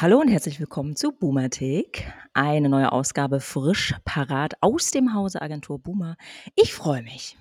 Hallo 0.00 0.20
und 0.20 0.28
herzlich 0.28 0.60
willkommen 0.60 0.94
zu 0.94 1.10
Boomerthek. 1.10 2.06
Eine 2.32 2.68
neue 2.68 2.92
Ausgabe 2.92 3.40
frisch 3.40 3.96
parat 4.04 4.54
aus 4.60 4.92
dem 4.92 5.12
Hause 5.12 5.42
Agentur 5.42 5.80
Boomer. 5.80 6.16
Ich 6.54 6.72
freue 6.72 7.02
mich. 7.02 7.36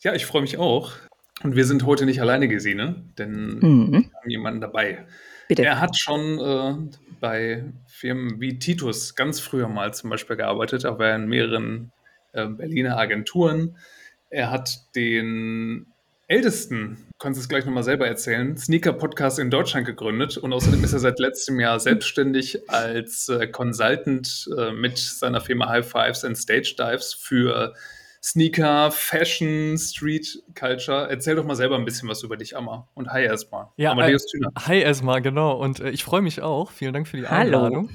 Ja, 0.00 0.14
ich 0.14 0.24
freue 0.24 0.40
mich 0.40 0.56
auch. 0.56 0.92
Und 1.42 1.54
wir 1.54 1.66
sind 1.66 1.84
heute 1.84 2.06
nicht 2.06 2.22
alleine, 2.22 2.48
Gesine, 2.48 3.04
denn 3.18 3.58
mhm. 3.58 3.92
wir 3.92 4.20
haben 4.20 4.30
jemanden 4.30 4.62
dabei. 4.62 5.04
Bitte. 5.48 5.66
Er 5.66 5.82
hat 5.82 5.98
schon 5.98 6.38
äh, 6.38 6.96
bei 7.20 7.64
Firmen 7.86 8.40
wie 8.40 8.58
Titus 8.58 9.14
ganz 9.14 9.38
früher 9.38 9.68
mal 9.68 9.92
zum 9.92 10.08
Beispiel 10.08 10.36
gearbeitet, 10.36 10.86
aber 10.86 11.14
in 11.14 11.26
mehreren 11.26 11.92
äh, 12.32 12.46
Berliner 12.46 12.96
Agenturen. 12.96 13.76
Er 14.30 14.50
hat 14.50 14.94
den 14.96 15.92
ältesten, 16.28 17.06
du 17.08 17.18
kannst 17.18 17.40
es 17.40 17.48
gleich 17.48 17.64
nochmal 17.64 17.82
selber 17.82 18.06
erzählen, 18.06 18.56
Sneaker-Podcast 18.56 19.38
in 19.38 19.50
Deutschland 19.50 19.86
gegründet 19.86 20.36
und 20.36 20.52
außerdem 20.52 20.84
ist 20.84 20.92
er 20.92 20.98
seit 20.98 21.18
letztem 21.18 21.58
Jahr 21.58 21.80
selbstständig 21.80 22.70
als 22.70 23.30
äh, 23.30 23.48
Consultant 23.48 24.48
äh, 24.56 24.72
mit 24.72 24.98
seiner 24.98 25.40
Firma 25.40 25.68
High 25.68 25.88
Fives 25.88 26.24
and 26.24 26.36
Stage 26.36 26.74
Dives 26.78 27.14
für 27.14 27.74
Sneaker, 28.30 28.90
Fashion, 28.90 29.78
Street 29.78 30.42
Culture. 30.54 31.08
Erzähl 31.08 31.34
doch 31.34 31.46
mal 31.46 31.54
selber 31.54 31.76
ein 31.76 31.86
bisschen 31.86 32.10
was 32.10 32.22
über 32.22 32.36
dich, 32.36 32.54
Amma. 32.54 32.86
Und 32.92 33.10
hi 33.10 33.24
erstmal. 33.24 33.68
Ja, 33.76 33.92
Amadeus 33.92 34.24
äh, 34.34 34.66
Hi 34.66 34.80
erstmal, 34.80 35.22
genau. 35.22 35.52
Und 35.56 35.80
äh, 35.80 35.88
ich 35.88 36.04
freue 36.04 36.20
mich 36.20 36.42
auch. 36.42 36.70
Vielen 36.70 36.92
Dank 36.92 37.08
für 37.08 37.16
die 37.16 37.26
Einladung. 37.26 37.88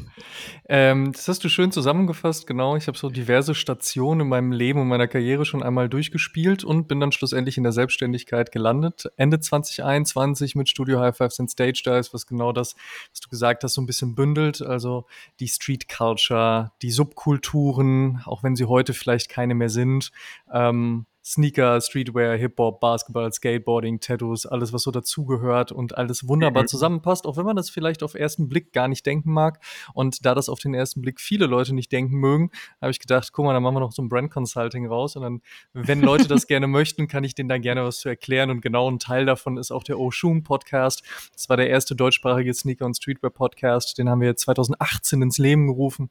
Ähm, 0.68 1.12
das 1.12 1.28
hast 1.28 1.44
du 1.44 1.50
schön 1.50 1.72
zusammengefasst, 1.72 2.48
genau. 2.48 2.76
Ich 2.76 2.88
habe 2.88 2.98
so 2.98 3.12
diverse 3.12 3.54
Stationen 3.54 4.22
in 4.22 4.28
meinem 4.30 4.52
Leben 4.52 4.82
und 4.82 4.88
meiner 4.88 5.08
Karriere 5.08 5.46
schon 5.46 5.62
einmal 5.62 5.88
durchgespielt 5.88 6.64
und 6.64 6.88
bin 6.88 7.00
dann 7.00 7.12
schlussendlich 7.12 7.58
in 7.58 7.64
der 7.64 7.74
Selbstständigkeit 7.74 8.52
gelandet. 8.52 9.12
Ende 9.18 9.40
2021 9.40 10.56
mit 10.56 10.68
Studio 10.68 11.00
High 11.00 11.16
Fives 11.16 11.40
and 11.40 11.52
Stage 11.52 11.84
Dives, 11.86 12.12
was 12.12 12.26
genau 12.26 12.54
das, 12.54 12.74
was 13.12 13.20
du 13.20 13.30
gesagt 13.30 13.64
hast, 13.64 13.76
so 13.76 13.82
ein 13.82 13.86
bisschen 13.86 14.16
bündelt. 14.16 14.64
Also 14.64 15.06
die 15.40 15.48
Street 15.48 15.88
Culture, 15.88 16.72
die 16.82 16.90
Subkulturen, 16.90 18.24
auch 18.26 18.42
wenn 18.42 18.56
sie 18.56 18.66
heute 18.66 18.94
vielleicht 18.94 19.30
keine 19.30 19.54
mehr 19.54 19.70
sind 19.70 20.12
ähm, 20.54 21.06
Sneaker, 21.26 21.80
Streetwear, 21.80 22.36
Hip-Hop, 22.36 22.82
Basketball, 22.82 23.32
Skateboarding, 23.32 24.02
Tattoos, 24.02 24.46
alles, 24.46 24.74
was 24.74 24.84
so 24.84 24.92
dazugehört 24.92 25.72
und 25.72 25.98
alles 25.98 26.28
wunderbar 26.28 26.64
mhm. 26.64 26.68
zusammenpasst, 26.68 27.26
auch 27.26 27.38
wenn 27.38 27.46
man 27.46 27.56
das 27.56 27.70
vielleicht 27.70 28.04
auf 28.04 28.14
ersten 28.14 28.50
Blick 28.50 28.74
gar 28.74 28.90
nicht 28.90 29.06
denken 29.06 29.32
mag. 29.32 29.64
Und 29.94 30.26
da 30.26 30.36
das 30.36 30.50
auf 30.50 30.60
den 30.60 30.74
ersten 30.74 31.02
Blick 31.02 31.22
viele 31.22 31.46
Leute 31.46 31.74
nicht 31.74 31.94
denken 31.94 32.18
mögen, 32.18 32.52
habe 32.82 32.92
ich 32.92 33.00
gedacht, 33.00 33.32
guck 33.32 33.46
mal, 33.46 33.54
dann 33.54 33.64
machen 33.64 33.76
wir 33.76 33.80
noch 33.80 33.94
so 33.94 34.02
ein 34.02 34.10
Brand 34.10 34.32
Consulting 34.32 34.86
raus. 34.86 35.16
Und 35.16 35.22
dann, 35.22 35.42
wenn 35.72 36.02
Leute 36.02 36.28
das 36.28 36.46
gerne 36.48 36.68
möchten, 36.68 37.08
kann 37.08 37.24
ich 37.24 37.36
denen 37.36 37.48
da 37.48 37.58
gerne 37.58 37.86
was 37.86 38.00
zu 38.00 38.10
erklären. 38.10 38.50
Und 38.50 38.62
genau 38.62 38.92
ein 38.92 39.00
Teil 39.00 39.26
davon 39.26 39.56
ist 39.56 39.72
auch 39.72 39.84
der 39.84 40.00
Oshun 40.00 40.44
Podcast. 40.44 41.04
Das 41.32 41.48
war 41.48 41.56
der 41.56 41.70
erste 41.70 41.96
deutschsprachige 41.96 42.54
Sneaker- 42.54 42.86
und 42.86 42.98
Streetwear-Podcast. 42.98 43.98
Den 43.98 44.10
haben 44.10 44.20
wir 44.20 44.36
2018 44.36 45.22
ins 45.22 45.38
Leben 45.38 45.68
gerufen. 45.68 46.10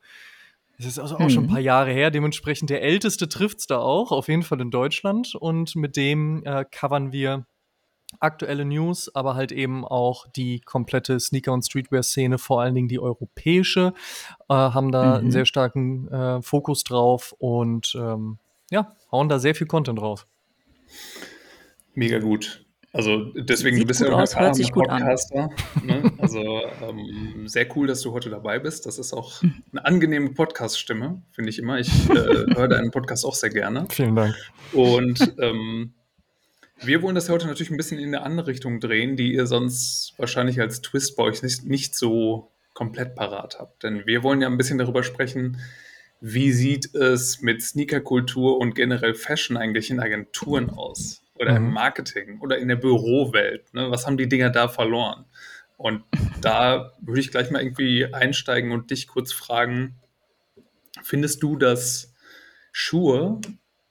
Das 0.79 0.87
ist 0.87 0.99
also 0.99 1.17
auch 1.17 1.21
mhm. 1.21 1.31
schon 1.31 1.45
ein 1.45 1.47
mhm. 1.47 1.53
paar 1.53 1.61
Jahre 1.61 1.93
her. 1.93 2.11
Dementsprechend 2.11 2.71
der 2.71 2.83
älteste 2.83 3.29
trifft 3.29 3.61
es 3.61 3.67
da 3.67 3.79
auch, 3.79 4.11
auf 4.11 4.29
jeden 4.29 4.43
Fall 4.43 4.61
in 4.61 4.71
Deutschland. 4.71 5.35
Und 5.35 5.77
mit 5.77 5.97
dem 5.97 6.43
äh, 6.45 6.65
covern 6.71 7.13
wir 7.13 7.47
aktuelle 8.21 8.65
News, 8.65 9.15
aber 9.15 9.35
halt 9.35 9.53
eben 9.53 9.85
auch 9.85 10.27
die 10.31 10.61
komplette 10.61 11.19
Sneaker- 11.19 11.53
und 11.53 11.63
Streetwear-Szene, 11.63 12.39
vor 12.39 12.61
allen 12.61 12.75
Dingen 12.75 12.89
die 12.89 13.01
europäische, 13.01 13.95
äh, 14.49 14.55
haben 14.55 14.93
da 14.93 15.05
mhm. 15.05 15.13
einen 15.13 15.31
sehr 15.31 15.47
starken 15.47 16.09
äh, 16.09 16.43
Fokus 16.43 16.85
drauf 16.85 17.35
und 17.39 17.95
ähm, 17.97 18.39
ja, 18.71 18.95
hauen 19.11 19.29
da 19.29 19.39
sehr 19.39 19.55
viel 19.55 19.67
Content 19.67 20.01
raus. 20.01 20.27
Mega 21.95 22.19
gut. 22.19 22.65
Also 22.95 23.33
deswegen, 23.35 23.77
Sieht 23.77 23.85
du 23.85 23.89
bist 23.89 24.01
ja 24.01 24.09
auch 24.09 24.19
ein 24.19 24.21
erfahrener 24.21 24.69
Podcaster. 24.69 25.49
Ne? 25.83 26.13
Also 26.19 26.43
ähm, 26.83 27.49
sehr 27.49 27.67
cool, 27.75 27.87
dass 27.87 28.03
du 28.03 28.13
heute 28.13 28.29
dabei 28.29 28.59
bist. 28.59 28.85
Das 28.85 28.99
ist 28.99 29.15
auch 29.15 29.43
eine 29.43 29.85
angenehme 29.85 30.31
Podcast-Stimme, 30.31 31.23
finde 31.31 31.51
ich 31.51 31.59
immer. 31.59 31.79
Ich 31.79 31.89
äh, 32.11 32.15
höre 32.55 32.69
deinen 32.69 32.91
Podcast 32.91 33.25
auch 33.25 33.35
sehr 33.35 33.49
gerne. 33.49 33.87
Vielen 33.91 34.15
Dank. 34.15 34.37
Und 34.75 35.35
ähm, 35.39 35.95
wir 36.83 37.01
wollen 37.01 37.15
das 37.15 37.31
heute 37.31 37.47
natürlich 37.47 37.71
ein 37.71 37.79
bisschen 37.79 37.99
in 37.99 38.09
eine 38.09 38.25
andere 38.25 38.49
Richtung 38.49 38.79
drehen, 38.79 39.17
die 39.17 39.33
ihr 39.33 39.47
sonst 39.47 40.13
wahrscheinlich 40.19 40.61
als 40.61 40.83
Twist 40.83 41.17
bei 41.17 41.23
euch 41.23 41.43
nicht, 41.43 41.65
nicht 41.65 41.95
so 41.95 42.51
komplett 42.75 43.15
parat 43.15 43.59
habt. 43.59 43.85
Denn 43.85 44.05
wir 44.05 44.23
wollen 44.23 44.43
ja 44.43 44.49
ein 44.49 44.59
bisschen 44.59 44.79
darüber 44.79 45.03
sprechen, 45.03 45.59
wie 46.21 46.53
sieht 46.53 46.95
es 46.95 47.41
mit 47.41 47.63
Sneakerkultur 47.63 48.59
und 48.59 48.75
generell 48.75 49.15
Fashion 49.15 49.57
eigentlich 49.57 49.91
in 49.91 49.99
Agenturen 49.99 50.69
aus? 50.69 51.22
Oder 51.43 51.59
mhm. 51.59 51.67
im 51.67 51.73
Marketing 51.73 52.41
oder 52.41 52.59
in 52.59 52.69
der 52.69 52.77
Bürowelt. 52.77 53.75
Ne? 53.75 53.91
Was 53.91 54.07
haben 54.07 54.17
die 54.17 54.29
Dinger 54.29 54.51
da 54.51 54.69
verloren? 54.69 55.27
Und 55.77 56.05
da 56.41 56.93
würde 57.01 57.21
ich 57.21 57.31
gleich 57.31 57.51
mal 57.51 57.61
irgendwie 57.61 58.07
einsteigen 58.13 58.73
und 58.73 58.91
dich 58.91 59.09
kurz 59.09 59.33
fragen, 59.33 59.97
findest 61.03 61.43
du, 61.43 61.57
dass 61.57 62.15
Schuhe 62.71 63.41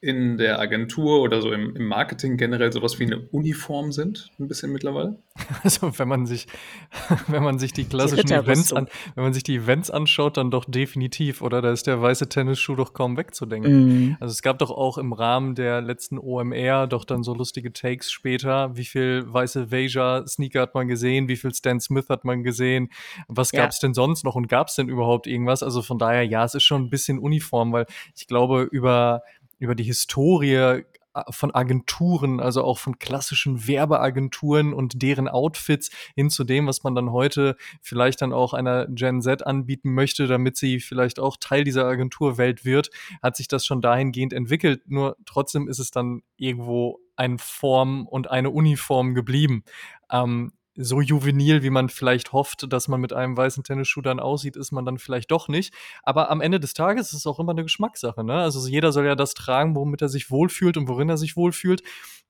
in 0.04 0.40
der 0.40 0.60
Agentur 0.60 1.22
oder 1.22 1.42
so 1.42 1.52
im, 1.52 1.76
im, 1.76 1.86
Marketing 1.86 2.36
generell 2.36 2.74
sowas 2.74 3.00
wie 3.00 3.06
eine 3.06 3.20
Uniform 3.20 3.92
sind, 3.92 4.32
ein 4.40 4.48
bisschen 4.48 4.72
mittlerweile? 4.72 5.20
Also 5.64 5.98
wenn 6.00 6.08
man 6.08 6.26
sich, 6.26 6.48
wenn 7.28 7.44
man 7.44 7.60
sich 7.60 7.72
die 7.72 7.86
klassischen 7.86 8.26
die 8.26 8.34
Events 8.34 8.74
an, 8.74 8.88
wenn 9.14 9.24
man 9.24 9.34
sich 9.34 9.44
die 9.44 9.58
Events 9.58 9.92
anschaut, 9.92 10.38
dann 10.38 10.50
doch 10.50 10.66
definitiv, 10.66 11.42
oder? 11.44 11.62
Da 11.62 11.72
ist 11.72 11.86
der 11.86 12.02
weiße 12.02 12.30
Tennisschuh 12.30 12.76
doch 12.76 12.94
kaum 12.94 13.16
wegzudenken. 13.16 13.86
Mhm. 13.86 14.18
Also 14.20 14.32
es 14.32 14.42
gab 14.42 14.58
doch 14.58 14.72
auch 14.72 14.98
im 14.98 15.14
Rahmen 15.14 15.54
der 15.54 15.82
letzten 15.82 16.18
OMR 16.18 16.88
doch 16.88 17.06
dann 17.06 17.22
so 17.22 17.36
lustige 17.36 17.72
Takes 17.72 18.12
später, 18.12 18.76
wie 18.76 18.86
viel 18.86 19.24
weiße 19.32 19.70
Veja 19.70 20.26
Sneaker 20.26 20.62
hat 20.62 20.74
man 20.74 20.88
gesehen, 20.88 21.28
wie 21.28 21.36
viel 21.36 21.54
Stan 21.54 21.80
Smith 21.80 22.10
hat 22.10 22.26
man 22.26 22.42
gesehen, 22.42 22.90
was 23.28 23.52
ja. 23.52 23.62
gab 23.62 23.70
es 23.70 23.80
denn 23.80 23.94
sonst 23.94 24.24
noch 24.24 24.36
und 24.36 24.48
gab 24.48 24.68
es 24.70 24.76
denn 24.76 24.90
überhaupt 24.90 25.28
irgendwas? 25.28 25.62
Also 25.62 25.84
von 25.84 26.00
daher, 26.00 26.26
ja, 26.26 26.44
es 26.44 26.56
ist 26.56 26.64
schon 26.64 26.84
ein 26.84 26.90
bisschen 26.90 27.20
uniform, 27.20 27.72
weil 27.72 27.86
ich 28.16 28.26
glaube, 28.26 28.64
über 28.64 29.22
über 29.62 29.76
die 29.76 29.84
Historie 29.84 30.56
äh, 30.56 30.84
von 31.30 31.54
Agenturen, 31.54 32.40
also 32.40 32.64
auch 32.64 32.80
von 32.80 32.98
klassischen 32.98 33.68
Werbeagenturen 33.68 34.74
und 34.74 35.02
deren 35.02 35.28
Outfits 35.28 35.92
hin 36.16 36.30
zu 36.30 36.44
dem, 36.44 36.68
was 36.68 36.84
man 36.84 36.96
dann 36.96 37.12
heute 37.12 37.56
vielleicht 37.82 38.22
dann 38.22 38.34
auch 38.34 38.54
einer 38.54 38.88
Gen 38.88 39.22
Z 39.22 39.46
anbieten 39.46 39.94
möchte, 39.94 40.28
damit 40.28 40.58
sie 40.58 40.80
vielleicht 40.80 41.20
auch 41.20 41.38
Teil 41.40 41.64
dieser 41.64 41.86
Agenturwelt 41.86 42.66
wird, 42.66 42.90
hat 43.22 43.36
sich 43.36 43.48
das 43.48 43.66
schon 43.66 43.82
dahingehend 43.82 44.34
entwickelt. 44.34 44.82
Nur 44.88 45.18
trotzdem 45.26 45.68
ist 45.68 45.80
es 45.80 45.92
dann 45.92 46.22
irgendwo 46.38 47.00
eine 47.16 47.38
Form 47.38 48.08
und 48.08 48.32
eine 48.32 48.50
Uniform 48.50 49.14
geblieben. 49.14 49.64
Ähm, 50.10 50.54
so 50.84 51.02
juvenil, 51.02 51.64
wie 51.64 51.70
man 51.70 51.90
vielleicht 51.90 52.34
hofft, 52.34 52.72
dass 52.72 52.88
man 52.88 53.02
mit 53.02 53.14
einem 53.14 53.38
weißen 53.38 53.64
Tennisschuh 53.64 54.02
dann 54.02 54.20
aussieht, 54.20 54.56
ist 54.56 54.72
man 54.72 54.86
dann 54.86 54.98
vielleicht 54.98 55.32
doch 55.32 55.48
nicht. 55.48 55.74
Aber 56.04 56.30
am 56.30 56.42
Ende 56.42 56.60
des 56.60 56.74
Tages 56.74 57.08
ist 57.08 57.20
es 57.20 57.28
auch 57.28 57.40
immer 57.40 57.52
eine 57.52 57.64
Geschmackssache. 57.64 58.24
Ne? 58.24 58.34
Also 58.34 58.68
jeder 58.68 58.92
soll 58.92 59.06
ja 59.06 59.16
das 59.16 59.34
tragen, 59.34 59.76
womit 59.76 60.02
er 60.02 60.10
sich 60.10 60.32
wohlfühlt 60.32 60.78
und 60.78 60.88
worin 60.88 61.10
er 61.10 61.18
sich 61.18 61.36
wohlfühlt. 61.36 61.84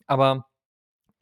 Aber 0.07 0.45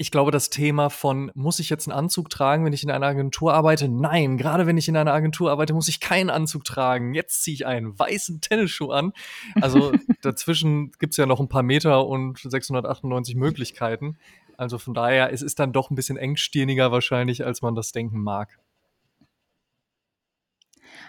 ich 0.01 0.11
glaube, 0.11 0.31
das 0.31 0.49
Thema 0.49 0.89
von, 0.89 1.29
muss 1.35 1.59
ich 1.59 1.69
jetzt 1.69 1.89
einen 1.89 1.97
Anzug 1.97 2.29
tragen, 2.29 2.63
wenn 2.63 2.71
ich 2.71 2.83
in 2.83 2.89
einer 2.89 3.05
Agentur 3.05 3.53
arbeite? 3.53 3.89
Nein, 3.89 4.37
gerade 4.37 4.65
wenn 4.65 4.77
ich 4.77 4.87
in 4.87 4.95
einer 4.95 5.11
Agentur 5.11 5.51
arbeite, 5.51 5.73
muss 5.73 5.89
ich 5.89 5.99
keinen 5.99 6.29
Anzug 6.29 6.63
tragen. 6.63 7.13
Jetzt 7.13 7.43
ziehe 7.43 7.53
ich 7.53 7.65
einen 7.65 7.99
weißen 7.99 8.39
Tennisschuh 8.39 8.91
an. 8.91 9.11
Also 9.59 9.91
dazwischen 10.21 10.93
gibt 10.99 11.13
es 11.13 11.17
ja 11.17 11.25
noch 11.25 11.41
ein 11.41 11.49
paar 11.49 11.63
Meter 11.63 12.07
und 12.07 12.39
698 12.39 13.35
Möglichkeiten. 13.35 14.17
Also 14.59 14.77
von 14.77 14.93
daher, 14.93 15.31
es 15.31 15.41
ist 15.41 15.57
dann 15.59 15.71
doch 15.71 15.89
ein 15.89 15.95
bisschen 15.95 16.17
engstirniger 16.17 16.91
wahrscheinlich, 16.91 17.45
als 17.45 17.61
man 17.61 17.75
das 17.75 17.93
denken 17.93 18.21
mag. 18.21 18.59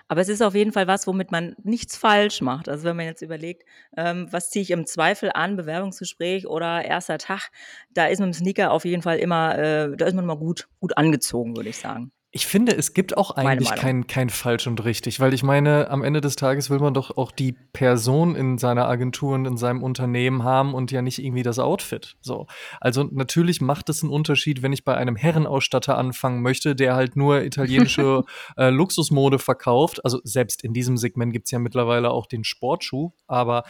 Aber 0.06 0.20
es 0.20 0.28
ist 0.28 0.40
auf 0.40 0.54
jeden 0.54 0.72
Fall 0.72 0.86
was, 0.86 1.08
womit 1.08 1.32
man 1.32 1.56
nichts 1.64 1.96
falsch 1.96 2.42
macht. 2.42 2.68
Also 2.68 2.84
wenn 2.84 2.96
man 2.96 3.06
jetzt 3.06 3.22
überlegt, 3.22 3.64
ähm, 3.96 4.28
was 4.30 4.50
ziehe 4.50 4.62
ich 4.62 4.70
im 4.70 4.86
Zweifel 4.86 5.32
an, 5.34 5.56
Bewerbungsgespräch 5.56 6.47
oder 6.47 6.84
erster 6.84 7.18
Tag, 7.18 7.50
da 7.92 8.06
ist 8.06 8.20
mit 8.20 8.28
dem 8.28 8.34
Sneaker 8.34 8.70
auf 8.70 8.84
jeden 8.84 9.02
Fall 9.02 9.18
immer, 9.18 9.58
äh, 9.58 9.96
da 9.96 10.06
ist 10.06 10.14
man 10.14 10.24
immer 10.24 10.36
gut, 10.36 10.68
gut 10.78 10.96
angezogen, 10.96 11.56
würde 11.56 11.70
ich 11.70 11.78
sagen. 11.78 12.12
Ich 12.32 12.47
finde, 12.47 12.77
es 12.77 12.94
gibt 12.94 13.16
auch 13.16 13.32
eigentlich 13.32 13.74
kein, 13.74 14.06
kein 14.06 14.30
falsch 14.30 14.68
und 14.68 14.84
richtig, 14.84 15.18
weil 15.18 15.34
ich 15.34 15.42
meine, 15.42 15.91
am 15.91 16.04
Ende 16.04 16.21
des 16.21 16.36
Tages 16.36 16.71
will 16.71 16.78
man 16.78 16.94
doch 16.94 17.16
auch 17.16 17.32
die 17.32 17.56
Person 17.72 18.36
in 18.36 18.56
seiner 18.56 18.86
Agentur 18.86 19.34
und 19.34 19.47
in 19.47 19.56
seinem 19.56 19.82
Unternehmen 19.82 20.44
haben 20.44 20.72
und 20.72 20.92
ja 20.92 21.03
nicht 21.03 21.18
irgendwie 21.18 21.42
das 21.42 21.59
Outfit. 21.59 22.16
So. 22.21 22.47
Also 22.80 23.03
natürlich 23.03 23.60
macht 23.60 23.88
es 23.88 24.04
einen 24.04 24.12
Unterschied, 24.12 24.62
wenn 24.62 24.72
ich 24.72 24.84
bei 24.84 24.97
einem 24.97 25.16
Herrenausstatter 25.16 25.98
anfangen 25.98 26.41
möchte, 26.41 26.77
der 26.77 26.94
halt 26.94 27.16
nur 27.16 27.42
italienische 27.42 28.22
äh, 28.56 28.71
Luxusmode 28.71 29.41
verkauft. 29.41 30.04
Also 30.04 30.21
selbst 30.22 30.62
in 30.62 30.72
diesem 30.72 30.97
Segment 30.98 31.32
gibt 31.32 31.47
es 31.47 31.50
ja 31.50 31.59
mittlerweile 31.59 32.12
auch 32.12 32.27
den 32.27 32.44
Sportschuh, 32.44 33.10
aber 33.27 33.65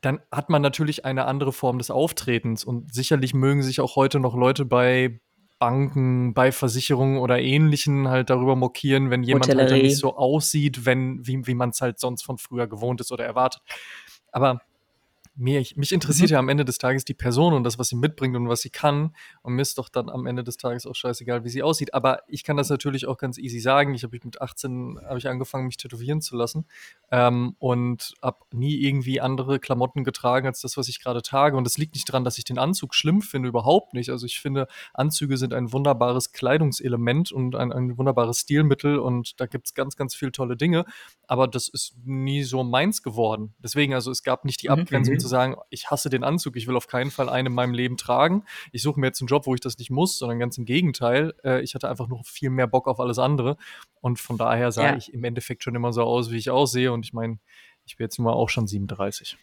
dann 0.00 0.20
hat 0.30 0.48
man 0.48 0.62
natürlich 0.62 1.04
eine 1.04 1.24
andere 1.24 1.52
Form 1.52 1.78
des 1.78 1.90
Auftretens 1.90 2.62
und 2.62 2.94
sicherlich 2.94 3.34
mögen 3.34 3.64
sich 3.64 3.80
auch 3.80 3.96
heute 3.96 4.20
noch 4.20 4.36
Leute 4.36 4.64
bei 4.64 5.18
Banken, 5.58 6.34
bei 6.34 6.52
Versicherungen 6.52 7.18
oder 7.18 7.40
Ähnlichen 7.40 8.08
halt 8.08 8.30
darüber 8.30 8.56
mokieren, 8.56 9.10
wenn 9.10 9.22
jemand 9.22 9.48
halt 9.48 9.82
nicht 9.82 9.96
so 9.96 10.16
aussieht, 10.16 10.84
wenn, 10.84 11.26
wie, 11.26 11.46
wie 11.46 11.54
man 11.54 11.70
es 11.70 11.80
halt 11.80 11.98
sonst 11.98 12.22
von 12.22 12.38
früher 12.38 12.66
gewohnt 12.66 13.00
ist 13.00 13.12
oder 13.12 13.24
erwartet. 13.24 13.62
Aber 14.32 14.60
mir, 15.36 15.64
mich 15.74 15.92
interessiert 15.92 16.30
mhm. 16.30 16.34
ja 16.34 16.38
am 16.38 16.48
Ende 16.48 16.64
des 16.64 16.78
Tages 16.78 17.04
die 17.04 17.14
Person 17.14 17.54
und 17.54 17.64
das, 17.64 17.78
was 17.78 17.88
sie 17.88 17.96
mitbringt 17.96 18.36
und 18.36 18.48
was 18.48 18.60
sie 18.60 18.70
kann. 18.70 19.14
Und 19.42 19.54
mir 19.54 19.62
ist 19.62 19.78
doch 19.78 19.88
dann 19.88 20.08
am 20.08 20.26
Ende 20.26 20.44
des 20.44 20.56
Tages 20.56 20.86
auch 20.86 20.94
scheißegal, 20.94 21.44
wie 21.44 21.48
sie 21.48 21.62
aussieht. 21.62 21.92
Aber 21.92 22.22
ich 22.28 22.44
kann 22.44 22.56
das 22.56 22.68
natürlich 22.68 23.06
auch 23.06 23.18
ganz 23.18 23.38
easy 23.38 23.58
sagen. 23.58 23.94
Ich 23.94 24.04
habe 24.04 24.18
mit 24.22 24.40
18 24.40 25.00
habe 25.04 25.18
ich 25.18 25.28
angefangen, 25.28 25.66
mich 25.66 25.76
tätowieren 25.76 26.20
zu 26.20 26.36
lassen 26.36 26.66
ähm, 27.10 27.56
und 27.58 28.14
habe 28.22 28.38
nie 28.52 28.76
irgendwie 28.76 29.20
andere 29.20 29.58
Klamotten 29.58 30.04
getragen 30.04 30.46
als 30.46 30.60
das, 30.60 30.76
was 30.76 30.88
ich 30.88 31.02
gerade 31.02 31.22
trage. 31.22 31.56
Und 31.56 31.64
das 31.64 31.78
liegt 31.78 31.94
nicht 31.94 32.08
daran, 32.08 32.24
dass 32.24 32.38
ich 32.38 32.44
den 32.44 32.58
Anzug 32.58 32.94
schlimm 32.94 33.20
finde, 33.20 33.48
überhaupt 33.48 33.94
nicht. 33.94 34.10
Also 34.10 34.26
ich 34.26 34.40
finde, 34.40 34.68
Anzüge 34.92 35.36
sind 35.36 35.52
ein 35.52 35.72
wunderbares 35.72 36.32
Kleidungselement 36.32 37.32
und 37.32 37.56
ein, 37.56 37.72
ein 37.72 37.98
wunderbares 37.98 38.40
Stilmittel 38.40 38.98
und 38.98 39.40
da 39.40 39.46
gibt 39.46 39.66
es 39.66 39.74
ganz, 39.74 39.96
ganz 39.96 40.14
viele 40.14 40.30
tolle 40.30 40.56
Dinge. 40.56 40.84
Aber 41.26 41.48
das 41.48 41.68
ist 41.68 41.96
nie 42.04 42.44
so 42.44 42.62
meins 42.62 43.02
geworden. 43.02 43.54
Deswegen, 43.58 43.94
also 43.94 44.10
es 44.10 44.22
gab 44.22 44.44
nicht 44.44 44.62
die 44.62 44.68
mhm, 44.68 44.74
Abgrenzung 44.74 45.14
mhm. 45.14 45.23
Zu 45.24 45.28
sagen, 45.28 45.56
ich 45.70 45.90
hasse 45.90 46.10
den 46.10 46.24
Anzug, 46.24 46.56
ich 46.56 46.66
will 46.66 46.76
auf 46.76 46.86
keinen 46.86 47.10
Fall 47.10 47.28
einen 47.28 47.46
in 47.46 47.54
meinem 47.54 47.74
Leben 47.74 47.96
tragen. 47.96 48.44
Ich 48.72 48.82
suche 48.82 49.00
mir 49.00 49.06
jetzt 49.06 49.20
einen 49.20 49.28
Job, 49.28 49.46
wo 49.46 49.54
ich 49.54 49.60
das 49.60 49.78
nicht 49.78 49.90
muss, 49.90 50.18
sondern 50.18 50.38
ganz 50.38 50.58
im 50.58 50.64
Gegenteil. 50.66 51.34
Äh, 51.42 51.62
ich 51.62 51.74
hatte 51.74 51.88
einfach 51.88 52.08
noch 52.08 52.26
viel 52.26 52.50
mehr 52.50 52.66
Bock 52.66 52.86
auf 52.86 53.00
alles 53.00 53.18
andere. 53.18 53.56
Und 54.00 54.18
von 54.18 54.36
daher 54.36 54.70
sah 54.72 54.90
ja. 54.90 54.96
ich 54.96 55.12
im 55.14 55.24
Endeffekt 55.24 55.64
schon 55.64 55.74
immer 55.74 55.92
so 55.92 56.02
aus, 56.02 56.30
wie 56.30 56.36
ich 56.36 56.50
aussehe. 56.50 56.92
Und 56.92 57.06
ich 57.06 57.12
meine, 57.12 57.38
ich 57.86 57.96
bin 57.96 58.04
jetzt 58.04 58.18
immer 58.18 58.34
auch 58.34 58.48
schon 58.48 58.66
37. 58.66 59.38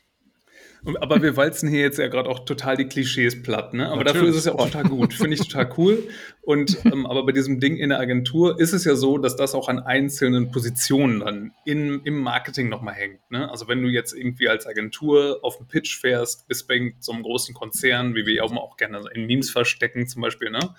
Aber 0.83 1.21
wir 1.21 1.37
walzen 1.37 1.69
hier 1.69 1.81
jetzt 1.81 1.99
ja 1.99 2.07
gerade 2.07 2.27
auch 2.27 2.39
total 2.39 2.75
die 2.75 2.85
Klischees 2.85 3.43
platt, 3.43 3.73
ne? 3.73 3.87
Aber 3.87 3.97
Natürlich. 3.97 4.13
dafür 4.13 4.29
ist 4.29 4.35
es 4.35 4.45
ja 4.45 4.53
auch 4.53 4.65
total 4.65 4.85
gut. 4.85 5.13
Finde 5.13 5.35
ich 5.35 5.47
total 5.47 5.71
cool. 5.77 6.07
Und 6.41 6.83
ähm, 6.85 7.05
aber 7.05 7.23
bei 7.25 7.31
diesem 7.33 7.59
Ding 7.59 7.77
in 7.77 7.89
der 7.89 7.99
Agentur 7.99 8.59
ist 8.59 8.73
es 8.73 8.83
ja 8.85 8.95
so, 8.95 9.19
dass 9.19 9.35
das 9.35 9.53
auch 9.53 9.69
an 9.69 9.79
einzelnen 9.79 10.51
Positionen 10.51 11.19
dann 11.19 11.51
in, 11.65 12.01
im 12.03 12.19
Marketing 12.19 12.69
nochmal 12.69 12.95
hängt. 12.95 13.19
Ne? 13.29 13.49
Also 13.49 13.67
wenn 13.67 13.83
du 13.83 13.89
jetzt 13.89 14.13
irgendwie 14.13 14.49
als 14.49 14.65
Agentur 14.65 15.39
auf 15.43 15.57
den 15.57 15.67
Pitch 15.67 15.99
fährst, 15.99 16.47
bist 16.47 16.67
bei 16.67 16.93
so 16.99 17.11
einem 17.11 17.21
großen 17.21 17.53
Konzern, 17.53 18.15
wie 18.15 18.25
wir 18.25 18.43
auch 18.43 18.77
gerne 18.77 19.03
in 19.13 19.27
Memes 19.27 19.51
verstecken 19.51 20.07
zum 20.07 20.23
Beispiel, 20.23 20.49
ne? 20.49 20.75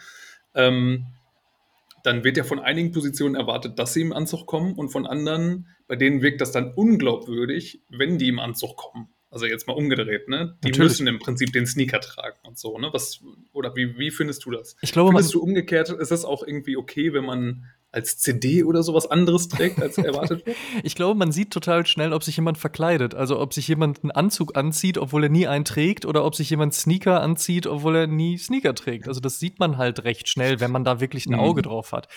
Ähm, 0.54 1.06
dann 2.02 2.24
wird 2.24 2.36
ja 2.36 2.42
von 2.42 2.58
einigen 2.58 2.90
Positionen 2.90 3.36
erwartet, 3.36 3.78
dass 3.78 3.94
sie 3.94 4.00
im 4.00 4.12
Anzug 4.12 4.46
kommen 4.46 4.74
und 4.74 4.88
von 4.88 5.06
anderen, 5.06 5.68
bei 5.86 5.94
denen 5.94 6.20
wirkt 6.20 6.40
das 6.40 6.50
dann 6.50 6.74
unglaubwürdig, 6.74 7.80
wenn 7.88 8.18
die 8.18 8.28
im 8.28 8.40
Anzug 8.40 8.76
kommen. 8.76 9.08
Also 9.32 9.46
jetzt 9.46 9.66
mal 9.66 9.72
umgedreht, 9.72 10.28
ne? 10.28 10.58
Die 10.62 10.68
Natürlich. 10.68 10.78
müssen 10.78 11.06
im 11.06 11.18
Prinzip 11.18 11.54
den 11.54 11.66
Sneaker 11.66 12.00
tragen 12.00 12.36
und 12.46 12.58
so, 12.58 12.78
ne? 12.78 12.90
Was, 12.92 13.20
oder 13.54 13.74
wie, 13.74 13.98
wie 13.98 14.10
findest 14.10 14.44
du 14.44 14.50
das? 14.50 14.76
Ich 14.82 14.92
glaube, 14.92 15.08
findest 15.08 15.32
du 15.32 15.42
umgekehrt, 15.42 15.88
ist 15.88 16.10
das 16.10 16.26
auch 16.26 16.46
irgendwie 16.46 16.76
okay, 16.76 17.14
wenn 17.14 17.24
man 17.24 17.64
als 17.92 18.18
CD 18.18 18.62
oder 18.62 18.82
sowas 18.82 19.10
anderes 19.10 19.48
trägt, 19.48 19.80
als 19.80 19.96
erwartet 19.96 20.44
wird? 20.44 20.56
ich 20.82 20.94
glaube, 20.94 21.18
man 21.18 21.32
sieht 21.32 21.50
total 21.50 21.86
schnell, 21.86 22.12
ob 22.12 22.22
sich 22.24 22.36
jemand 22.36 22.58
verkleidet. 22.58 23.14
Also 23.14 23.40
ob 23.40 23.54
sich 23.54 23.68
jemand 23.68 24.02
einen 24.02 24.10
Anzug 24.10 24.54
anzieht, 24.54 24.98
obwohl 24.98 25.24
er 25.24 25.30
nie 25.30 25.46
einen 25.46 25.64
trägt, 25.64 26.04
oder 26.04 26.26
ob 26.26 26.34
sich 26.34 26.50
jemand 26.50 26.74
Sneaker 26.74 27.22
anzieht, 27.22 27.66
obwohl 27.66 27.96
er 27.96 28.06
nie 28.06 28.36
Sneaker 28.36 28.74
trägt. 28.74 29.08
Also 29.08 29.20
das 29.20 29.38
sieht 29.38 29.58
man 29.58 29.78
halt 29.78 30.04
recht 30.04 30.28
schnell, 30.28 30.60
wenn 30.60 30.70
man 30.70 30.84
da 30.84 31.00
wirklich 31.00 31.24
ein 31.24 31.34
Auge 31.34 31.60
mhm. 31.60 31.64
drauf 31.64 31.92
hat. 31.92 32.08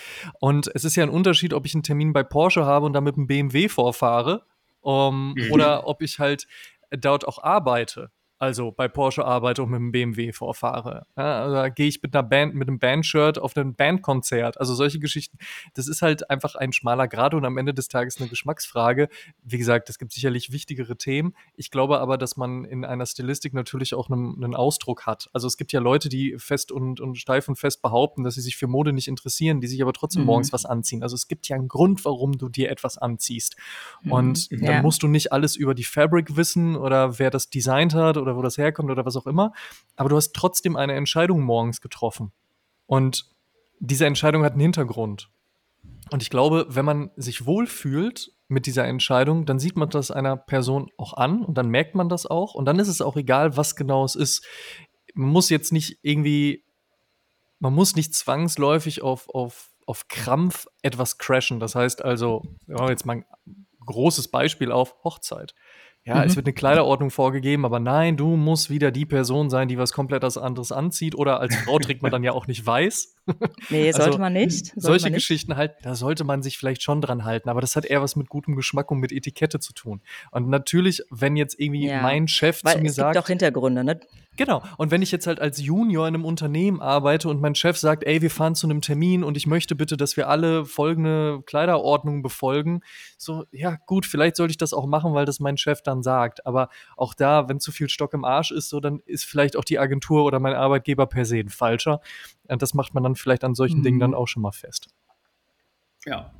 Und 0.41 0.69
es 0.73 0.83
ist 0.83 0.97
ja 0.97 1.03
ein 1.03 1.09
Unterschied, 1.09 1.53
ob 1.53 1.65
ich 1.65 1.75
einen 1.75 1.83
Termin 1.83 2.11
bei 2.11 2.23
Porsche 2.23 2.65
habe 2.65 2.85
und 2.85 2.91
da 2.91 2.99
mit 2.99 3.15
einem 3.15 3.27
BMW 3.27 3.69
vorfahre. 3.69 4.43
Um, 4.81 5.33
mhm. 5.33 5.51
Oder 5.51 5.87
ob 5.87 6.03
ich 6.03 6.19
halt 6.19 6.45
dort 6.91 7.27
auch 7.27 7.41
arbeite, 7.43 8.11
also 8.37 8.71
bei 8.71 8.87
Porsche 8.89 9.23
arbeite 9.23 9.63
und 9.63 9.69
mit 9.69 9.79
dem 9.79 9.91
BMW 9.91 10.33
vorfahre. 10.33 11.05
Ja, 11.15 11.43
also 11.43 11.55
da 11.55 11.69
gehe 11.69 11.87
ich 11.87 12.01
mit 12.03 12.13
einer 12.13 12.23
Band, 12.23 12.53
mit 12.53 12.67
einem 12.67 12.79
Bandshirt 12.79 13.39
auf 13.39 13.55
ein 13.55 13.75
Bandkonzert. 13.75 14.59
Also 14.59 14.75
solche 14.75 14.99
Geschichten. 14.99 15.37
Das 15.73 15.87
ist 15.87 16.01
halt 16.01 16.29
einfach 16.29 16.55
ein 16.55 16.73
schmaler 16.73 17.07
Grad 17.07 17.33
und 17.33 17.45
am 17.45 17.57
Ende 17.57 17.73
des 17.73 17.87
Tages 17.87 18.19
eine 18.19 18.27
Geschmacksfrage. 18.27 19.07
Wie 19.41 19.57
gesagt, 19.57 19.89
es 19.89 19.97
gibt 19.97 20.11
sicherlich 20.11 20.51
wichtigere 20.51 20.97
Themen. 20.97 21.33
Ich 21.55 21.71
glaube 21.71 21.99
aber, 21.99 22.17
dass 22.17 22.35
man 22.35 22.65
in 22.65 22.83
einer 22.83 23.05
Stilistik 23.05 23.53
natürlich 23.53 23.93
auch 23.93 24.09
einen, 24.09 24.43
einen 24.43 24.53
Ausdruck 24.53 25.05
hat. 25.05 25.29
Also 25.31 25.47
es 25.47 25.55
gibt 25.55 25.71
ja 25.71 25.79
Leute, 25.79 26.09
die 26.09 26.35
fest 26.37 26.73
und, 26.73 26.99
und 26.99 27.15
steif 27.15 27.47
und 27.47 27.55
fest 27.55 27.81
behaupten, 27.81 28.23
dass 28.23 28.35
sie 28.35 28.41
sich 28.41 28.57
für 28.57 28.67
Mode 28.67 28.91
nicht 28.91 29.07
interessieren, 29.07 29.61
die 29.61 29.67
sich 29.67 29.81
aber 29.81 29.93
trotzdem 29.93 30.23
mhm. 30.23 30.27
morgens 30.27 30.51
was 30.51 30.65
anziehen. 30.65 31.03
Also 31.03 31.15
es 31.15 31.29
gibt 31.29 31.47
ja 31.47 31.55
einen 31.55 31.69
Grund, 31.69 32.03
warum 32.03 32.37
du 32.37 32.49
dir 32.49 32.69
etwas 32.69 32.97
anziehst. 32.97 33.55
Mhm. 34.01 34.11
Und 34.11 34.51
ja. 34.51 34.73
dann 34.73 34.81
musst 34.81 35.03
du 35.03 35.07
nicht 35.07 35.31
alles 35.31 35.55
über 35.55 35.73
die 35.73 35.85
Fabric 35.85 36.35
wissen 36.35 36.75
oder 36.75 37.17
wer 37.17 37.29
das 37.29 37.49
designt 37.49 37.93
hat 37.93 38.17
oder 38.25 38.37
wo 38.37 38.41
das 38.41 38.57
herkommt 38.57 38.91
oder 38.91 39.05
was 39.05 39.15
auch 39.15 39.27
immer. 39.27 39.53
Aber 39.95 40.09
du 40.09 40.15
hast 40.15 40.33
trotzdem 40.33 40.75
eine 40.75 40.93
Entscheidung 40.93 41.41
morgens 41.41 41.81
getroffen. 41.81 42.31
Und 42.87 43.29
diese 43.79 44.05
Entscheidung 44.05 44.43
hat 44.43 44.53
einen 44.53 44.61
Hintergrund. 44.61 45.29
Und 46.11 46.21
ich 46.21 46.29
glaube, 46.29 46.67
wenn 46.69 46.85
man 46.85 47.11
sich 47.15 47.45
wohlfühlt 47.45 48.31
mit 48.47 48.67
dieser 48.67 48.85
Entscheidung, 48.85 49.45
dann 49.45 49.59
sieht 49.59 49.75
man 49.75 49.89
das 49.89 50.11
einer 50.11 50.37
Person 50.37 50.91
auch 50.97 51.13
an 51.13 51.43
und 51.43 51.57
dann 51.57 51.69
merkt 51.69 51.95
man 51.95 52.09
das 52.09 52.25
auch. 52.25 52.53
Und 52.53 52.65
dann 52.65 52.79
ist 52.79 52.87
es 52.87 53.01
auch 53.01 53.15
egal, 53.15 53.57
was 53.57 53.75
genau 53.75 54.05
es 54.05 54.15
ist. 54.15 54.45
Man 55.13 55.29
muss 55.29 55.49
jetzt 55.49 55.73
nicht 55.73 55.99
irgendwie, 56.03 56.63
man 57.59 57.73
muss 57.73 57.95
nicht 57.95 58.13
zwangsläufig 58.13 59.01
auf, 59.01 59.29
auf, 59.29 59.73
auf 59.87 60.07
Krampf 60.07 60.67
etwas 60.83 61.17
crashen. 61.17 61.59
Das 61.59 61.73
heißt 61.73 62.03
also, 62.03 62.43
jetzt 62.67 63.05
mal 63.05 63.17
ein 63.17 63.25
großes 63.85 64.27
Beispiel 64.27 64.71
auf 64.71 64.95
Hochzeit. 65.03 65.55
Ja, 66.07 66.17
mhm. 66.17 66.21
es 66.21 66.35
wird 66.35 66.45
eine 66.45 66.53
Kleiderordnung 66.53 67.09
vorgegeben, 67.09 67.65
aber 67.65 67.79
nein, 67.79 68.15
du 68.15 68.35
musst 68.35 68.69
wieder 68.69 68.91
die 68.91 69.07
Person 69.07 69.49
sein, 69.49 69.67
die 69.67 69.79
was 69.79 69.91
komplett 69.91 70.23
anderes 70.23 70.71
anzieht. 70.71 71.15
Oder 71.15 71.39
als 71.39 71.55
Frau 71.65 71.79
trägt 71.79 72.03
man 72.03 72.11
dann 72.11 72.23
ja 72.23 72.31
auch 72.31 72.47
nicht 72.47 72.65
weiß. 72.65 73.13
Nee, 73.69 73.91
sollte 73.91 74.05
also, 74.05 74.19
man 74.19 74.33
nicht. 74.33 74.67
Sollte 74.67 74.81
solche 74.81 75.05
man 75.05 75.13
nicht. 75.13 75.27
Geschichten 75.27 75.55
halt, 75.55 75.73
da 75.81 75.95
sollte 75.95 76.23
man 76.23 76.43
sich 76.43 76.59
vielleicht 76.59 76.83
schon 76.83 77.01
dran 77.01 77.23
halten. 77.23 77.49
Aber 77.49 77.59
das 77.59 77.75
hat 77.75 77.83
eher 77.83 78.03
was 78.03 78.15
mit 78.15 78.29
gutem 78.29 78.55
Geschmack 78.55 78.91
und 78.91 78.99
mit 78.99 79.11
Etikette 79.11 79.59
zu 79.59 79.73
tun. 79.73 80.01
Und 80.29 80.47
natürlich, 80.47 81.01
wenn 81.09 81.35
jetzt 81.35 81.59
irgendwie 81.59 81.87
ja, 81.87 82.03
mein 82.03 82.27
Chef 82.27 82.61
zu 82.61 82.77
mir 82.77 82.87
es 82.87 82.95
sagt. 82.95 83.09
Es 83.09 83.13
gibt 83.15 83.25
auch 83.25 83.27
Hintergründe, 83.27 83.83
ne? 83.83 83.99
Genau. 84.37 84.63
Und 84.77 84.91
wenn 84.91 85.01
ich 85.01 85.11
jetzt 85.11 85.27
halt 85.27 85.39
als 85.39 85.61
Junior 85.61 86.07
in 86.07 86.15
einem 86.15 86.25
Unternehmen 86.25 86.81
arbeite 86.81 87.29
und 87.29 87.41
mein 87.41 87.55
Chef 87.55 87.77
sagt, 87.77 88.03
ey, 88.03 88.21
wir 88.21 88.29
fahren 88.29 88.55
zu 88.55 88.67
einem 88.67 88.81
Termin 88.81 89.23
und 89.23 89.37
ich 89.37 89.47
möchte 89.47 89.75
bitte, 89.75 89.97
dass 89.97 90.17
wir 90.17 90.27
alle 90.27 90.65
folgende 90.65 91.41
Kleiderordnung 91.45 92.21
befolgen, 92.21 92.81
so, 93.17 93.45
ja, 93.51 93.77
gut, 93.85 94.05
vielleicht 94.05 94.35
sollte 94.35 94.51
ich 94.51 94.57
das 94.57 94.73
auch 94.73 94.85
machen, 94.85 95.13
weil 95.13 95.25
das 95.25 95.39
mein 95.39 95.57
Chef 95.57 95.81
dann 95.81 96.03
sagt. 96.03 96.45
Aber 96.45 96.69
auch 96.97 97.13
da, 97.13 97.47
wenn 97.47 97.59
zu 97.59 97.71
viel 97.71 97.89
Stock 97.89 98.13
im 98.13 98.25
Arsch 98.25 98.51
ist, 98.51 98.69
so, 98.69 98.79
dann 98.79 98.99
ist 99.05 99.23
vielleicht 99.25 99.55
auch 99.55 99.63
die 99.63 99.79
Agentur 99.79 100.25
oder 100.25 100.39
mein 100.39 100.53
Arbeitgeber 100.53 101.07
per 101.07 101.25
se 101.25 101.37
ein 101.37 101.49
falscher. 101.49 102.01
Und 102.47 102.61
das 102.61 102.73
macht 102.73 102.93
man 102.93 103.03
dann 103.03 103.15
vielleicht 103.15 103.43
an 103.43 103.55
solchen 103.55 103.79
mhm. 103.79 103.83
Dingen 103.83 103.99
dann 103.99 104.13
auch 104.13 104.27
schon 104.27 104.41
mal 104.41 104.51
fest. 104.51 104.89
Ja. 106.05 106.33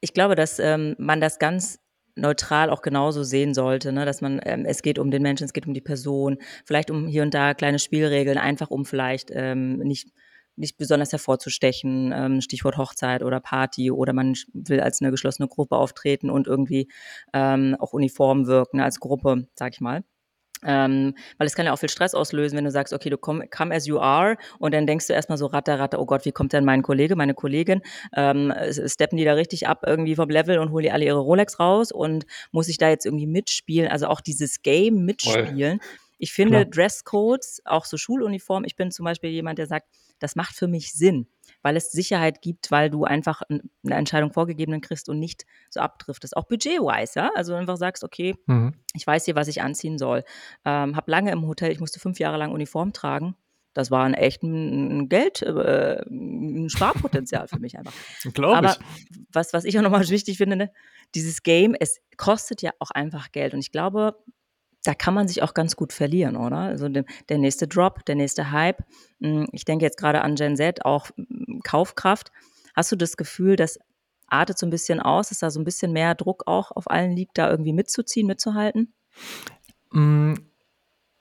Ich 0.00 0.14
glaube, 0.14 0.34
dass 0.34 0.58
ähm, 0.58 0.96
man 0.98 1.20
das 1.20 1.38
ganz 1.38 1.81
neutral 2.16 2.70
auch 2.70 2.82
genauso 2.82 3.22
sehen 3.22 3.54
sollte, 3.54 3.92
ne? 3.92 4.04
dass 4.04 4.20
man, 4.20 4.40
ähm, 4.44 4.64
es 4.66 4.82
geht 4.82 4.98
um 4.98 5.10
den 5.10 5.22
Menschen, 5.22 5.44
es 5.44 5.52
geht 5.52 5.66
um 5.66 5.74
die 5.74 5.80
Person, 5.80 6.38
vielleicht 6.64 6.90
um 6.90 7.06
hier 7.06 7.22
und 7.22 7.34
da 7.34 7.54
kleine 7.54 7.78
Spielregeln, 7.78 8.38
einfach 8.38 8.70
um 8.70 8.84
vielleicht 8.84 9.30
ähm, 9.32 9.78
nicht 9.78 10.08
nicht 10.56 10.76
besonders 10.76 11.12
hervorzustechen, 11.12 12.12
ähm, 12.14 12.40
Stichwort 12.40 12.76
Hochzeit 12.76 13.22
oder 13.22 13.40
Party 13.40 13.90
oder 13.90 14.12
man 14.12 14.34
will 14.52 14.80
als 14.80 15.00
eine 15.00 15.10
geschlossene 15.10 15.48
Gruppe 15.48 15.76
auftreten 15.76 16.30
und 16.30 16.46
irgendwie 16.46 16.88
ähm, 17.32 17.76
auch 17.78 17.92
uniform 17.92 18.46
wirken 18.46 18.80
als 18.80 19.00
Gruppe, 19.00 19.48
sag 19.54 19.72
ich 19.72 19.80
mal. 19.80 20.04
Ähm, 20.64 21.14
weil 21.38 21.46
es 21.46 21.54
kann 21.54 21.66
ja 21.66 21.72
auch 21.72 21.78
viel 21.78 21.88
Stress 21.88 22.14
auslösen, 22.14 22.56
wenn 22.56 22.64
du 22.64 22.70
sagst, 22.70 22.92
okay, 22.92 23.10
du 23.10 23.18
komm, 23.18 23.42
come 23.50 23.74
as 23.74 23.86
you 23.86 23.98
are 23.98 24.36
und 24.58 24.72
dann 24.74 24.86
denkst 24.86 25.06
du 25.06 25.12
erstmal 25.12 25.38
so 25.38 25.46
ratter, 25.46 25.78
ratter, 25.78 25.98
oh 26.00 26.06
Gott, 26.06 26.24
wie 26.24 26.32
kommt 26.32 26.52
denn 26.52 26.64
mein 26.64 26.82
Kollege, 26.82 27.16
meine 27.16 27.34
Kollegin? 27.34 27.82
Ähm, 28.14 28.52
steppen 28.86 29.16
die 29.16 29.24
da 29.24 29.34
richtig 29.34 29.66
ab 29.66 29.82
irgendwie 29.86 30.14
vom 30.14 30.28
Level 30.28 30.58
und 30.58 30.70
holen 30.70 30.84
die 30.84 30.92
alle 30.92 31.04
ihre 31.04 31.18
Rolex 31.18 31.58
raus 31.58 31.92
und 31.92 32.26
muss 32.50 32.68
ich 32.68 32.78
da 32.78 32.88
jetzt 32.88 33.06
irgendwie 33.06 33.26
mitspielen? 33.26 33.90
Also 33.90 34.06
auch 34.06 34.20
dieses 34.20 34.62
Game 34.62 35.04
mitspielen. 35.04 35.78
Voll. 35.78 35.88
Ich 36.18 36.32
finde 36.32 36.60
Klar. 36.60 36.64
Dresscodes, 36.66 37.62
auch 37.64 37.84
so 37.84 37.96
Schuluniform, 37.96 38.64
ich 38.64 38.76
bin 38.76 38.92
zum 38.92 39.04
Beispiel 39.04 39.30
jemand, 39.30 39.58
der 39.58 39.66
sagt, 39.66 39.88
das 40.22 40.36
macht 40.36 40.54
für 40.54 40.68
mich 40.68 40.92
Sinn, 40.92 41.26
weil 41.62 41.76
es 41.76 41.90
Sicherheit 41.90 42.42
gibt, 42.42 42.70
weil 42.70 42.90
du 42.90 43.04
einfach 43.04 43.42
eine 43.48 43.62
Entscheidung 43.94 44.32
vorgegeben 44.32 44.80
kriegst 44.80 45.08
und 45.08 45.18
nicht 45.18 45.44
so 45.70 45.80
abdriftest. 45.80 46.36
Auch 46.36 46.44
budget-wise, 46.44 47.18
ja. 47.18 47.30
Also 47.34 47.54
einfach 47.54 47.76
sagst, 47.76 48.04
okay, 48.04 48.36
mhm. 48.46 48.74
ich 48.94 49.06
weiß 49.06 49.24
hier, 49.24 49.34
was 49.34 49.48
ich 49.48 49.62
anziehen 49.62 49.98
soll. 49.98 50.24
Ähm, 50.64 50.96
hab 50.96 51.08
lange 51.08 51.32
im 51.32 51.46
Hotel, 51.46 51.72
ich 51.72 51.80
musste 51.80 52.00
fünf 52.00 52.18
Jahre 52.18 52.36
lang 52.36 52.52
Uniform 52.52 52.92
tragen. 52.92 53.36
Das 53.74 53.90
war 53.90 54.04
ein 54.04 54.14
echt 54.14 54.42
ein 54.42 55.08
Geld, 55.08 55.40
äh, 55.42 56.02
ein 56.06 56.68
Sparpotenzial 56.68 57.48
für 57.48 57.58
mich 57.58 57.78
einfach. 57.78 57.94
Glaube 58.34 58.56
Aber 58.56 58.76
was, 59.32 59.52
was 59.52 59.64
ich 59.64 59.78
auch 59.78 59.82
nochmal 59.82 60.06
wichtig 60.08 60.36
finde, 60.36 60.56
ne, 60.56 60.70
dieses 61.14 61.42
Game, 61.42 61.74
es 61.78 62.00
kostet 62.16 62.62
ja 62.62 62.72
auch 62.78 62.90
einfach 62.90 63.32
Geld. 63.32 63.54
Und 63.54 63.60
ich 63.60 63.72
glaube, 63.72 64.16
da 64.84 64.94
kann 64.94 65.14
man 65.14 65.28
sich 65.28 65.42
auch 65.42 65.54
ganz 65.54 65.76
gut 65.76 65.92
verlieren, 65.92 66.36
oder? 66.36 66.58
Also 66.58 66.88
der, 66.88 67.04
nächste 67.38 67.68
Drop, 67.68 68.04
der 68.04 68.16
nächste 68.16 68.50
Hype. 68.50 68.82
Hm, 69.20 69.46
ich 69.52 69.64
denke 69.64 69.84
jetzt 69.84 69.98
gerade 69.98 70.22
an 70.22 70.34
Gen 70.34 70.56
Z, 70.56 70.84
auch 70.84 71.10
hm, 71.16 71.60
Kaufkraft. 71.62 72.32
Hast 72.74 72.90
du 72.90 72.96
das 72.96 73.16
Gefühl, 73.16 73.56
das 73.56 73.78
artet 74.26 74.58
so 74.58 74.66
ein 74.66 74.70
bisschen 74.70 75.00
aus, 75.00 75.28
dass 75.28 75.38
da 75.38 75.50
so 75.50 75.60
ein 75.60 75.64
bisschen 75.64 75.92
mehr 75.92 76.14
Druck 76.14 76.44
auch 76.46 76.72
auf 76.72 76.90
allen 76.90 77.12
liegt, 77.12 77.38
da 77.38 77.50
irgendwie 77.50 77.72
mitzuziehen, 77.72 78.26
mitzuhalten? 78.26 78.92
Hm, 79.92 80.34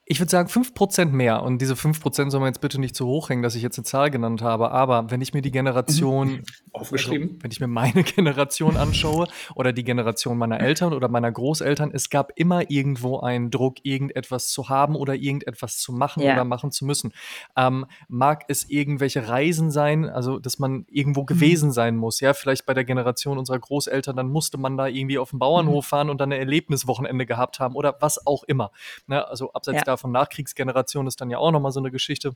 Ich 0.05 0.19
würde 0.19 0.29
sagen 0.29 0.49
5% 0.49 1.05
mehr. 1.11 1.41
Und 1.43 1.61
diese 1.61 1.75
5% 1.75 2.31
soll 2.31 2.39
man 2.41 2.49
jetzt 2.49 2.59
bitte 2.59 2.81
nicht 2.81 2.95
zu 2.95 3.05
hoch 3.05 3.29
hängen, 3.29 3.43
dass 3.43 3.55
ich 3.55 3.61
jetzt 3.61 3.77
eine 3.77 3.85
Zahl 3.85 4.11
genannt 4.11 4.41
habe. 4.41 4.71
Aber 4.71 5.09
wenn 5.09 5.21
ich 5.21 5.33
mir 5.33 5.41
die 5.41 5.51
Generation, 5.51 6.43
aufgeschrieben, 6.73 7.29
also, 7.29 7.43
wenn 7.43 7.51
ich 7.51 7.59
mir 7.61 7.67
meine 7.67 8.03
Generation 8.03 8.77
anschaue 8.77 9.27
oder 9.55 9.71
die 9.71 9.83
Generation 9.83 10.37
meiner 10.37 10.59
Eltern 10.59 10.93
oder 10.93 11.07
meiner 11.07 11.31
Großeltern, 11.31 11.91
es 11.93 12.09
gab 12.09 12.31
immer 12.35 12.69
irgendwo 12.69 13.19
einen 13.19 13.51
Druck, 13.51 13.77
irgendetwas 13.83 14.49
zu 14.49 14.69
haben 14.69 14.95
oder 14.95 15.15
irgendetwas 15.15 15.77
zu 15.77 15.93
machen 15.93 16.23
ja. 16.23 16.33
oder 16.33 16.43
machen 16.43 16.71
zu 16.71 16.83
müssen. 16.85 17.13
Ähm, 17.55 17.85
mag 18.09 18.43
es 18.49 18.69
irgendwelche 18.69 19.29
Reisen 19.29 19.71
sein, 19.71 20.09
also 20.09 20.39
dass 20.39 20.59
man 20.59 20.85
irgendwo 20.89 21.21
mhm. 21.21 21.27
gewesen 21.27 21.69
mhm. 21.69 21.73
sein 21.73 21.95
muss. 21.95 22.19
Ja, 22.19 22.33
vielleicht 22.33 22.65
bei 22.65 22.73
der 22.73 22.83
Generation 22.83 23.37
unserer 23.37 23.59
Großeltern, 23.59 24.17
dann 24.17 24.29
musste 24.29 24.57
man 24.57 24.77
da 24.77 24.87
irgendwie 24.87 25.19
auf 25.19 25.29
den 25.29 25.39
Bauernhof 25.39 25.85
mhm. 25.85 25.89
fahren 25.89 26.09
und 26.09 26.19
dann 26.19 26.33
ein 26.33 26.39
Erlebniswochenende 26.39 27.25
gehabt 27.25 27.59
haben 27.59 27.75
oder 27.75 27.95
was 28.01 28.27
auch 28.27 28.43
immer. 28.43 28.71
Ne, 29.07 29.25
also 29.25 29.53
abseits 29.53 29.77
ja. 29.77 29.83
davon 29.83 30.00
von 30.01 30.11
Nachkriegsgeneration 30.11 31.07
ist 31.07 31.21
dann 31.21 31.29
ja 31.29 31.37
auch 31.37 31.51
nochmal 31.51 31.71
so 31.71 31.79
eine 31.79 31.91
Geschichte. 31.91 32.33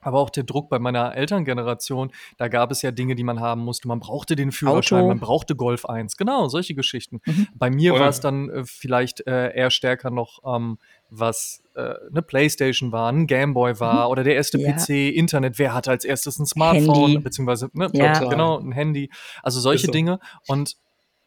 Aber 0.00 0.20
auch 0.20 0.30
der 0.30 0.44
Druck 0.44 0.68
bei 0.68 0.78
meiner 0.78 1.16
Elterngeneration, 1.16 2.12
da 2.36 2.46
gab 2.46 2.70
es 2.70 2.80
ja 2.82 2.92
Dinge, 2.92 3.16
die 3.16 3.24
man 3.24 3.40
haben 3.40 3.62
musste. 3.62 3.88
Man 3.88 3.98
brauchte 3.98 4.36
den 4.36 4.52
Führerschein, 4.52 5.00
Auto. 5.00 5.08
man 5.08 5.18
brauchte 5.18 5.56
Golf 5.56 5.84
1. 5.84 6.16
Genau, 6.16 6.46
solche 6.48 6.76
Geschichten. 6.76 7.20
Mhm. 7.24 7.48
Bei 7.56 7.70
mir 7.70 7.94
war 7.94 8.08
es 8.08 8.20
dann 8.20 8.48
äh, 8.50 8.64
vielleicht 8.64 9.26
äh, 9.26 9.52
eher 9.52 9.70
stärker 9.70 10.10
noch, 10.10 10.42
ähm, 10.46 10.78
was 11.10 11.62
äh, 11.74 11.94
eine 12.08 12.22
Playstation 12.22 12.92
war, 12.92 13.10
ein 13.10 13.26
Gameboy 13.26 13.80
war 13.80 14.06
mhm. 14.06 14.12
oder 14.12 14.22
der 14.22 14.36
erste 14.36 14.58
ja. 14.58 14.72
PC, 14.72 15.14
Internet. 15.16 15.58
Wer 15.58 15.74
hatte 15.74 15.90
als 15.90 16.04
erstes 16.04 16.38
ein 16.38 16.46
Smartphone, 16.46 17.10
Handy. 17.10 17.18
beziehungsweise, 17.18 17.70
ne, 17.72 17.90
ja. 17.92 18.18
genau, 18.20 18.60
ein 18.60 18.72
Handy. 18.72 19.10
Also 19.42 19.58
solche 19.58 19.86
so. 19.86 19.92
Dinge. 19.92 20.20
Und 20.46 20.76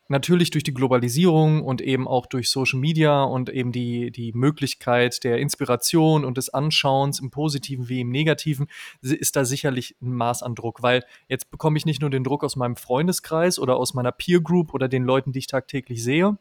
natürlich 0.09 0.49
durch 0.51 0.63
die 0.63 0.73
Globalisierung 0.73 1.63
und 1.63 1.81
eben 1.81 2.07
auch 2.07 2.25
durch 2.25 2.49
Social 2.49 2.79
Media 2.79 3.23
und 3.23 3.49
eben 3.49 3.71
die, 3.71 4.11
die 4.11 4.33
Möglichkeit 4.33 5.23
der 5.23 5.37
Inspiration 5.37 6.25
und 6.25 6.37
des 6.37 6.49
Anschauens 6.49 7.19
im 7.19 7.29
Positiven 7.29 7.87
wie 7.89 8.01
im 8.01 8.09
Negativen 8.09 8.67
ist 9.01 9.35
da 9.35 9.45
sicherlich 9.45 9.95
ein 10.01 10.13
Maß 10.13 10.43
an 10.43 10.55
Druck, 10.55 10.81
weil 10.81 11.05
jetzt 11.27 11.51
bekomme 11.51 11.77
ich 11.77 11.85
nicht 11.85 12.01
nur 12.01 12.09
den 12.09 12.23
Druck 12.23 12.43
aus 12.43 12.55
meinem 12.55 12.75
Freundeskreis 12.75 13.59
oder 13.59 13.77
aus 13.77 13.93
meiner 13.93 14.11
Peer 14.11 14.41
Group 14.41 14.73
oder 14.73 14.87
den 14.87 15.03
Leuten, 15.03 15.31
die 15.31 15.39
ich 15.39 15.47
tagtäglich 15.47 16.03
sehe, 16.03 16.37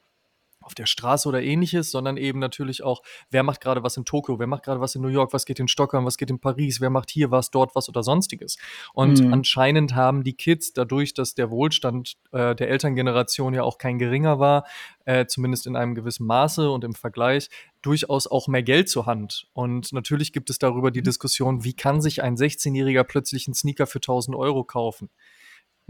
auf 0.68 0.75
der 0.75 0.84
Straße 0.84 1.26
oder 1.26 1.42
ähnliches, 1.42 1.90
sondern 1.90 2.18
eben 2.18 2.38
natürlich 2.38 2.82
auch, 2.82 3.00
wer 3.30 3.42
macht 3.42 3.62
gerade 3.62 3.82
was 3.82 3.96
in 3.96 4.04
Tokio, 4.04 4.38
wer 4.38 4.46
macht 4.46 4.64
gerade 4.64 4.82
was 4.82 4.94
in 4.94 5.00
New 5.00 5.08
York, 5.08 5.32
was 5.32 5.46
geht 5.46 5.58
in 5.60 5.66
Stockholm, 5.66 6.04
was 6.04 6.18
geht 6.18 6.28
in 6.28 6.40
Paris, 6.40 6.82
wer 6.82 6.90
macht 6.90 7.08
hier 7.10 7.30
was, 7.30 7.50
dort 7.50 7.75
was 7.75 7.88
oder 7.88 8.02
sonstiges. 8.02 8.58
Und 8.92 9.22
mhm. 9.22 9.32
anscheinend 9.32 9.94
haben 9.94 10.25
die 10.25 10.34
Kids 10.34 10.75
dadurch, 10.75 11.14
dass 11.14 11.34
der 11.34 11.50
Wohlstand 11.50 12.18
äh, 12.32 12.54
der 12.54 12.68
Elterngeneration 12.68 13.54
ja 13.54 13.62
auch 13.62 13.78
kein 13.78 13.98
geringer 13.98 14.38
war, 14.38 14.66
äh, 15.06 15.25
zumindest 15.25 15.66
in 15.66 15.75
einem 15.75 15.94
gewissen 15.94 16.26
Maße 16.26 16.70
und 16.70 16.84
im 16.84 16.94
Vergleich, 16.94 17.48
durchaus 17.80 18.26
auch 18.26 18.46
mehr 18.46 18.62
Geld 18.62 18.90
zur 18.90 19.06
Hand. 19.06 19.46
Und 19.54 19.94
natürlich 19.94 20.34
gibt 20.34 20.50
es 20.50 20.58
darüber 20.58 20.90
die 20.90 21.00
mhm. 21.00 21.04
Diskussion, 21.04 21.64
wie 21.64 21.72
kann 21.72 22.02
sich 22.02 22.22
ein 22.22 22.37
16-Jähriger 22.37 23.04
plötzlich 23.04 23.46
einen 23.46 23.54
Sneaker 23.54 23.87
für 23.87 24.00
1000 24.00 24.37
Euro 24.37 24.64
kaufen? 24.64 25.08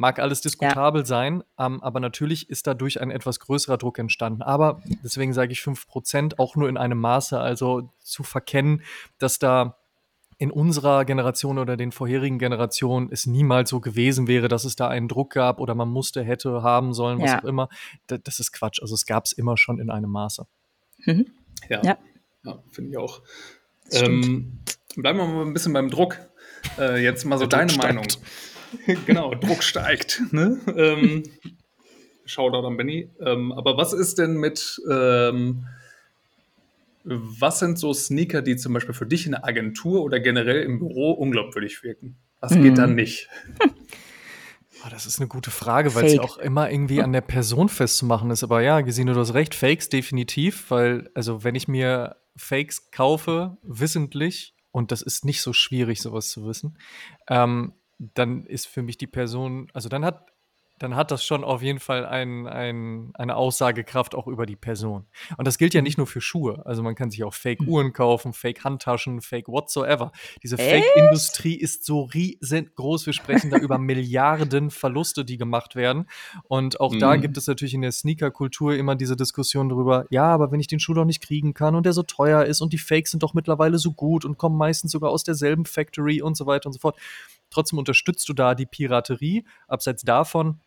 Mag 0.00 0.20
alles 0.20 0.40
diskutabel 0.40 1.02
ja. 1.02 1.06
sein, 1.06 1.42
ähm, 1.58 1.82
aber 1.82 1.98
natürlich 1.98 2.48
ist 2.48 2.68
dadurch 2.68 3.00
ein 3.00 3.10
etwas 3.10 3.40
größerer 3.40 3.78
Druck 3.78 3.98
entstanden. 3.98 4.42
Aber 4.42 4.80
deswegen 5.02 5.32
sage 5.32 5.50
ich 5.50 5.58
5% 5.58 6.38
auch 6.38 6.54
nur 6.54 6.68
in 6.68 6.76
einem 6.76 6.98
Maße, 7.00 7.38
also 7.38 7.92
zu 7.98 8.22
verkennen, 8.22 8.82
dass 9.18 9.40
da 9.40 9.76
in 10.38 10.52
unserer 10.52 11.04
Generation 11.04 11.58
oder 11.58 11.76
den 11.76 11.90
vorherigen 11.90 12.38
Generationen 12.38 13.08
es 13.10 13.26
niemals 13.26 13.70
so 13.70 13.80
gewesen 13.80 14.28
wäre, 14.28 14.46
dass 14.46 14.64
es 14.64 14.76
da 14.76 14.86
einen 14.86 15.08
Druck 15.08 15.32
gab 15.32 15.58
oder 15.58 15.74
man 15.74 15.88
musste, 15.88 16.22
hätte, 16.22 16.62
haben 16.62 16.94
sollen, 16.94 17.20
was 17.20 17.32
ja. 17.32 17.40
auch 17.40 17.44
immer. 17.44 17.68
Das, 18.06 18.20
das 18.22 18.38
ist 18.38 18.52
Quatsch. 18.52 18.80
Also 18.80 18.94
es 18.94 19.04
gab 19.04 19.24
es 19.24 19.32
immer 19.32 19.56
schon 19.56 19.80
in 19.80 19.90
einem 19.90 20.10
Maße. 20.10 20.46
Mhm. 21.06 21.26
Ja, 21.68 21.82
ja. 21.82 21.98
ja 22.44 22.62
finde 22.70 22.92
ich 22.92 22.96
auch. 22.98 23.20
Ähm, 23.90 24.60
bleiben 24.94 25.18
wir 25.18 25.26
mal 25.26 25.44
ein 25.44 25.54
bisschen 25.54 25.72
beim 25.72 25.90
Druck. 25.90 26.20
Äh, 26.78 27.02
jetzt 27.02 27.24
mal 27.24 27.36
so 27.36 27.46
Der 27.46 27.58
deine 27.58 27.76
Meinung. 27.76 28.06
genau, 29.06 29.34
Druck 29.34 29.62
steigt. 29.62 30.22
Ne? 30.30 30.58
Ähm, 30.76 31.22
Shoutout 32.28 32.66
an 32.66 32.76
Benny. 32.76 33.08
Ähm, 33.20 33.52
aber 33.52 33.76
was 33.76 33.92
ist 33.92 34.18
denn 34.18 34.34
mit, 34.34 34.80
ähm, 34.90 35.66
was 37.04 37.58
sind 37.58 37.78
so 37.78 37.92
Sneaker, 37.94 38.42
die 38.42 38.56
zum 38.56 38.74
Beispiel 38.74 38.94
für 38.94 39.06
dich 39.06 39.26
in 39.26 39.32
der 39.32 39.44
Agentur 39.44 40.02
oder 40.02 40.20
generell 40.20 40.62
im 40.62 40.78
Büro 40.78 41.12
unglaubwürdig 41.12 41.82
wirken? 41.82 42.16
Was 42.40 42.52
mhm. 42.52 42.62
geht 42.62 42.78
da 42.78 42.86
nicht? 42.86 43.28
Oh, 43.60 44.88
das 44.90 45.06
ist 45.06 45.18
eine 45.18 45.28
gute 45.28 45.50
Frage, 45.50 45.94
weil 45.94 46.04
es 46.04 46.14
ja 46.14 46.22
auch 46.22 46.38
immer 46.38 46.70
irgendwie 46.70 47.02
an 47.02 47.12
der 47.12 47.22
Person 47.22 47.68
festzumachen 47.68 48.30
ist. 48.30 48.42
Aber 48.42 48.60
ja, 48.60 48.82
Gesine, 48.82 49.14
du 49.14 49.20
hast 49.20 49.34
recht, 49.34 49.54
Fakes 49.54 49.88
definitiv, 49.88 50.70
weil, 50.70 51.10
also 51.14 51.44
wenn 51.44 51.54
ich 51.54 51.66
mir 51.66 52.16
Fakes 52.36 52.90
kaufe, 52.90 53.56
wissentlich, 53.62 54.54
und 54.70 54.92
das 54.92 55.02
ist 55.02 55.24
nicht 55.24 55.40
so 55.40 55.52
schwierig, 55.52 56.00
sowas 56.00 56.30
zu 56.30 56.46
wissen, 56.46 56.78
ähm, 57.28 57.72
dann 57.98 58.46
ist 58.46 58.66
für 58.66 58.82
mich 58.82 58.98
die 58.98 59.06
Person, 59.06 59.68
also 59.72 59.88
dann 59.88 60.04
hat 60.04 60.32
dann 60.78 60.96
hat 60.96 61.10
das 61.10 61.24
schon 61.24 61.44
auf 61.44 61.62
jeden 61.62 61.80
Fall 61.80 62.06
ein, 62.06 62.46
ein, 62.46 63.10
eine 63.14 63.36
Aussagekraft 63.36 64.14
auch 64.14 64.26
über 64.26 64.46
die 64.46 64.56
Person. 64.56 65.06
Und 65.36 65.46
das 65.46 65.58
gilt 65.58 65.74
ja 65.74 65.82
nicht 65.82 65.98
nur 65.98 66.06
für 66.06 66.20
Schuhe. 66.20 66.62
Also 66.66 66.82
man 66.82 66.94
kann 66.94 67.10
sich 67.10 67.24
auch 67.24 67.34
Fake-Uhren 67.34 67.92
kaufen, 67.92 68.32
Fake-Handtaschen, 68.32 69.20
Fake 69.20 69.48
whatsoever. 69.48 70.12
Diese 70.42 70.56
Fake-Industrie 70.56 71.54
ist 71.54 71.84
so 71.84 72.02
riesengroß. 72.02 73.06
Wir 73.06 73.12
sprechen 73.12 73.50
da 73.50 73.58
über 73.58 73.78
Milliarden 73.78 74.70
Verluste, 74.70 75.24
die 75.24 75.36
gemacht 75.36 75.74
werden. 75.74 76.08
Und 76.44 76.80
auch 76.80 76.92
mhm. 76.92 77.00
da 77.00 77.16
gibt 77.16 77.36
es 77.36 77.46
natürlich 77.46 77.74
in 77.74 77.82
der 77.82 77.92
Sneaker-Kultur 77.92 78.74
immer 78.76 78.94
diese 78.94 79.16
Diskussion 79.16 79.68
darüber, 79.68 80.06
ja, 80.10 80.24
aber 80.24 80.52
wenn 80.52 80.60
ich 80.60 80.66
den 80.66 80.80
Schuh 80.80 80.94
doch 80.94 81.04
nicht 81.04 81.22
kriegen 81.22 81.54
kann 81.54 81.74
und 81.74 81.86
der 81.86 81.92
so 81.92 82.02
teuer 82.02 82.44
ist 82.44 82.60
und 82.60 82.72
die 82.72 82.78
Fakes 82.78 83.10
sind 83.10 83.22
doch 83.22 83.34
mittlerweile 83.34 83.78
so 83.78 83.92
gut 83.92 84.24
und 84.24 84.38
kommen 84.38 84.56
meistens 84.56 84.92
sogar 84.92 85.10
aus 85.10 85.24
derselben 85.24 85.64
Factory 85.64 86.22
und 86.22 86.36
so 86.36 86.46
weiter 86.46 86.66
und 86.66 86.72
so 86.72 86.78
fort. 86.78 86.96
Trotzdem 87.50 87.78
unterstützt 87.78 88.28
du 88.28 88.32
da 88.32 88.54
die 88.54 88.66
Piraterie. 88.66 89.44
Abseits 89.66 90.02
davon, 90.02 90.60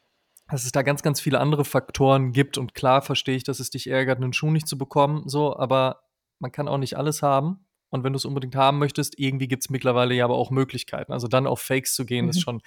dass 0.49 0.65
es 0.65 0.71
da 0.71 0.81
ganz, 0.81 1.01
ganz 1.01 1.21
viele 1.21 1.39
andere 1.39 1.65
Faktoren 1.65 2.31
gibt. 2.31 2.57
Und 2.57 2.73
klar 2.73 3.01
verstehe 3.01 3.35
ich, 3.35 3.43
dass 3.43 3.59
es 3.59 3.69
dich 3.69 3.87
ärgert, 3.87 4.17
einen 4.17 4.33
Schuh 4.33 4.51
nicht 4.51 4.67
zu 4.67 4.77
bekommen, 4.77 5.27
so, 5.27 5.55
aber 5.57 6.01
man 6.39 6.51
kann 6.51 6.67
auch 6.67 6.77
nicht 6.77 6.97
alles 6.97 7.21
haben. 7.21 7.65
Und 7.91 8.05
wenn 8.05 8.13
du 8.13 8.17
es 8.17 8.25
unbedingt 8.25 8.55
haben 8.55 8.79
möchtest, 8.79 9.19
irgendwie 9.19 9.49
gibt 9.49 9.63
es 9.63 9.69
mittlerweile 9.69 10.15
ja 10.15 10.23
aber 10.23 10.35
auch 10.35 10.49
Möglichkeiten. 10.49 11.11
Also 11.11 11.27
dann 11.27 11.45
auf 11.45 11.61
Fakes 11.61 11.93
zu 11.93 12.05
gehen, 12.05 12.25
mhm. 12.25 12.29
ist 12.29 12.41
schon, 12.41 12.61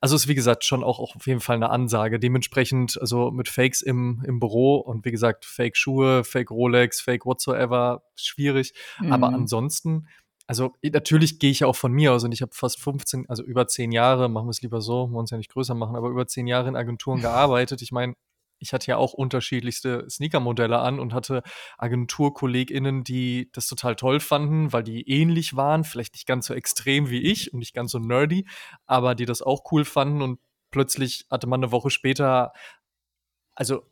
also 0.00 0.14
ist 0.14 0.28
wie 0.28 0.34
gesagt 0.34 0.62
schon 0.62 0.84
auch, 0.84 1.00
auch 1.00 1.16
auf 1.16 1.26
jeden 1.26 1.40
Fall 1.40 1.56
eine 1.56 1.70
Ansage. 1.70 2.18
Dementsprechend, 2.18 3.00
also 3.00 3.30
mit 3.30 3.48
Fakes 3.48 3.80
im, 3.80 4.22
im 4.26 4.40
Büro 4.40 4.76
und 4.76 5.06
wie 5.06 5.10
gesagt, 5.10 5.46
Fake-Schuhe, 5.46 6.22
Fake 6.22 6.50
Rolex, 6.50 7.00
Fake 7.00 7.24
whatsoever, 7.24 8.02
schwierig. 8.14 8.74
Mhm. 9.00 9.12
Aber 9.12 9.28
ansonsten, 9.28 10.06
also 10.48 10.74
natürlich 10.82 11.38
gehe 11.38 11.50
ich 11.50 11.60
ja 11.60 11.66
auch 11.66 11.76
von 11.76 11.92
mir 11.92 12.14
aus 12.14 12.24
und 12.24 12.32
ich 12.32 12.40
habe 12.40 12.54
fast 12.54 12.80
15, 12.80 13.28
also 13.28 13.42
über 13.42 13.68
10 13.68 13.92
Jahre, 13.92 14.30
machen 14.30 14.46
wir 14.46 14.50
es 14.50 14.62
lieber 14.62 14.80
so, 14.80 15.02
wollen 15.02 15.12
wir 15.12 15.18
uns 15.18 15.30
ja 15.30 15.36
nicht 15.36 15.52
größer 15.52 15.74
machen, 15.74 15.94
aber 15.94 16.08
über 16.08 16.26
10 16.26 16.46
Jahre 16.46 16.68
in 16.68 16.76
Agenturen 16.76 17.20
gearbeitet. 17.20 17.82
Ich 17.82 17.92
meine, 17.92 18.14
ich 18.58 18.72
hatte 18.72 18.86
ja 18.88 18.96
auch 18.96 19.12
unterschiedlichste 19.12 20.08
Sneaker-Modelle 20.08 20.78
an 20.78 21.00
und 21.00 21.12
hatte 21.12 21.42
AgenturkollegInnen, 21.76 23.04
die 23.04 23.50
das 23.52 23.68
total 23.68 23.94
toll 23.94 24.20
fanden, 24.20 24.72
weil 24.72 24.82
die 24.82 25.08
ähnlich 25.08 25.54
waren, 25.54 25.84
vielleicht 25.84 26.14
nicht 26.14 26.26
ganz 26.26 26.46
so 26.46 26.54
extrem 26.54 27.10
wie 27.10 27.20
ich 27.20 27.52
und 27.52 27.58
nicht 27.58 27.74
ganz 27.74 27.92
so 27.92 27.98
nerdy, 27.98 28.48
aber 28.86 29.14
die 29.14 29.26
das 29.26 29.42
auch 29.42 29.70
cool 29.70 29.84
fanden 29.84 30.22
und 30.22 30.40
plötzlich 30.70 31.26
hatte 31.30 31.46
man 31.46 31.62
eine 31.62 31.72
Woche 31.72 31.90
später, 31.90 32.52
also 33.54 33.82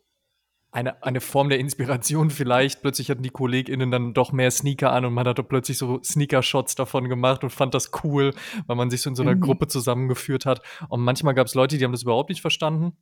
eine, 0.77 1.03
eine 1.03 1.23
Form 1.23 1.49
der 1.49 1.59
Inspiration 1.59 2.29
vielleicht. 2.29 2.83
Plötzlich 2.83 3.09
hatten 3.09 3.23
die 3.23 3.31
KollegInnen 3.31 3.91
dann 3.91 4.13
doch 4.13 4.31
mehr 4.31 4.51
Sneaker 4.51 4.93
an 4.93 5.07
und 5.07 5.15
man 5.15 5.27
hat 5.27 5.39
doch 5.39 5.49
plötzlich 5.49 5.79
so 5.79 6.03
Sneaker-Shots 6.03 6.75
davon 6.75 7.09
gemacht 7.09 7.43
und 7.43 7.51
fand 7.51 7.73
das 7.73 7.93
cool, 8.05 8.35
weil 8.67 8.77
man 8.77 8.91
sich 8.91 9.01
so 9.01 9.09
in 9.09 9.17
so 9.17 9.23
einer 9.23 9.37
mhm. 9.37 9.41
Gruppe 9.41 9.69
zusammengeführt 9.69 10.45
hat. 10.45 10.61
Und 10.91 11.01
manchmal 11.01 11.33
gab 11.33 11.47
es 11.47 11.55
Leute, 11.55 11.79
die 11.79 11.85
haben 11.85 11.93
das 11.93 12.03
überhaupt 12.03 12.29
nicht 12.29 12.43
verstanden. 12.43 12.93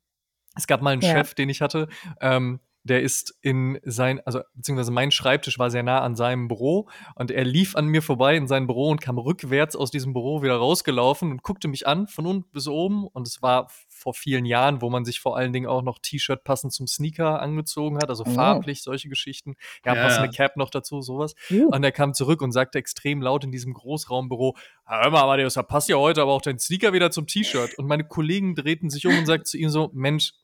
Es 0.54 0.68
gab 0.68 0.82
mal 0.82 0.90
einen 0.90 1.02
ja. 1.02 1.10
Chef, 1.10 1.34
den 1.34 1.48
ich 1.48 1.60
hatte, 1.60 1.88
ähm, 2.20 2.60
der 2.84 3.02
ist 3.02 3.36
in 3.40 3.80
sein, 3.82 4.20
also 4.24 4.40
beziehungsweise 4.54 4.92
mein 4.92 5.10
Schreibtisch 5.10 5.58
war 5.58 5.70
sehr 5.70 5.82
nah 5.82 6.02
an 6.02 6.14
seinem 6.14 6.46
Büro 6.46 6.88
und 7.16 7.32
er 7.32 7.44
lief 7.44 7.74
an 7.74 7.86
mir 7.86 8.02
vorbei 8.02 8.36
in 8.36 8.46
sein 8.46 8.68
Büro 8.68 8.90
und 8.90 9.00
kam 9.00 9.18
rückwärts 9.18 9.74
aus 9.74 9.90
diesem 9.90 10.12
Büro 10.12 10.42
wieder 10.42 10.56
rausgelaufen 10.56 11.32
und 11.32 11.42
guckte 11.42 11.66
mich 11.66 11.88
an 11.88 12.06
von 12.06 12.26
unten 12.26 12.50
bis 12.52 12.68
oben 12.68 13.06
und 13.08 13.26
es 13.26 13.42
war 13.42 13.68
vor 14.04 14.12
vielen 14.12 14.44
Jahren, 14.44 14.82
wo 14.82 14.90
man 14.90 15.06
sich 15.06 15.18
vor 15.18 15.34
allen 15.34 15.54
Dingen 15.54 15.66
auch 15.66 15.80
noch 15.80 15.98
T-Shirt 15.98 16.44
passend 16.44 16.74
zum 16.74 16.86
Sneaker 16.86 17.40
angezogen 17.40 17.96
hat, 17.96 18.10
also 18.10 18.22
oh. 18.26 18.30
farblich 18.30 18.82
solche 18.82 19.08
Geschichten, 19.08 19.56
ja, 19.84 19.94
ja. 19.94 20.02
passende 20.02 20.28
Cap 20.28 20.58
noch 20.58 20.68
dazu, 20.68 21.00
sowas. 21.00 21.34
Uh. 21.50 21.70
Und 21.74 21.82
er 21.82 21.90
kam 21.90 22.12
zurück 22.12 22.42
und 22.42 22.52
sagte 22.52 22.78
extrem 22.78 23.22
laut 23.22 23.44
in 23.44 23.50
diesem 23.50 23.72
Großraumbüro, 23.72 24.56
hör 24.84 25.10
mal, 25.10 25.22
Amadeus, 25.22 25.54
da 25.54 25.62
passt 25.62 25.88
ja 25.88 25.96
heute 25.96 26.20
aber 26.20 26.32
auch 26.32 26.42
dein 26.42 26.58
Sneaker 26.58 26.92
wieder 26.92 27.10
zum 27.10 27.26
T-Shirt. 27.26 27.78
Und 27.78 27.86
meine 27.86 28.04
Kollegen 28.04 28.54
drehten 28.54 28.90
sich 28.90 29.06
um 29.06 29.16
und 29.16 29.24
sagten 29.24 29.46
zu 29.46 29.56
ihm 29.56 29.70
so, 29.70 29.90
Mensch, 29.94 30.34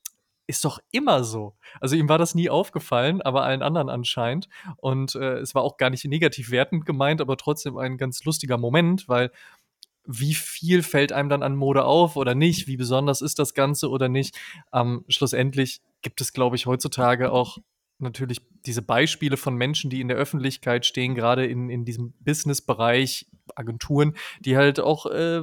ist 0.46 0.64
doch 0.64 0.80
immer 0.90 1.22
so. 1.22 1.54
Also 1.80 1.96
ihm 1.96 2.08
war 2.08 2.18
das 2.18 2.34
nie 2.34 2.48
aufgefallen, 2.48 3.20
aber 3.20 3.44
allen 3.44 3.62
anderen 3.62 3.90
anscheinend. 3.90 4.48
Und 4.78 5.14
äh, 5.14 5.38
es 5.38 5.54
war 5.54 5.62
auch 5.62 5.76
gar 5.76 5.90
nicht 5.90 6.04
negativ 6.06 6.50
wertend 6.50 6.86
gemeint, 6.86 7.20
aber 7.20 7.36
trotzdem 7.36 7.76
ein 7.76 7.98
ganz 7.98 8.24
lustiger 8.24 8.56
Moment, 8.58 9.06
weil 9.06 9.30
wie 10.10 10.34
viel 10.34 10.82
fällt 10.82 11.12
einem 11.12 11.28
dann 11.28 11.42
an 11.42 11.56
Mode 11.56 11.84
auf 11.84 12.16
oder 12.16 12.34
nicht? 12.34 12.66
Wie 12.66 12.76
besonders 12.76 13.22
ist 13.22 13.38
das 13.38 13.54
Ganze 13.54 13.88
oder 13.88 14.08
nicht? 14.08 14.36
Ähm, 14.72 15.04
schlussendlich 15.08 15.80
gibt 16.02 16.20
es, 16.20 16.32
glaube 16.32 16.56
ich, 16.56 16.66
heutzutage 16.66 17.30
auch 17.30 17.58
natürlich 17.98 18.40
diese 18.66 18.82
Beispiele 18.82 19.36
von 19.36 19.54
Menschen, 19.54 19.90
die 19.90 20.00
in 20.00 20.08
der 20.08 20.16
Öffentlichkeit 20.16 20.86
stehen, 20.86 21.14
gerade 21.14 21.46
in, 21.46 21.68
in 21.68 21.84
diesem 21.84 22.14
Business-Bereich, 22.20 23.26
Agenturen, 23.54 24.14
die 24.40 24.56
halt 24.56 24.80
auch 24.80 25.06
äh, 25.06 25.42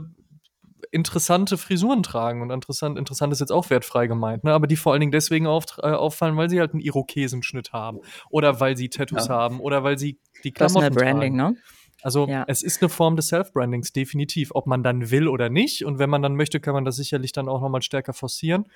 interessante 0.91 1.57
Frisuren 1.57 2.03
tragen. 2.03 2.41
Und 2.41 2.51
interessant, 2.51 2.97
interessant 2.97 3.33
ist 3.33 3.39
jetzt 3.39 3.51
auch 3.51 3.69
wertfrei 3.69 4.07
gemeint, 4.07 4.43
ne? 4.43 4.53
aber 4.53 4.67
die 4.67 4.75
vor 4.75 4.93
allen 4.93 5.01
Dingen 5.01 5.12
deswegen 5.12 5.47
auf, 5.47 5.65
äh, 5.77 5.88
auffallen, 5.88 6.38
weil 6.38 6.50
sie 6.50 6.59
halt 6.59 6.74
einen 6.74 6.81
Irokesenschnitt 6.81 7.74
haben 7.74 8.00
oder 8.29 8.59
weil 8.59 8.77
sie 8.77 8.89
Tattoos 8.89 9.27
ja. 9.27 9.36
haben 9.36 9.59
oder 9.59 9.83
weil 9.83 9.97
sie 9.97 10.19
die 10.43 10.51
Klamotten 10.51 10.79
Personal 10.79 10.91
Branding, 10.91 11.38
tragen. 11.38 11.53
ne? 11.53 11.62
Also 12.07 12.25
ja. 12.25 12.45
es 12.47 12.63
ist 12.63 12.81
eine 12.81 12.87
Form 12.87 13.17
des 13.17 13.27
Self-Brandings, 13.27 13.91
definitiv, 13.91 14.51
ob 14.55 14.65
man 14.65 14.81
dann 14.81 15.11
will 15.11 15.27
oder 15.27 15.49
nicht. 15.49 15.83
Und 15.83 15.99
wenn 15.99 16.09
man 16.09 16.21
dann 16.21 16.37
möchte, 16.37 16.61
kann 16.61 16.73
man 16.73 16.85
das 16.85 16.95
sicherlich 16.95 17.33
dann 17.33 17.49
auch 17.49 17.59
nochmal 17.59 17.81
stärker 17.81 18.13
forcieren. 18.13 18.67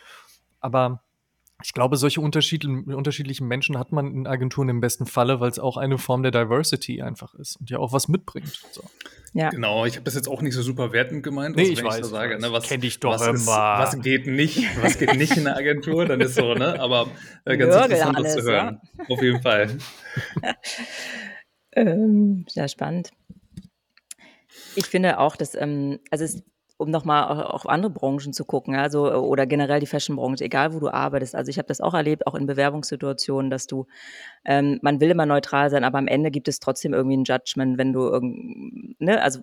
Aber 0.60 1.02
ich 1.64 1.72
glaube, 1.72 1.96
solche 1.96 2.20
unterschiedlichen 2.20 3.48
Menschen 3.48 3.80
hat 3.80 3.94
man 3.94 4.14
in 4.14 4.28
Agenturen 4.28 4.68
im 4.68 4.82
besten 4.82 5.06
Falle, 5.06 5.40
weil 5.40 5.50
es 5.50 5.60
auch 5.60 5.78
eine 5.78 5.98
Form 5.98 6.24
der 6.24 6.34
Diversity 6.34 7.02
einfach 7.02 7.34
ist 7.36 7.56
und 7.56 7.70
ja 7.70 7.78
auch 7.78 7.94
was 7.94 8.10
mitbringt. 8.10 8.52
So. 8.74 8.84
Ja. 9.32 9.48
Genau, 9.50 9.86
ich 9.86 9.96
habe 9.96 10.04
das 10.04 10.16
jetzt 10.16 10.28
auch 10.28 10.42
nicht 10.42 10.54
so 10.54 10.62
super 10.62 10.92
wertend 10.92 11.24
gemeint. 11.24 11.56
Nee, 11.56 11.70
also, 11.70 11.72
ich 11.72 11.84
weiß. 11.86 11.98
Ich 12.00 12.04
so 12.04 12.10
sage, 12.10 12.38
ne, 12.38 12.52
was, 12.52 12.66
Kenn 12.66 12.82
dich 12.82 13.00
doch 13.00 13.12
was, 13.18 13.26
ist, 13.26 13.48
was 13.48 13.98
geht 14.02 14.28
nicht, 14.28 14.60
was 14.82 14.98
geht 14.98 15.16
nicht 15.16 15.38
in 15.38 15.46
der 15.46 15.56
Agentur, 15.56 16.06
dann 16.06 16.20
ist 16.20 16.36
so, 16.36 16.54
ne? 16.54 16.78
Aber 16.82 17.08
äh, 17.46 17.56
ganz 17.56 17.74
Nörgel 17.74 17.92
interessant 17.92 18.18
alles, 18.18 18.34
zu 18.34 18.42
hören. 18.42 18.82
Ja? 18.98 19.06
Auf 19.08 19.22
jeden 19.22 19.42
Fall. 19.42 19.78
ähm, 21.74 22.46
sehr 22.50 22.68
spannend. 22.68 23.12
Ich 24.76 24.86
finde 24.86 25.20
auch, 25.20 25.36
dass, 25.36 25.56
ähm, 25.56 26.00
also 26.10 26.26
es 26.26 26.44
um 26.82 26.90
nochmal 26.90 27.44
auf 27.44 27.70
andere 27.70 27.92
Branchen 27.92 28.34
zu 28.34 28.44
gucken, 28.44 28.76
also 28.76 29.14
oder 29.14 29.46
generell 29.46 29.80
die 29.80 29.86
Fashion-Branche, 29.86 30.44
egal 30.44 30.74
wo 30.74 30.80
du 30.80 30.90
arbeitest. 30.92 31.36
Also 31.36 31.50
ich 31.50 31.60
habe 31.60 31.68
das 31.68 31.80
auch 31.80 31.94
erlebt, 31.94 32.26
auch 32.26 32.34
in 32.34 32.48
Bewerbungssituationen, 32.48 33.52
dass 33.52 33.68
du, 33.68 33.86
ähm, 34.46 34.80
man 34.82 35.00
will 35.00 35.12
immer 35.12 35.28
neutral 35.28 35.70
sein, 35.70 35.84
aber 35.84 36.00
am 36.00 36.08
Ende 36.08 36.32
gibt 36.32 36.48
es 36.48 36.60
trotzdem 36.60 36.96
irgendwie 36.96 37.18
ein 37.18 37.24
Judgment, 37.24 37.78
wenn 37.78 37.94
du 37.94 38.08
irgend, 38.08 39.00
ne, 39.00 39.22
also 39.22 39.42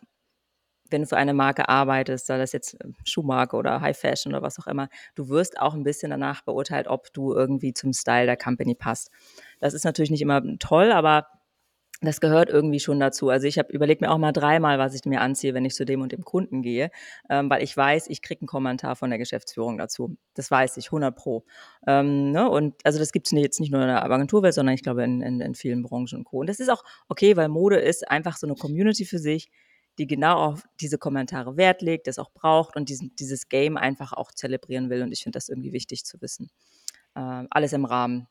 wenn 0.91 1.03
du 1.03 1.07
für 1.07 1.17
eine 1.17 1.33
Marke 1.33 1.69
arbeitest, 1.69 2.27
sei 2.27 2.39
das 2.39 2.51
jetzt 2.51 2.77
Schuhmarke 3.05 3.55
oder 3.57 3.81
High 3.83 3.97
Fashion 3.97 4.33
oder 4.33 4.43
was 4.43 4.59
auch 4.59 4.67
immer, 4.67 4.89
du 5.15 5.29
wirst 5.29 5.61
auch 5.61 5.75
ein 5.75 5.85
bisschen 5.85 6.11
danach 6.11 6.43
beurteilt, 6.43 6.89
ob 6.89 7.13
du 7.13 7.35
irgendwie 7.35 7.73
zum 7.73 7.93
Style 7.93 8.27
der 8.27 8.37
Company 8.37 8.75
passt. 8.75 9.13
Das 9.61 9.75
ist 9.75 9.85
natürlich 9.85 10.11
nicht 10.11 10.23
immer 10.23 10.43
toll, 10.59 10.91
aber 10.91 11.29
das 12.01 12.21
gehört 12.21 12.49
irgendwie 12.49 12.79
schon 12.79 13.01
dazu. 13.01 13.29
Also 13.29 13.47
ich 13.47 13.59
habe 13.59 13.73
überlegt 13.73 14.01
mir 14.01 14.11
auch 14.11 14.19
mal 14.19 14.33
dreimal, 14.33 14.79
was 14.79 14.95
ich 14.95 15.05
mir 15.05 15.21
anziehe, 15.21 15.53
wenn 15.55 15.65
ich 15.65 15.75
zu 15.75 15.85
dem 15.85 16.01
und 16.01 16.13
dem 16.13 16.25
Kunden 16.25 16.63
gehe, 16.63 16.91
ähm, 17.29 17.51
weil 17.51 17.63
ich 17.63 17.77
weiß, 17.77 18.07
ich 18.09 18.23
kriege 18.23 18.43
einen 18.43 18.47
Kommentar 18.47 18.95
von 18.95 19.11
der 19.11 19.19
Geschäftsführung 19.19 19.79
dazu. 19.79 20.17
Das 20.35 20.51
weiß 20.51 20.77
ich, 20.77 20.87
100 20.87 21.17
pro. 21.17 21.45
Ähm, 21.87 22.31
ne? 22.31 22.49
Und 22.49 22.75
also 22.85 23.01
das 23.01 23.11
gibt 23.11 23.27
es 23.27 23.33
jetzt 23.33 23.59
nicht 23.59 23.73
nur 23.73 23.81
in 23.81 23.89
der 23.89 24.05
Agenturwelt, 24.05 24.55
sondern 24.55 24.75
ich 24.75 24.83
glaube 24.83 25.03
in, 25.03 25.23
in, 25.23 25.41
in 25.41 25.55
vielen 25.57 25.83
Branchen 25.83 26.19
und 26.19 26.25
Co. 26.25 26.39
Und 26.39 26.49
das 26.49 26.61
ist 26.61 26.69
auch 26.69 26.85
okay, 27.09 27.37
weil 27.37 27.49
Mode 27.49 27.79
ist 27.79 28.09
einfach 28.09 28.37
so 28.37 28.47
eine 28.47 28.55
Community 28.55 29.05
für 29.05 29.19
sich, 29.19 29.51
die 29.99 30.07
genau 30.07 30.37
auf 30.37 30.63
diese 30.81 30.99
Kommentare 30.99 31.57
Wert 31.57 31.83
legt, 31.83 32.07
das 32.07 32.21
auch 32.21 32.31
braucht 32.31 32.77
und 32.77 32.89
diesen, 32.89 33.17
dieses 33.17 33.49
Game 33.49 33.77
einfach 33.77 34.13
auch 34.13 34.31
zelebrieren 34.31 34.89
will. 34.89 35.03
Und 35.03 35.11
ich 35.11 35.25
finde 35.25 35.37
das 35.37 35.49
irgendwie 35.49 35.73
wichtig 35.73 36.05
zu 36.05 36.21
wissen. 36.21 36.51
Ähm, 37.17 37.49
alles 37.51 37.73
im 37.73 37.85
Rahmen 37.85 38.29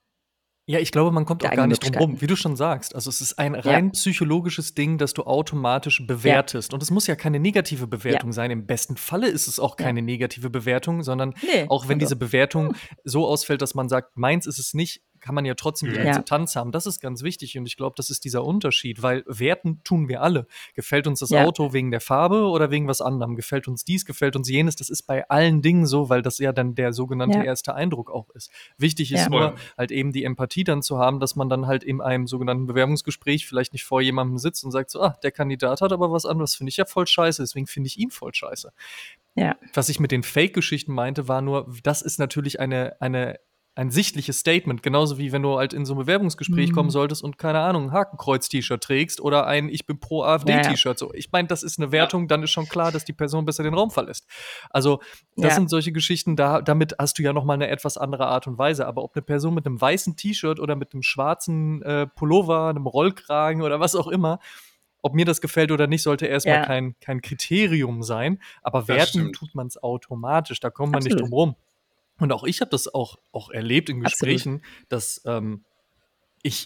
ja, 0.70 0.80
ich 0.80 0.92
glaube, 0.92 1.12
man 1.12 1.24
kommt 1.24 1.46
auch 1.46 1.52
gar 1.52 1.66
nicht 1.66 1.82
drum 1.82 1.96
rum, 1.96 2.22
wie 2.22 2.28
du 2.28 2.36
schon 2.36 2.58
sagst. 2.58 2.94
Also 2.94 3.10
es 3.10 3.22
ist 3.22 3.40
ein 3.40 3.56
rein 3.56 3.86
ja. 3.86 3.92
psychologisches 3.92 4.76
Ding, 4.76 4.98
das 4.98 5.14
du 5.14 5.24
automatisch 5.24 6.06
bewertest. 6.06 6.74
Ja. 6.74 6.76
Und 6.76 6.84
es 6.84 6.92
muss 6.92 7.08
ja 7.08 7.16
keine 7.16 7.40
negative 7.40 7.88
Bewertung 7.88 8.32
ja. 8.32 8.34
sein. 8.34 8.52
Im 8.52 8.66
besten 8.66 8.98
Falle 8.98 9.30
ist 9.30 9.48
es 9.48 9.62
auch 9.62 9.78
keine 9.78 10.02
negative 10.02 10.50
Bewertung, 10.50 11.04
sondern 11.04 11.36
nee, 11.42 11.66
auch 11.70 11.88
wenn 11.88 12.00
also. 12.00 12.06
diese 12.06 12.16
Bewertung 12.18 12.76
so 13.06 13.26
ausfällt, 13.26 13.62
dass 13.62 13.76
man 13.76 13.88
sagt, 13.88 14.18
meins 14.18 14.46
ist 14.46 14.60
es 14.60 14.74
nicht, 14.74 15.04
kann 15.28 15.36
man 15.36 15.44
ja 15.44 15.56
trotzdem 15.56 15.92
die 15.92 16.00
Akzeptanz 16.00 16.56
haben. 16.56 16.72
Das 16.72 16.86
ist 16.86 17.02
ganz 17.02 17.22
wichtig 17.22 17.58
und 17.58 17.66
ich 17.66 17.76
glaube, 17.76 17.96
das 17.98 18.10
ist 18.10 18.24
dieser 18.24 18.46
Unterschied, 18.46 19.02
weil 19.02 19.26
werten 19.28 19.84
tun 19.84 20.08
wir 20.08 20.22
alle. 20.22 20.48
Gefällt 20.74 21.06
uns 21.06 21.20
das 21.20 21.32
ja. 21.32 21.44
Auto 21.44 21.74
wegen 21.74 21.92
der 21.92 22.00
Farbe 22.00 22.44
oder 22.44 22.72
wegen 22.72 22.88
was 22.88 23.02
anderem? 23.02 23.36
Gefällt 23.36 23.68
uns 23.68 23.84
dies, 23.84 24.06
gefällt 24.06 24.38
uns 24.38 24.50
jenes? 24.50 24.78
Das 24.78 24.90
ist 24.90 25.04
bei 25.04 25.28
allen 25.28 25.62
Dingen 25.62 25.86
so, 25.86 26.08
weil 26.08 26.22
das 26.22 26.38
ja 26.38 26.54
dann 26.54 26.76
der 26.76 26.94
sogenannte 26.94 27.40
ja. 27.40 27.44
erste 27.44 27.76
Eindruck 27.76 28.10
auch 28.10 28.30
ist. 28.30 28.52
Wichtig 28.78 29.12
ist 29.12 29.24
ja. 29.24 29.30
nur 29.30 29.56
halt 29.78 29.92
eben 29.92 30.14
die 30.14 30.24
Empathie 30.24 30.64
dann 30.64 30.82
zu 30.82 30.98
haben, 30.98 31.20
dass 31.20 31.36
man 31.36 31.50
dann 31.50 31.68
halt 31.68 31.84
in 31.84 32.00
einem 32.00 32.26
sogenannten 32.26 32.66
Bewerbungsgespräch 32.66 33.46
vielleicht 33.46 33.74
nicht 33.74 33.84
vor 33.84 34.00
jemandem 34.00 34.38
sitzt 34.38 34.64
und 34.64 34.72
sagt 34.72 34.92
so, 34.92 35.02
ah, 35.02 35.18
der 35.24 35.32
Kandidat 35.32 35.82
hat 35.82 35.92
aber 35.92 36.10
was 36.10 36.26
anderes, 36.26 36.56
finde 36.56 36.70
ich 36.70 36.78
ja 36.78 36.86
voll 36.86 37.06
scheiße, 37.06 37.44
deswegen 37.44 37.68
finde 37.68 37.88
ich 37.88 38.00
ihn 38.00 38.12
voll 38.12 38.34
scheiße. 38.34 38.72
Ja. 39.36 39.58
Was 39.74 39.90
ich 39.90 40.00
mit 40.00 40.12
den 40.12 40.24
Fake-Geschichten 40.24 40.94
meinte, 40.94 41.28
war 41.28 41.42
nur, 41.42 41.70
das 41.84 42.02
ist 42.02 42.18
natürlich 42.18 42.62
eine, 42.62 42.96
eine 43.02 43.40
ein 43.78 43.92
sichtliches 43.92 44.40
Statement, 44.40 44.82
genauso 44.82 45.20
wie 45.20 45.32
wenn 45.32 45.44
du 45.44 45.56
halt 45.58 45.72
in 45.72 45.86
so 45.86 45.94
ein 45.94 46.00
Bewerbungsgespräch 46.00 46.72
mhm. 46.72 46.74
kommen 46.74 46.90
solltest 46.90 47.24
und 47.24 47.38
keine 47.38 47.60
Ahnung, 47.60 47.86
ein 47.86 47.92
Hakenkreuz-T-Shirt 47.92 48.84
trägst 48.84 49.22
oder 49.22 49.46
ein 49.46 49.70
Ich 49.70 49.86
bin 49.86 50.00
pro 50.00 50.24
AfD-T-Shirt. 50.24 50.98
So, 50.98 51.14
ich 51.14 51.32
meine, 51.32 51.48
das 51.48 51.62
ist 51.62 51.78
eine 51.78 51.92
Wertung, 51.92 52.24
ja. 52.24 52.28
dann 52.30 52.42
ist 52.42 52.50
schon 52.50 52.68
klar, 52.68 52.92
dass 52.92 53.06
die 53.06 53.14
Person 53.14 53.46
besser 53.46 53.62
den 53.62 53.76
Raum 53.76 53.92
verlässt. 53.92 54.26
Also, 54.72 55.00
das 55.36 55.50
ja. 55.50 55.56
sind 55.56 55.70
solche 55.70 55.92
Geschichten, 55.92 56.36
da, 56.36 56.64
damit 56.64 56.96
hast 56.98 57.20
du 57.20 57.24
ja 57.24 57.34
nochmal 57.34 57.54
eine 57.54 57.68
etwas 57.68 57.98
andere 57.98 58.26
Art 58.26 58.48
und 58.48 58.58
Weise. 58.58 58.88
Aber 58.88 59.04
ob 59.04 59.16
eine 59.16 59.22
Person 59.22 59.54
mit 59.54 59.68
einem 59.68 59.80
weißen 59.80 60.16
T-Shirt 60.16 60.60
oder 60.60 60.76
mit 60.76 60.94
einem 60.94 61.04
schwarzen 61.04 61.84
äh, 61.84 62.08
Pullover, 62.08 62.70
einem 62.70 62.88
Rollkragen 62.88 63.62
oder 63.62 63.80
was 63.80 63.96
auch 63.96 64.08
immer, 64.08 64.40
ob 65.04 65.14
mir 65.14 65.26
das 65.26 65.40
gefällt 65.40 65.72
oder 65.72 65.86
nicht, 65.86 66.02
sollte 66.02 66.26
erstmal 66.26 66.56
ja. 66.56 66.66
kein, 66.66 66.96
kein 67.00 67.22
Kriterium 67.22 68.02
sein. 68.02 68.42
Aber 68.64 68.88
werten 68.88 69.34
tut 69.34 69.54
man 69.54 69.68
es 69.68 69.82
automatisch. 69.82 70.60
Da 70.60 70.72
kommt 70.72 70.94
man 70.94 70.98
Absolut. 70.98 71.20
nicht 71.20 71.30
drum 71.30 71.34
rum. 71.34 71.56
Und 72.20 72.32
auch 72.32 72.44
ich 72.44 72.62
habe 72.62 72.72
das 72.72 72.94
auch, 72.94 73.18
auch 73.32 73.50
erlebt 73.50 73.90
in 73.90 74.02
Gesprächen, 74.02 74.56
Absolut. 74.56 74.86
dass 74.90 75.22
ähm, 75.26 75.66
ich 76.42 76.66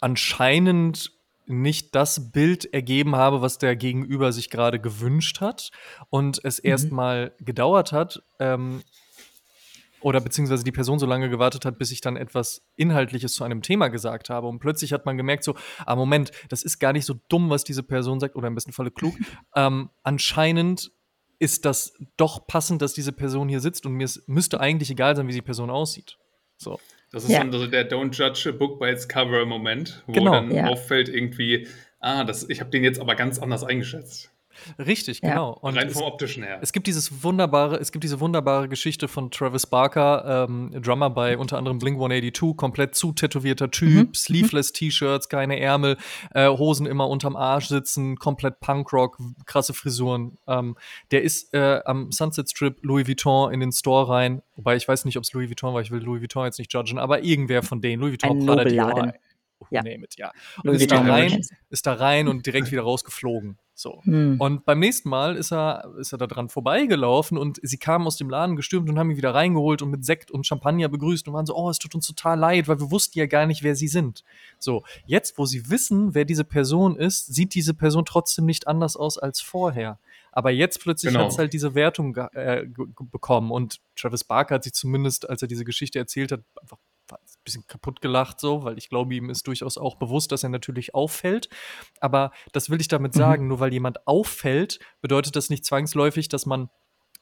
anscheinend 0.00 1.12
nicht 1.46 1.94
das 1.94 2.30
Bild 2.30 2.72
ergeben 2.72 3.16
habe, 3.16 3.40
was 3.40 3.58
der 3.58 3.74
Gegenüber 3.74 4.32
sich 4.32 4.50
gerade 4.50 4.78
gewünscht 4.78 5.40
hat 5.40 5.70
und 6.10 6.40
es 6.44 6.62
mhm. 6.62 6.70
erstmal 6.70 7.32
gedauert 7.40 7.92
hat 7.92 8.22
ähm, 8.38 8.82
oder 10.00 10.20
beziehungsweise 10.20 10.62
die 10.62 10.72
Person 10.72 10.98
so 10.98 11.06
lange 11.06 11.28
gewartet 11.28 11.64
hat, 11.64 11.78
bis 11.78 11.90
ich 11.90 12.00
dann 12.00 12.16
etwas 12.16 12.62
Inhaltliches 12.76 13.32
zu 13.32 13.44
einem 13.44 13.62
Thema 13.62 13.88
gesagt 13.88 14.30
habe 14.30 14.46
und 14.46 14.58
plötzlich 14.58 14.92
hat 14.92 15.06
man 15.06 15.16
gemerkt 15.16 15.42
so, 15.42 15.56
ah 15.86 15.96
Moment, 15.96 16.30
das 16.50 16.62
ist 16.62 16.78
gar 16.78 16.92
nicht 16.92 17.06
so 17.06 17.14
dumm, 17.28 17.50
was 17.50 17.64
diese 17.64 17.82
Person 17.82 18.20
sagt 18.20 18.36
oder 18.36 18.48
im 18.48 18.54
besten 18.54 18.72
Falle 18.72 18.90
klug. 18.90 19.14
ähm, 19.56 19.90
anscheinend 20.02 20.92
ist 21.38 21.64
das 21.64 21.94
doch 22.16 22.46
passend, 22.46 22.82
dass 22.82 22.94
diese 22.94 23.12
Person 23.12 23.48
hier 23.48 23.60
sitzt 23.60 23.86
und 23.86 23.92
mir 23.92 24.08
müsste 24.26 24.60
eigentlich 24.60 24.90
egal 24.90 25.16
sein, 25.16 25.28
wie 25.28 25.32
die 25.32 25.42
Person 25.42 25.70
aussieht. 25.70 26.18
So. 26.56 26.80
Das 27.10 27.24
ist 27.24 27.30
ja. 27.30 27.38
dann 27.38 27.52
so 27.52 27.66
der 27.66 27.90
Don't 27.90 28.12
judge 28.12 28.48
a 28.48 28.52
book 28.52 28.78
by 28.78 28.90
its 28.90 29.08
cover 29.08 29.46
Moment, 29.46 30.02
wo 30.06 30.12
genau. 30.12 30.32
dann 30.32 30.50
ja. 30.50 30.66
auffällt 30.66 31.08
irgendwie, 31.08 31.66
ah, 32.00 32.24
das, 32.24 32.48
ich 32.50 32.60
habe 32.60 32.70
den 32.70 32.84
jetzt 32.84 33.00
aber 33.00 33.14
ganz 33.14 33.38
anders 33.38 33.64
eingeschätzt. 33.64 34.30
Richtig, 34.78 35.20
ja. 35.22 35.30
genau. 35.30 35.52
Und 35.52 35.76
Rein 35.76 35.90
vom 35.90 36.02
optischen 36.02 36.42
her. 36.42 36.58
Es 36.62 36.72
gibt 36.72 36.86
dieses 36.86 37.22
wunderbare, 37.22 37.76
es 37.76 37.92
gibt 37.92 38.04
diese 38.04 38.20
wunderbare 38.20 38.68
Geschichte 38.68 39.08
von 39.08 39.30
Travis 39.30 39.66
Barker, 39.66 40.46
ähm, 40.48 40.70
Drummer 40.82 41.10
bei 41.10 41.36
unter 41.38 41.58
anderem 41.58 41.78
Blink 41.78 41.96
182, 41.96 42.56
komplett 42.56 42.94
zu 42.94 43.12
tätowierter 43.12 43.70
Typ, 43.70 44.08
mhm. 44.08 44.14
sleeveless 44.14 44.72
T-Shirts, 44.72 45.28
keine 45.28 45.58
Ärmel, 45.60 45.96
äh, 46.34 46.48
Hosen 46.48 46.86
immer 46.86 47.08
unterm 47.08 47.36
Arsch 47.36 47.68
sitzen, 47.68 48.16
komplett 48.16 48.60
Punkrock, 48.60 49.18
krasse 49.46 49.74
Frisuren. 49.74 50.38
Ähm, 50.46 50.76
der 51.10 51.22
ist 51.22 51.54
äh, 51.54 51.80
am 51.84 52.12
Sunset 52.12 52.50
Strip 52.50 52.78
Louis 52.82 53.06
Vuitton 53.06 53.52
in 53.52 53.60
den 53.60 53.72
Store 53.72 54.08
rein, 54.08 54.42
wobei 54.56 54.76
ich 54.76 54.86
weiß 54.86 55.04
nicht, 55.04 55.16
ob 55.16 55.24
es 55.24 55.32
Louis 55.32 55.48
Vuitton 55.48 55.74
war, 55.74 55.80
ich 55.80 55.90
will 55.90 56.00
Louis 56.00 56.20
Vuitton 56.20 56.44
jetzt 56.44 56.58
nicht 56.58 56.72
judgen, 56.72 56.98
aber 56.98 57.22
irgendwer 57.22 57.62
von 57.62 57.80
denen, 57.80 58.00
Louis 58.00 58.12
Vuitton, 58.12 58.40
Ein 58.40 58.46
Prada, 58.46 58.64
Dior, 58.64 59.12
ja. 59.70 59.82
name 59.82 60.04
it, 60.04 60.16
ja. 60.16 60.32
Und 60.62 60.74
ist 60.74 60.90
da, 60.90 61.00
rein, 61.00 61.40
ist 61.70 61.86
da 61.86 61.94
rein 61.94 62.28
und 62.28 62.46
direkt 62.46 62.70
wieder 62.70 62.82
rausgeflogen. 62.82 63.58
So. 63.78 64.00
Hm. 64.02 64.40
Und 64.40 64.64
beim 64.64 64.80
nächsten 64.80 65.08
Mal 65.08 65.36
ist 65.36 65.52
er, 65.52 65.88
ist 66.00 66.10
er 66.10 66.18
da 66.18 66.26
dran 66.26 66.48
vorbeigelaufen 66.48 67.38
und 67.38 67.60
sie 67.62 67.78
kamen 67.78 68.08
aus 68.08 68.16
dem 68.16 68.28
Laden 68.28 68.56
gestürmt 68.56 68.88
und 68.90 68.98
haben 68.98 69.08
ihn 69.12 69.16
wieder 69.16 69.36
reingeholt 69.36 69.82
und 69.82 69.90
mit 69.90 70.04
Sekt 70.04 70.32
und 70.32 70.44
Champagner 70.44 70.88
begrüßt 70.88 71.28
und 71.28 71.34
waren 71.34 71.46
so, 71.46 71.54
oh, 71.54 71.70
es 71.70 71.78
tut 71.78 71.94
uns 71.94 72.04
total 72.04 72.40
leid, 72.40 72.66
weil 72.66 72.80
wir 72.80 72.90
wussten 72.90 73.16
ja 73.20 73.26
gar 73.26 73.46
nicht, 73.46 73.62
wer 73.62 73.76
sie 73.76 73.86
sind. 73.86 74.24
So, 74.58 74.82
jetzt, 75.06 75.38
wo 75.38 75.46
sie 75.46 75.70
wissen, 75.70 76.12
wer 76.12 76.24
diese 76.24 76.42
Person 76.42 76.96
ist, 76.96 77.32
sieht 77.32 77.54
diese 77.54 77.72
Person 77.72 78.04
trotzdem 78.04 78.46
nicht 78.46 78.66
anders 78.66 78.96
aus 78.96 79.16
als 79.16 79.40
vorher. 79.40 80.00
Aber 80.32 80.50
jetzt 80.50 80.80
plötzlich 80.80 81.12
genau. 81.12 81.26
hat 81.26 81.32
es 81.32 81.38
halt 81.38 81.52
diese 81.52 81.76
Wertung 81.76 82.16
äh, 82.16 82.66
bekommen 83.12 83.52
und 83.52 83.80
Travis 83.94 84.24
Barker 84.24 84.56
hat 84.56 84.64
sich 84.64 84.72
zumindest, 84.72 85.30
als 85.30 85.40
er 85.42 85.46
diese 85.46 85.64
Geschichte 85.64 86.00
erzählt 86.00 86.32
hat, 86.32 86.40
einfach 86.60 86.78
ein 87.16 87.44
bisschen 87.44 87.66
kaputt 87.66 88.00
gelacht 88.00 88.40
so, 88.40 88.64
weil 88.64 88.78
ich 88.78 88.88
glaube, 88.88 89.14
ihm 89.14 89.30
ist 89.30 89.46
durchaus 89.46 89.78
auch 89.78 89.96
bewusst, 89.96 90.32
dass 90.32 90.42
er 90.42 90.48
natürlich 90.48 90.94
auffällt. 90.94 91.48
Aber 92.00 92.32
das 92.52 92.70
will 92.70 92.80
ich 92.80 92.88
damit 92.88 93.14
mhm. 93.14 93.18
sagen, 93.18 93.48
nur 93.48 93.60
weil 93.60 93.72
jemand 93.72 94.06
auffällt, 94.06 94.78
bedeutet 95.00 95.36
das 95.36 95.50
nicht 95.50 95.64
zwangsläufig, 95.64 96.28
dass 96.28 96.46
man 96.46 96.68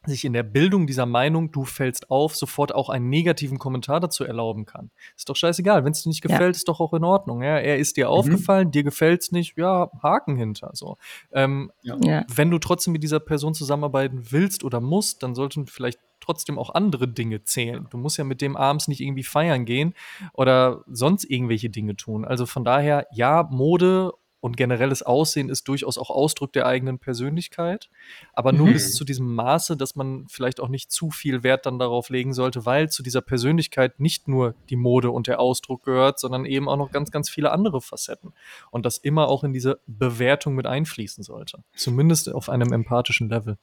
sich 0.09 0.25
in 0.25 0.33
der 0.33 0.43
Bildung 0.43 0.87
dieser 0.87 1.07
Meinung, 1.07 1.53
du 1.53 1.65
fällst 1.65 2.11
auf, 2.11 2.37
sofort 2.37 2.75
auch 2.75 2.89
einen 2.89 3.09
negativen 3.09 3.59
Kommentar 3.59 4.01
dazu 4.01 4.25
erlauben 4.25 4.65
kann. 4.65 4.91
Ist 5.17 5.29
doch 5.29 5.37
scheißegal. 5.37 5.85
Wenn 5.85 5.93
es 5.93 6.03
dir 6.03 6.09
nicht 6.09 6.23
gefällt, 6.23 6.55
ja. 6.55 6.59
ist 6.59 6.69
doch 6.69 6.81
auch 6.81 6.93
in 6.93 7.05
Ordnung. 7.05 7.43
Ja? 7.43 7.59
Er 7.59 7.79
ist 7.79 7.97
dir 7.97 8.07
mhm. 8.07 8.13
aufgefallen, 8.13 8.71
dir 8.71 8.85
gefällt 8.85 9.23
es 9.23 9.33
nicht, 9.33 9.57
ja, 9.57 9.91
Haken 10.03 10.37
hinter. 10.37 10.71
So. 10.75 10.97
Ähm, 11.33 11.73
ja. 11.83 12.25
Wenn 12.33 12.51
du 12.51 12.59
trotzdem 12.59 12.93
mit 12.93 13.03
dieser 13.03 13.21
Person 13.21 13.55
zusammenarbeiten 13.55 14.31
willst 14.31 14.65
oder 14.65 14.81
musst, 14.81 15.23
dann 15.23 15.35
sollten 15.35 15.67
vielleicht 15.67 15.99
trotzdem 16.27 16.59
auch 16.59 16.75
andere 16.75 17.09
Dinge 17.09 17.45
zählen. 17.45 17.87
Du 17.91 17.97
musst 17.97 18.19
ja 18.19 18.25
mit 18.25 18.41
dem 18.41 18.57
abends 18.57 18.89
nicht 18.89 19.01
irgendwie 19.01 19.23
feiern 19.23 19.65
gehen 19.65 19.95
oder 20.33 20.85
sonst 20.87 21.25
irgendwelche 21.25 21.71
Dinge 21.71 21.97
tun. 21.97 22.25
Also 22.25 22.47
von 22.47 22.65
daher, 22.65 23.07
ja, 23.13 23.49
Mode 23.51 24.13
und 24.41 24.57
generelles 24.57 25.03
Aussehen 25.03 25.49
ist 25.49 25.67
durchaus 25.67 25.99
auch 25.99 26.11
Ausdruck 26.11 26.53
der 26.53 26.67
eigenen 26.67 26.99
Persönlichkeit, 26.99 27.91
aber 28.33 28.53
nur 28.53 28.69
mhm. 28.69 28.75
bis 28.75 28.95
zu 28.95 29.05
diesem 29.05 29.35
Maße, 29.35 29.77
dass 29.77 29.97
man 29.97 30.27
vielleicht 30.29 30.61
auch 30.61 30.69
nicht 30.69 30.93
zu 30.93 31.11
viel 31.11 31.43
Wert 31.43 31.67
dann 31.67 31.79
darauf 31.79 32.11
legen 32.11 32.33
sollte, 32.33 32.65
weil 32.67 32.89
zu 32.89 33.03
dieser 33.03 33.23
Persönlichkeit 33.23 33.99
nicht 33.99 34.29
nur 34.29 34.55
die 34.69 34.77
Mode 34.77 35.11
und 35.11 35.27
der 35.27 35.41
Ausdruck 35.41 35.85
gehört, 35.85 36.21
sondern 36.21 36.45
eben 36.45 36.69
auch 36.69 36.77
noch 36.77 36.93
ganz, 36.93 37.11
ganz 37.11 37.29
viele 37.29 37.51
andere 37.51 37.81
Facetten 37.81 38.35
und 38.71 38.87
das 38.87 38.99
immer 38.99 39.29
auch 39.29 39.43
in 39.43 39.53
diese 39.53 39.81
Bewertung 39.87 40.55
mit 40.55 40.67
einfließen 40.67 41.25
sollte, 41.25 41.65
zumindest 41.75 42.33
auf 42.33 42.49
einem 42.49 42.73
empathischen 42.73 43.29
Level. 43.29 43.59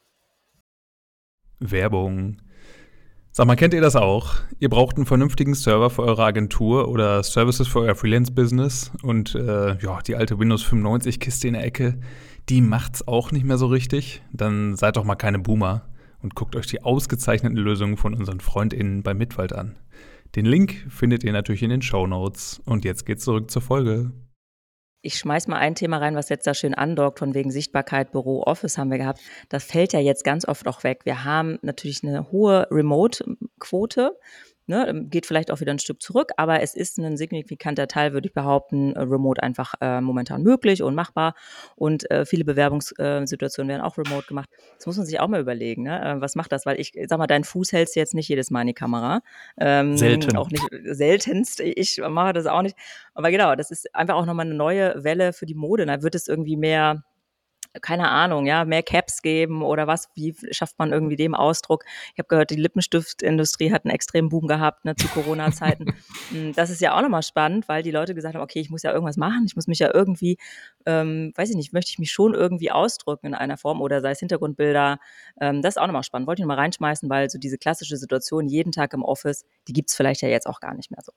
Werbung. 1.59 2.41
Sag 3.35 3.47
mal, 3.47 3.55
kennt 3.55 3.73
ihr 3.73 3.81
das 3.81 3.95
auch? 3.95 4.35
Ihr 4.59 4.69
braucht 4.69 4.95
einen 4.95 5.07
vernünftigen 5.07 5.55
Server 5.55 5.89
für 5.89 6.03
eure 6.03 6.23
Agentur 6.23 6.87
oder 6.87 7.23
Services 7.23 7.67
für 7.67 7.79
euer 7.79 7.95
Freelance-Business 7.95 8.91
und 9.01 9.33
äh, 9.33 9.75
ja, 9.79 10.03
die 10.05 10.15
alte 10.15 10.37
Windows 10.37 10.63
95-Kiste 10.63 11.47
in 11.47 11.55
der 11.55 11.65
Ecke, 11.65 11.99
die 12.49 12.61
macht's 12.61 13.07
auch 13.07 13.31
nicht 13.31 13.43
mehr 13.43 13.57
so 13.57 13.65
richtig. 13.65 14.21
Dann 14.31 14.75
seid 14.75 14.97
doch 14.97 15.03
mal 15.03 15.15
keine 15.15 15.39
Boomer 15.39 15.81
und 16.21 16.35
guckt 16.35 16.55
euch 16.55 16.67
die 16.67 16.83
ausgezeichneten 16.83 17.57
Lösungen 17.57 17.97
von 17.97 18.13
unseren 18.13 18.39
FreundInnen 18.39 19.01
bei 19.01 19.15
Mitwald 19.15 19.51
an. 19.51 19.79
Den 20.35 20.45
Link 20.45 20.85
findet 20.89 21.23
ihr 21.23 21.33
natürlich 21.33 21.63
in 21.63 21.71
den 21.71 21.81
Show 21.81 22.05
Notes. 22.05 22.61
Und 22.65 22.85
jetzt 22.85 23.03
geht's 23.03 23.23
zurück 23.23 23.49
zur 23.49 23.63
Folge 23.63 24.11
ich 25.03 25.15
schmeiß 25.17 25.47
mal 25.47 25.57
ein 25.57 25.75
Thema 25.75 25.97
rein, 25.97 26.15
was 26.15 26.29
jetzt 26.29 26.47
da 26.47 26.53
schön 26.53 26.73
andockt, 26.73 27.19
von 27.19 27.35
wegen 27.35 27.51
Sichtbarkeit, 27.51 28.11
Büro, 28.11 28.41
Office 28.43 28.77
haben 28.77 28.89
wir 28.89 28.97
gehabt. 28.97 29.19
Das 29.49 29.65
fällt 29.65 29.91
ja 29.93 29.99
jetzt 29.99 30.23
ganz 30.23 30.47
oft 30.47 30.65
auch 30.67 30.83
weg. 30.83 31.01
Wir 31.03 31.25
haben 31.25 31.59
natürlich 31.61 32.03
eine 32.03 32.31
hohe 32.31 32.67
Remote-Quote. 32.71 34.17
Ne, 34.65 34.87
ähm, 34.87 35.09
geht 35.09 35.25
vielleicht 35.25 35.51
auch 35.51 35.59
wieder 35.59 35.73
ein 35.73 35.79
Stück 35.79 36.01
zurück, 36.01 36.31
aber 36.37 36.61
es 36.61 36.73
ist 36.73 36.97
ein 36.97 37.17
signifikanter 37.17 37.87
Teil, 37.87 38.13
würde 38.13 38.27
ich 38.27 38.33
behaupten, 38.33 38.93
äh, 38.93 39.01
remote 39.01 39.43
einfach 39.43 39.73
äh, 39.81 39.99
momentan 39.99 40.41
möglich 40.41 40.81
und 40.81 40.95
machbar. 40.95 41.35
Und 41.75 42.09
äh, 42.09 42.25
viele 42.25 42.45
Bewerbungssituationen 42.45 43.69
werden 43.69 43.81
auch 43.81 43.97
remote 43.97 44.25
gemacht. 44.27 44.49
Das 44.77 44.85
muss 44.85 44.95
man 44.95 45.05
sich 45.05 45.19
auch 45.19 45.27
mal 45.27 45.41
überlegen. 45.41 45.83
Ne? 45.83 46.01
Äh, 46.01 46.21
was 46.21 46.35
macht 46.35 46.53
das? 46.53 46.65
Weil 46.65 46.79
ich 46.79 46.93
sag 47.07 47.17
mal, 47.17 47.27
deinen 47.27 47.43
Fuß 47.43 47.73
hältst 47.73 47.95
du 47.95 47.99
jetzt 47.99 48.13
nicht 48.13 48.29
jedes 48.29 48.51
Mal 48.51 48.61
in 48.61 48.67
die 48.67 48.73
Kamera. 48.73 49.21
Ähm, 49.57 49.97
Selten. 49.97 50.37
Auch 50.37 50.49
nicht 50.49 50.63
seltenst. 50.85 51.59
Ich 51.59 52.01
mache 52.07 52.31
das 52.31 52.45
auch 52.45 52.61
nicht. 52.61 52.77
Aber 53.13 53.31
genau, 53.31 53.55
das 53.55 53.69
ist 53.69 53.93
einfach 53.93 54.15
auch 54.15 54.25
nochmal 54.25 54.45
eine 54.45 54.55
neue 54.55 55.03
Welle 55.03 55.33
für 55.33 55.45
die 55.45 55.55
Mode. 55.55 55.85
Da 55.85 56.01
wird 56.01 56.15
es 56.15 56.27
irgendwie 56.27 56.55
mehr 56.55 57.03
keine 57.81 58.09
Ahnung, 58.09 58.45
ja, 58.45 58.65
mehr 58.65 58.83
Caps 58.83 59.21
geben 59.21 59.63
oder 59.63 59.87
was, 59.87 60.09
wie 60.15 60.35
schafft 60.51 60.77
man 60.79 60.91
irgendwie 60.91 61.15
dem 61.15 61.33
Ausdruck? 61.33 61.83
Ich 62.13 62.19
habe 62.19 62.27
gehört, 62.27 62.51
die 62.51 62.55
Lippenstiftindustrie 62.55 63.71
hat 63.71 63.85
einen 63.85 63.93
extremen 63.93 64.29
Boom 64.29 64.47
gehabt 64.47 64.85
ne, 64.85 64.95
zu 64.95 65.07
Corona-Zeiten. 65.07 65.93
Hm, 66.29 66.53
das 66.53 66.69
ist 66.69 66.79
ja 66.81 66.95
auch 66.95 67.01
nochmal 67.01 67.23
spannend, 67.23 67.67
weil 67.67 67.83
die 67.83 67.91
Leute 67.91 68.15
gesagt 68.15 68.35
haben, 68.35 68.41
okay, 68.41 68.59
ich 68.59 68.69
muss 68.69 68.83
ja 68.83 68.91
irgendwas 68.91 69.17
machen, 69.17 69.43
ich 69.45 69.55
muss 69.55 69.67
mich 69.67 69.79
ja 69.79 69.93
irgendwie, 69.93 70.37
ähm, 70.85 71.33
weiß 71.35 71.49
ich 71.49 71.55
nicht, 71.55 71.73
möchte 71.73 71.91
ich 71.91 71.99
mich 71.99 72.11
schon 72.11 72.33
irgendwie 72.33 72.71
ausdrücken 72.71 73.27
in 73.27 73.33
einer 73.33 73.57
Form 73.57 73.81
oder 73.81 74.01
sei 74.01 74.11
es 74.11 74.19
Hintergrundbilder. 74.19 74.99
Ähm, 75.39 75.61
das 75.61 75.75
ist 75.75 75.81
auch 75.81 75.87
nochmal 75.87 76.03
spannend. 76.03 76.27
Wollte 76.27 76.41
ich 76.41 76.43
nochmal 76.43 76.59
reinschmeißen, 76.59 77.09
weil 77.09 77.29
so 77.29 77.39
diese 77.39 77.57
klassische 77.57 77.97
Situation 77.97 78.47
jeden 78.47 78.71
Tag 78.71 78.93
im 78.93 79.03
Office, 79.03 79.45
die 79.67 79.73
gibt's 79.73 79.95
vielleicht 79.95 80.21
ja 80.21 80.29
jetzt 80.29 80.47
auch 80.47 80.59
gar 80.59 80.73
nicht 80.73 80.91
mehr 80.91 81.01
so. 81.03 81.11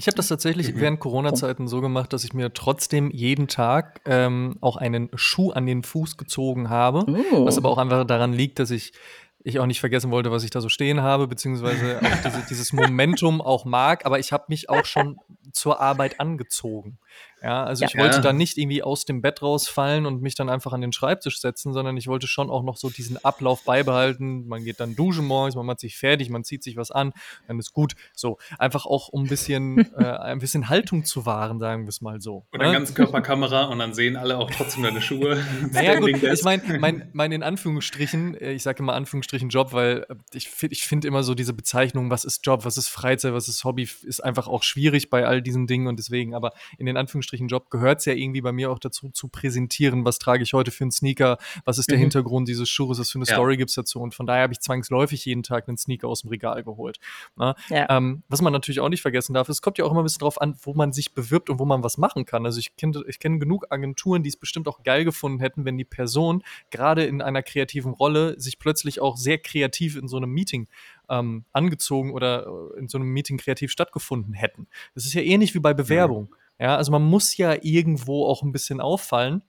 Ich 0.00 0.06
habe 0.06 0.16
das 0.16 0.28
tatsächlich 0.28 0.72
mhm. 0.72 0.80
während 0.80 1.00
Corona-Zeiten 1.00 1.68
so 1.68 1.82
gemacht, 1.82 2.14
dass 2.14 2.24
ich 2.24 2.32
mir 2.32 2.54
trotzdem 2.54 3.10
jeden 3.10 3.48
Tag 3.48 4.00
ähm, 4.06 4.56
auch 4.62 4.78
einen 4.78 5.10
Schuh 5.14 5.50
an 5.50 5.66
den 5.66 5.82
Fuß 5.82 6.16
gezogen 6.16 6.70
habe. 6.70 7.04
Oh. 7.06 7.44
Was 7.44 7.58
aber 7.58 7.68
auch 7.68 7.76
einfach 7.76 8.06
daran 8.06 8.32
liegt, 8.32 8.60
dass 8.60 8.70
ich 8.70 8.94
ich 9.42 9.58
auch 9.58 9.66
nicht 9.66 9.80
vergessen 9.80 10.10
wollte, 10.10 10.30
was 10.30 10.42
ich 10.42 10.50
da 10.50 10.62
so 10.62 10.70
stehen 10.70 11.02
habe, 11.02 11.26
beziehungsweise 11.26 11.98
auch 12.02 12.22
diese, 12.24 12.46
dieses 12.48 12.72
Momentum 12.72 13.42
auch 13.42 13.66
mag, 13.66 14.06
aber 14.06 14.18
ich 14.18 14.32
habe 14.32 14.44
mich 14.48 14.70
auch 14.70 14.86
schon 14.86 15.18
zur 15.52 15.80
Arbeit 15.80 16.18
angezogen. 16.18 16.98
Ja, 17.42 17.64
also 17.64 17.82
ja, 17.82 17.88
ich 17.88 17.96
wollte 17.96 18.16
ja. 18.16 18.22
dann 18.22 18.36
nicht 18.36 18.58
irgendwie 18.58 18.82
aus 18.82 19.04
dem 19.04 19.22
Bett 19.22 19.40
rausfallen 19.40 20.04
und 20.04 20.20
mich 20.20 20.34
dann 20.34 20.48
einfach 20.48 20.72
an 20.72 20.80
den 20.80 20.92
Schreibtisch 20.92 21.40
setzen, 21.40 21.72
sondern 21.72 21.96
ich 21.96 22.06
wollte 22.06 22.26
schon 22.26 22.50
auch 22.50 22.62
noch 22.62 22.76
so 22.76 22.90
diesen 22.90 23.22
Ablauf 23.24 23.64
beibehalten. 23.64 24.46
Man 24.46 24.64
geht 24.64 24.80
dann 24.80 24.94
duschen 24.94 25.24
morgens, 25.24 25.54
man 25.54 25.64
macht 25.64 25.80
sich 25.80 25.96
fertig, 25.96 26.28
man 26.28 26.44
zieht 26.44 26.62
sich 26.62 26.76
was 26.76 26.90
an, 26.90 27.12
dann 27.48 27.58
ist 27.58 27.72
gut. 27.72 27.94
So, 28.14 28.38
einfach 28.58 28.84
auch 28.84 29.08
um 29.08 29.24
ein 29.24 29.28
bisschen, 29.28 29.78
äh, 29.98 30.04
ein 30.04 30.38
bisschen 30.38 30.68
Haltung 30.68 31.04
zu 31.04 31.24
wahren, 31.24 31.58
sagen 31.58 31.84
wir 31.84 31.88
es 31.88 32.00
mal 32.00 32.20
so. 32.20 32.44
Oder 32.52 32.66
ne? 32.66 32.72
Ganzkörperkamera 32.72 33.64
und 33.64 33.78
dann 33.78 33.94
sehen 33.94 34.16
alle 34.16 34.36
auch 34.38 34.50
trotzdem 34.50 34.82
deine 34.82 35.00
Schuhe. 35.00 35.42
naja, 35.72 35.98
gut, 35.98 36.22
ich 36.22 36.42
meine, 36.44 36.62
mein, 36.78 37.08
mein 37.12 37.32
in 37.32 37.42
Anführungsstrichen, 37.42 38.34
äh, 38.34 38.52
ich 38.52 38.62
sage 38.62 38.82
immer 38.82 38.92
Anführungsstrichen 38.92 39.48
Job, 39.48 39.72
weil 39.72 40.06
äh, 40.08 40.14
ich 40.32 40.50
finde 40.50 40.74
ich 40.74 40.86
find 40.86 41.04
immer 41.06 41.22
so 41.22 41.34
diese 41.34 41.54
Bezeichnung, 41.54 42.10
was 42.10 42.24
ist 42.24 42.44
Job, 42.44 42.64
was 42.66 42.76
ist 42.76 42.88
Freizeit, 42.88 43.32
was 43.32 43.48
ist 43.48 43.64
Hobby, 43.64 43.88
ist 44.02 44.22
einfach 44.22 44.46
auch 44.46 44.62
schwierig 44.62 45.08
bei 45.08 45.26
all 45.26 45.40
diesen 45.40 45.66
Dingen 45.66 45.86
und 45.86 45.98
deswegen, 45.98 46.34
aber 46.34 46.52
in 46.76 46.86
den 46.86 46.98
Anführungsstrichen 46.98 47.29
Job 47.48 47.70
gehört 47.70 48.00
es 48.00 48.04
ja 48.04 48.12
irgendwie 48.12 48.40
bei 48.40 48.52
mir 48.52 48.70
auch 48.70 48.78
dazu, 48.78 49.10
zu 49.10 49.28
präsentieren, 49.28 50.04
was 50.04 50.18
trage 50.18 50.42
ich 50.42 50.52
heute 50.52 50.70
für 50.70 50.84
einen 50.84 50.90
Sneaker, 50.90 51.38
was 51.64 51.78
ist 51.78 51.90
der 51.90 51.98
mhm. 51.98 52.02
Hintergrund 52.02 52.48
dieses 52.48 52.68
Schuhs, 52.68 52.98
was 52.98 53.10
für 53.10 53.18
eine 53.18 53.26
ja. 53.26 53.34
Story 53.34 53.56
gibt 53.56 53.70
es 53.70 53.76
dazu. 53.76 54.00
Und 54.00 54.14
von 54.14 54.26
daher 54.26 54.42
habe 54.42 54.52
ich 54.52 54.60
zwangsläufig 54.60 55.24
jeden 55.24 55.42
Tag 55.42 55.68
einen 55.68 55.78
Sneaker 55.78 56.08
aus 56.08 56.22
dem 56.22 56.30
Regal 56.30 56.62
geholt. 56.62 56.98
Ne? 57.36 57.54
Ja. 57.68 57.86
Ähm, 57.90 58.22
was 58.28 58.42
man 58.42 58.52
natürlich 58.52 58.80
auch 58.80 58.88
nicht 58.88 59.02
vergessen 59.02 59.34
darf, 59.34 59.48
es 59.48 59.62
kommt 59.62 59.78
ja 59.78 59.84
auch 59.84 59.90
immer 59.90 60.00
ein 60.00 60.04
bisschen 60.04 60.20
drauf 60.20 60.40
an, 60.40 60.56
wo 60.62 60.74
man 60.74 60.92
sich 60.92 61.14
bewirbt 61.14 61.50
und 61.50 61.58
wo 61.58 61.64
man 61.64 61.82
was 61.82 61.98
machen 61.98 62.24
kann. 62.24 62.44
Also 62.46 62.58
ich 62.58 62.76
kenne 62.76 63.02
ich 63.06 63.18
kenn 63.18 63.40
genug 63.40 63.66
Agenturen, 63.70 64.22
die 64.22 64.28
es 64.28 64.36
bestimmt 64.36 64.68
auch 64.68 64.82
geil 64.82 65.04
gefunden 65.04 65.40
hätten, 65.40 65.64
wenn 65.64 65.78
die 65.78 65.84
Person 65.84 66.42
gerade 66.70 67.04
in 67.04 67.22
einer 67.22 67.42
kreativen 67.42 67.92
Rolle 67.92 68.38
sich 68.38 68.58
plötzlich 68.58 69.00
auch 69.00 69.16
sehr 69.16 69.38
kreativ 69.38 69.96
in 69.96 70.08
so 70.08 70.16
einem 70.16 70.30
Meeting 70.30 70.68
ähm, 71.10 71.44
angezogen 71.52 72.12
oder 72.12 72.46
äh, 72.46 72.78
in 72.78 72.88
so 72.88 72.96
einem 72.96 73.08
Meeting 73.08 73.36
kreativ 73.36 73.70
stattgefunden 73.70 74.32
hätten. 74.32 74.68
Das 74.94 75.04
ist 75.04 75.14
ja 75.14 75.22
ähnlich 75.22 75.54
wie 75.54 75.60
bei 75.60 75.74
Bewerbung. 75.74 76.30
Mhm. 76.30 76.36
Ja, 76.60 76.76
also 76.76 76.92
man 76.92 77.02
muss 77.02 77.36
ja 77.38 77.56
irgendwo 77.62 78.26
auch 78.26 78.42
ein 78.42 78.52
bisschen 78.52 78.80
auffallen. 78.80 79.42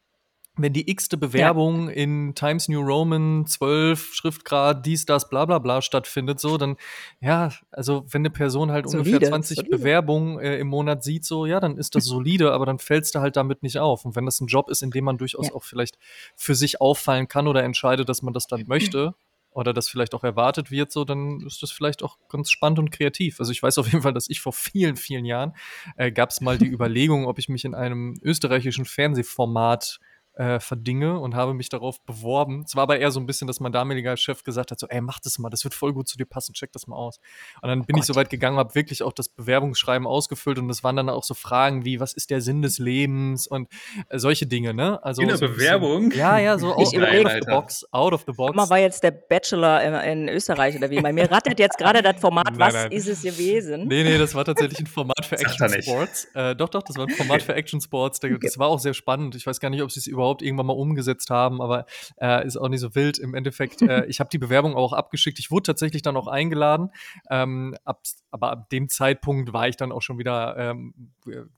Wenn 0.57 0.73
die 0.73 0.89
x-te 0.89 1.17
Bewerbung 1.17 1.87
ja. 1.87 1.95
in 1.95 2.35
Times 2.35 2.67
New 2.67 2.81
Roman 2.81 3.45
12 3.45 4.13
Schriftgrad, 4.13 4.85
dies, 4.85 5.05
das, 5.05 5.29
bla 5.29 5.45
bla 5.45 5.59
bla 5.59 5.81
stattfindet, 5.81 6.39
so, 6.39 6.57
dann, 6.57 6.75
ja, 7.21 7.51
also 7.71 8.05
wenn 8.09 8.21
eine 8.21 8.29
Person 8.29 8.71
halt 8.71 8.89
solide, 8.89 9.17
ungefähr 9.17 9.29
20 9.29 9.57
solide. 9.57 9.77
Bewerbungen 9.77 10.39
äh, 10.39 10.57
im 10.57 10.67
Monat 10.67 11.03
sieht, 11.03 11.25
so, 11.25 11.45
ja, 11.45 11.59
dann 11.59 11.77
ist 11.77 11.95
das 11.95 12.05
solide, 12.05 12.51
aber 12.53 12.65
dann 12.65 12.79
fällst 12.79 13.15
du 13.15 13.19
halt 13.19 13.37
damit 13.37 13.63
nicht 13.63 13.77
auf. 13.79 14.05
Und 14.05 14.15
wenn 14.15 14.25
das 14.25 14.39
ein 14.41 14.47
Job 14.47 14.69
ist, 14.69 14.81
in 14.81 14.91
dem 14.91 15.05
man 15.05 15.17
durchaus 15.17 15.47
ja. 15.47 15.53
auch 15.53 15.63
vielleicht 15.63 15.97
für 16.35 16.55
sich 16.55 16.81
auffallen 16.81 17.27
kann 17.27 17.47
oder 17.47 17.63
entscheidet, 17.63 18.07
dass 18.09 18.21
man 18.21 18.33
das 18.33 18.47
dann 18.47 18.63
möchte, 18.67 19.15
oder 19.51 19.73
das 19.73 19.89
vielleicht 19.89 20.13
auch 20.13 20.23
erwartet 20.23 20.71
wird, 20.71 20.91
so, 20.91 21.03
dann 21.03 21.41
ist 21.45 21.61
das 21.61 21.71
vielleicht 21.71 22.03
auch 22.03 22.17
ganz 22.29 22.49
spannend 22.49 22.79
und 22.79 22.91
kreativ. 22.91 23.39
Also 23.39 23.51
ich 23.51 23.61
weiß 23.61 23.77
auf 23.77 23.87
jeden 23.87 24.01
Fall, 24.01 24.13
dass 24.13 24.29
ich 24.29 24.41
vor 24.41 24.53
vielen, 24.53 24.95
vielen 24.95 25.25
Jahren 25.25 25.53
äh, 25.97 26.11
gab 26.11 26.29
es 26.29 26.41
mal 26.41 26.57
die 26.57 26.67
Überlegung, 26.71 27.25
ob 27.25 27.39
ich 27.39 27.49
mich 27.49 27.65
in 27.65 27.75
einem 27.75 28.15
österreichischen 28.23 28.85
Fernsehformat 28.85 29.99
äh, 30.41 30.59
verdinge 30.59 31.19
und 31.19 31.35
habe 31.35 31.53
mich 31.53 31.69
darauf 31.69 32.03
beworben. 32.03 32.63
Es 32.65 32.75
war 32.75 32.83
aber 32.83 32.97
eher 32.97 33.11
so 33.11 33.19
ein 33.19 33.27
bisschen, 33.27 33.47
dass 33.47 33.59
mein 33.59 33.71
damaliger 33.71 34.17
Chef 34.17 34.43
gesagt 34.43 34.71
hat, 34.71 34.79
so, 34.79 34.87
ey, 34.87 34.99
mach 34.99 35.19
das 35.19 35.37
mal, 35.37 35.51
das 35.51 35.63
wird 35.63 35.75
voll 35.75 35.93
gut 35.93 36.07
zu 36.07 36.17
dir 36.17 36.25
passen, 36.25 36.53
check 36.53 36.71
das 36.71 36.87
mal 36.87 36.95
aus. 36.95 37.19
Und 37.61 37.69
dann 37.69 37.85
bin 37.85 37.95
oh 37.95 37.99
ich 37.99 38.05
so 38.05 38.15
weit 38.15 38.31
gegangen, 38.31 38.57
habe 38.57 38.73
wirklich 38.73 39.03
auch 39.03 39.13
das 39.13 39.29
Bewerbungsschreiben 39.29 40.07
ausgefüllt 40.07 40.57
und 40.57 40.67
es 40.71 40.83
waren 40.83 40.95
dann 40.95 41.09
auch 41.09 41.23
so 41.23 41.35
Fragen 41.35 41.85
wie, 41.85 41.99
was 41.99 42.13
ist 42.13 42.31
der 42.31 42.41
Sinn 42.41 42.63
des 42.63 42.79
Lebens 42.79 43.45
und 43.45 43.67
äh, 44.09 44.17
solche 44.17 44.47
Dinge, 44.47 44.73
ne? 44.73 45.03
Also 45.03 45.21
in 45.21 45.27
der 45.27 45.37
so 45.37 45.47
Bewerbung? 45.47 46.09
Bisschen, 46.09 46.21
ja, 46.21 46.39
ja, 46.39 46.57
so 46.57 46.73
out, 46.73 46.87
out 46.95 47.25
of 47.25 47.31
the 47.33 47.45
box, 47.47 47.85
out 47.91 48.13
of 48.13 48.23
the 48.25 48.33
box. 48.33 48.55
Mal 48.55 48.69
war 48.69 48.79
jetzt 48.79 49.03
der 49.03 49.11
Bachelor 49.11 49.83
in, 49.83 49.93
in 49.93 50.29
Österreich 50.29 50.75
oder 50.75 50.89
wie? 50.89 51.01
Bei 51.01 51.13
mir 51.13 51.29
rattert 51.29 51.59
jetzt 51.59 51.77
gerade 51.77 52.01
das 52.01 52.19
Format, 52.19 52.45
nein, 52.49 52.59
was 52.59 52.73
nein. 52.73 52.91
ist 52.91 53.07
es 53.07 53.21
gewesen? 53.21 53.87
Nee, 53.87 54.03
nee, 54.03 54.17
das 54.17 54.33
war 54.33 54.43
tatsächlich 54.43 54.79
ein 54.79 54.87
Format 54.87 55.23
für 55.23 55.37
Action 55.37 55.83
Sports. 55.83 56.27
Äh, 56.33 56.55
doch, 56.55 56.69
doch, 56.69 56.81
das 56.81 56.97
war 56.97 57.05
ein 57.05 57.13
Format 57.13 57.43
für 57.43 57.53
Action 57.53 57.79
Sports. 57.79 58.19
Das 58.19 58.57
war 58.57 58.69
auch 58.69 58.79
sehr 58.79 58.95
spannend. 58.95 59.35
Ich 59.35 59.45
weiß 59.45 59.59
gar 59.59 59.69
nicht, 59.69 59.83
ob 59.83 59.91
sie 59.91 59.99
es 59.99 60.07
überhaupt 60.07 60.30
irgendwann 60.39 60.67
mal 60.67 60.73
umgesetzt 60.73 61.01
umgesetzt 61.01 61.29
haben, 61.29 61.61
aber 61.61 61.85
äh, 62.19 62.45
ist 62.45 62.57
auch 62.57 62.69
nicht 62.69 62.79
so 62.79 62.95
wild. 62.95 63.17
Im 63.17 63.33
Endeffekt, 63.33 63.81
äh, 63.81 64.05
ich 64.07 64.19
habe 64.19 64.29
die 64.29 64.37
Bewerbung 64.37 64.75
auch 64.75 64.93
abgeschickt. 64.93 65.39
Ich 65.39 65.51
wurde 65.51 65.63
tatsächlich 65.63 66.01
dann 66.01 66.17
auch 66.17 66.27
eingeladen. 66.27 66.89
Ähm, 67.29 67.75
ab, 67.83 68.03
aber 68.29 68.51
ab 68.51 68.69
dem 68.69 68.89
Zeitpunkt 68.89 69.53
war 69.53 69.67
ich 69.67 69.77
dann 69.77 69.91
auch 69.91 70.01
schon 70.01 70.17
wieder 70.17 70.57
ähm, 70.57 71.11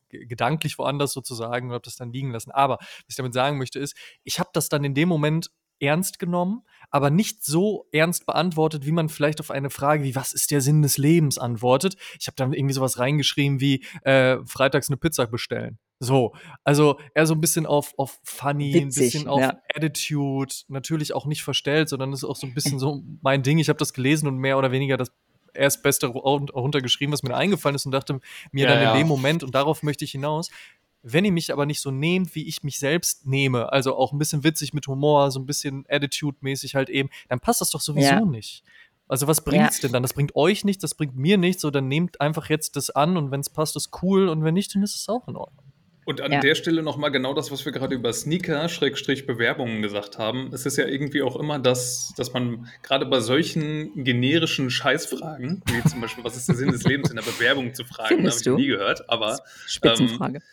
gedanklich 0.09 0.77
woanders 0.77 1.13
sozusagen 1.13 1.67
und 1.67 1.73
habe 1.73 1.83
das 1.83 1.95
dann 1.95 2.11
liegen 2.11 2.31
lassen. 2.31 2.51
Aber 2.51 2.77
was 2.79 3.05
ich 3.09 3.15
damit 3.15 3.33
sagen 3.33 3.57
möchte 3.57 3.79
ist, 3.79 3.95
ich 4.23 4.39
habe 4.39 4.49
das 4.53 4.69
dann 4.69 4.83
in 4.83 4.93
dem 4.93 5.09
Moment 5.09 5.51
ernst 5.83 6.19
genommen, 6.19 6.63
aber 6.89 7.09
nicht 7.09 7.43
so 7.43 7.87
ernst 7.91 8.25
beantwortet, 8.25 8.85
wie 8.85 8.91
man 8.91 9.09
vielleicht 9.09 9.39
auf 9.39 9.51
eine 9.51 9.69
Frage 9.69 10.03
wie, 10.03 10.15
was 10.15 10.31
ist 10.33 10.51
der 10.51 10.61
Sinn 10.61 10.81
des 10.81 10.97
Lebens 10.97 11.37
antwortet. 11.37 11.97
Ich 12.19 12.27
habe 12.27 12.35
dann 12.35 12.53
irgendwie 12.53 12.73
sowas 12.73 12.99
reingeschrieben 12.99 13.59
wie, 13.59 13.83
äh, 14.03 14.37
freitags 14.45 14.89
eine 14.89 14.97
Pizza 14.97 15.25
bestellen. 15.25 15.79
So, 15.99 16.33
also 16.63 16.99
eher 17.15 17.25
so 17.25 17.33
ein 17.33 17.41
bisschen 17.41 17.65
auf, 17.65 17.93
auf 17.97 18.19
funny, 18.23 18.73
Witzig, 18.73 18.83
ein 18.83 18.87
bisschen 18.89 19.27
auf 19.27 19.39
ja. 19.39 19.57
Attitude, 19.73 20.53
natürlich 20.67 21.13
auch 21.13 21.25
nicht 21.25 21.43
verstellt, 21.43 21.89
sondern 21.89 22.11
ist 22.11 22.25
auch 22.25 22.35
so 22.35 22.45
ein 22.45 22.53
bisschen 22.53 22.77
so 22.77 23.03
mein 23.21 23.41
Ding. 23.41 23.57
Ich 23.57 23.69
habe 23.69 23.79
das 23.79 23.93
gelesen 23.93 24.27
und 24.27 24.37
mehr 24.37 24.57
oder 24.57 24.71
weniger 24.71 24.97
das 24.97 25.11
erstbeste 25.53 26.07
runtergeschrieben, 26.07 27.13
was 27.13 27.23
mir 27.23 27.35
eingefallen 27.35 27.75
ist 27.75 27.85
und 27.85 27.91
dachte 27.91 28.19
mir 28.51 28.65
ja, 28.65 28.69
dann 28.69 28.79
in 28.79 28.83
ja. 28.85 28.97
dem 28.97 29.07
Moment, 29.07 29.43
und 29.43 29.55
darauf 29.55 29.83
möchte 29.83 30.03
ich 30.03 30.11
hinaus, 30.11 30.49
wenn 31.03 31.25
ihr 31.25 31.31
mich 31.31 31.51
aber 31.51 31.65
nicht 31.65 31.81
so 31.81 31.91
nehmt, 31.91 32.33
wie 32.33 32.47
ich 32.47 32.63
mich 32.63 32.79
selbst 32.79 33.27
nehme, 33.27 33.71
also 33.71 33.95
auch 33.95 34.13
ein 34.13 34.19
bisschen 34.19 34.43
witzig 34.43 34.73
mit 34.73 34.87
Humor, 34.87 35.31
so 35.31 35.39
ein 35.39 35.45
bisschen 35.45 35.85
Attitude-mäßig 35.89 36.75
halt 36.75 36.89
eben, 36.89 37.09
dann 37.29 37.39
passt 37.39 37.61
das 37.61 37.69
doch 37.69 37.81
sowieso 37.81 38.09
ja. 38.09 38.25
nicht. 38.25 38.63
Also 39.07 39.27
was 39.27 39.43
bringt's 39.43 39.77
ja. 39.77 39.81
denn 39.83 39.93
dann? 39.93 40.01
Das 40.01 40.13
bringt 40.13 40.35
euch 40.35 40.63
nichts, 40.63 40.81
das 40.81 40.95
bringt 40.95 41.15
mir 41.15 41.37
nichts. 41.37 41.61
So, 41.61 41.69
dann 41.71 41.87
nehmt 41.87 42.21
einfach 42.21 42.49
jetzt 42.49 42.77
das 42.77 42.89
an 42.89 43.17
und 43.17 43.31
wenn 43.31 43.41
es 43.41 43.49
passt, 43.49 43.75
ist 43.75 43.91
cool 44.01 44.29
und 44.29 44.43
wenn 44.43 44.53
nicht, 44.53 44.73
dann 44.73 44.81
ist 44.81 44.95
es 44.95 45.09
auch 45.09 45.27
in 45.27 45.35
Ordnung. 45.35 45.65
Und 46.05 46.19
an 46.19 46.31
ja. 46.33 46.39
der 46.41 46.55
Stelle 46.55 46.83
nochmal 46.83 47.11
genau 47.11 47.33
das, 47.33 47.49
was 47.51 47.63
wir 47.63 47.71
gerade 47.71 47.95
über 47.95 48.11
Sneaker-Bewerbungen 48.11 49.81
gesagt 49.81 50.17
haben. 50.17 50.49
Es 50.53 50.65
ist 50.65 50.77
ja 50.77 50.85
irgendwie 50.85 51.21
auch 51.21 51.37
immer 51.37 51.59
das, 51.59 52.13
dass 52.17 52.33
man 52.33 52.67
gerade 52.81 53.05
bei 53.05 53.21
solchen 53.21 54.03
generischen 54.03 54.69
Scheißfragen, 54.69 55.63
wie 55.67 55.89
zum 55.89 56.01
Beispiel, 56.01 56.25
was 56.25 56.35
ist 56.35 56.49
der 56.49 56.55
Sinn 56.55 56.71
des 56.71 56.83
Lebens 56.83 57.09
in 57.09 57.15
der 57.15 57.23
Bewerbung 57.23 57.73
zu 57.73 57.85
fragen, 57.85 58.27
habe 58.27 58.35
ich 58.37 58.45
nie 58.45 58.67
gehört, 58.67 59.09
aber 59.09 59.39
Spitzenfrage. 59.65 60.37
Ähm, 60.37 60.43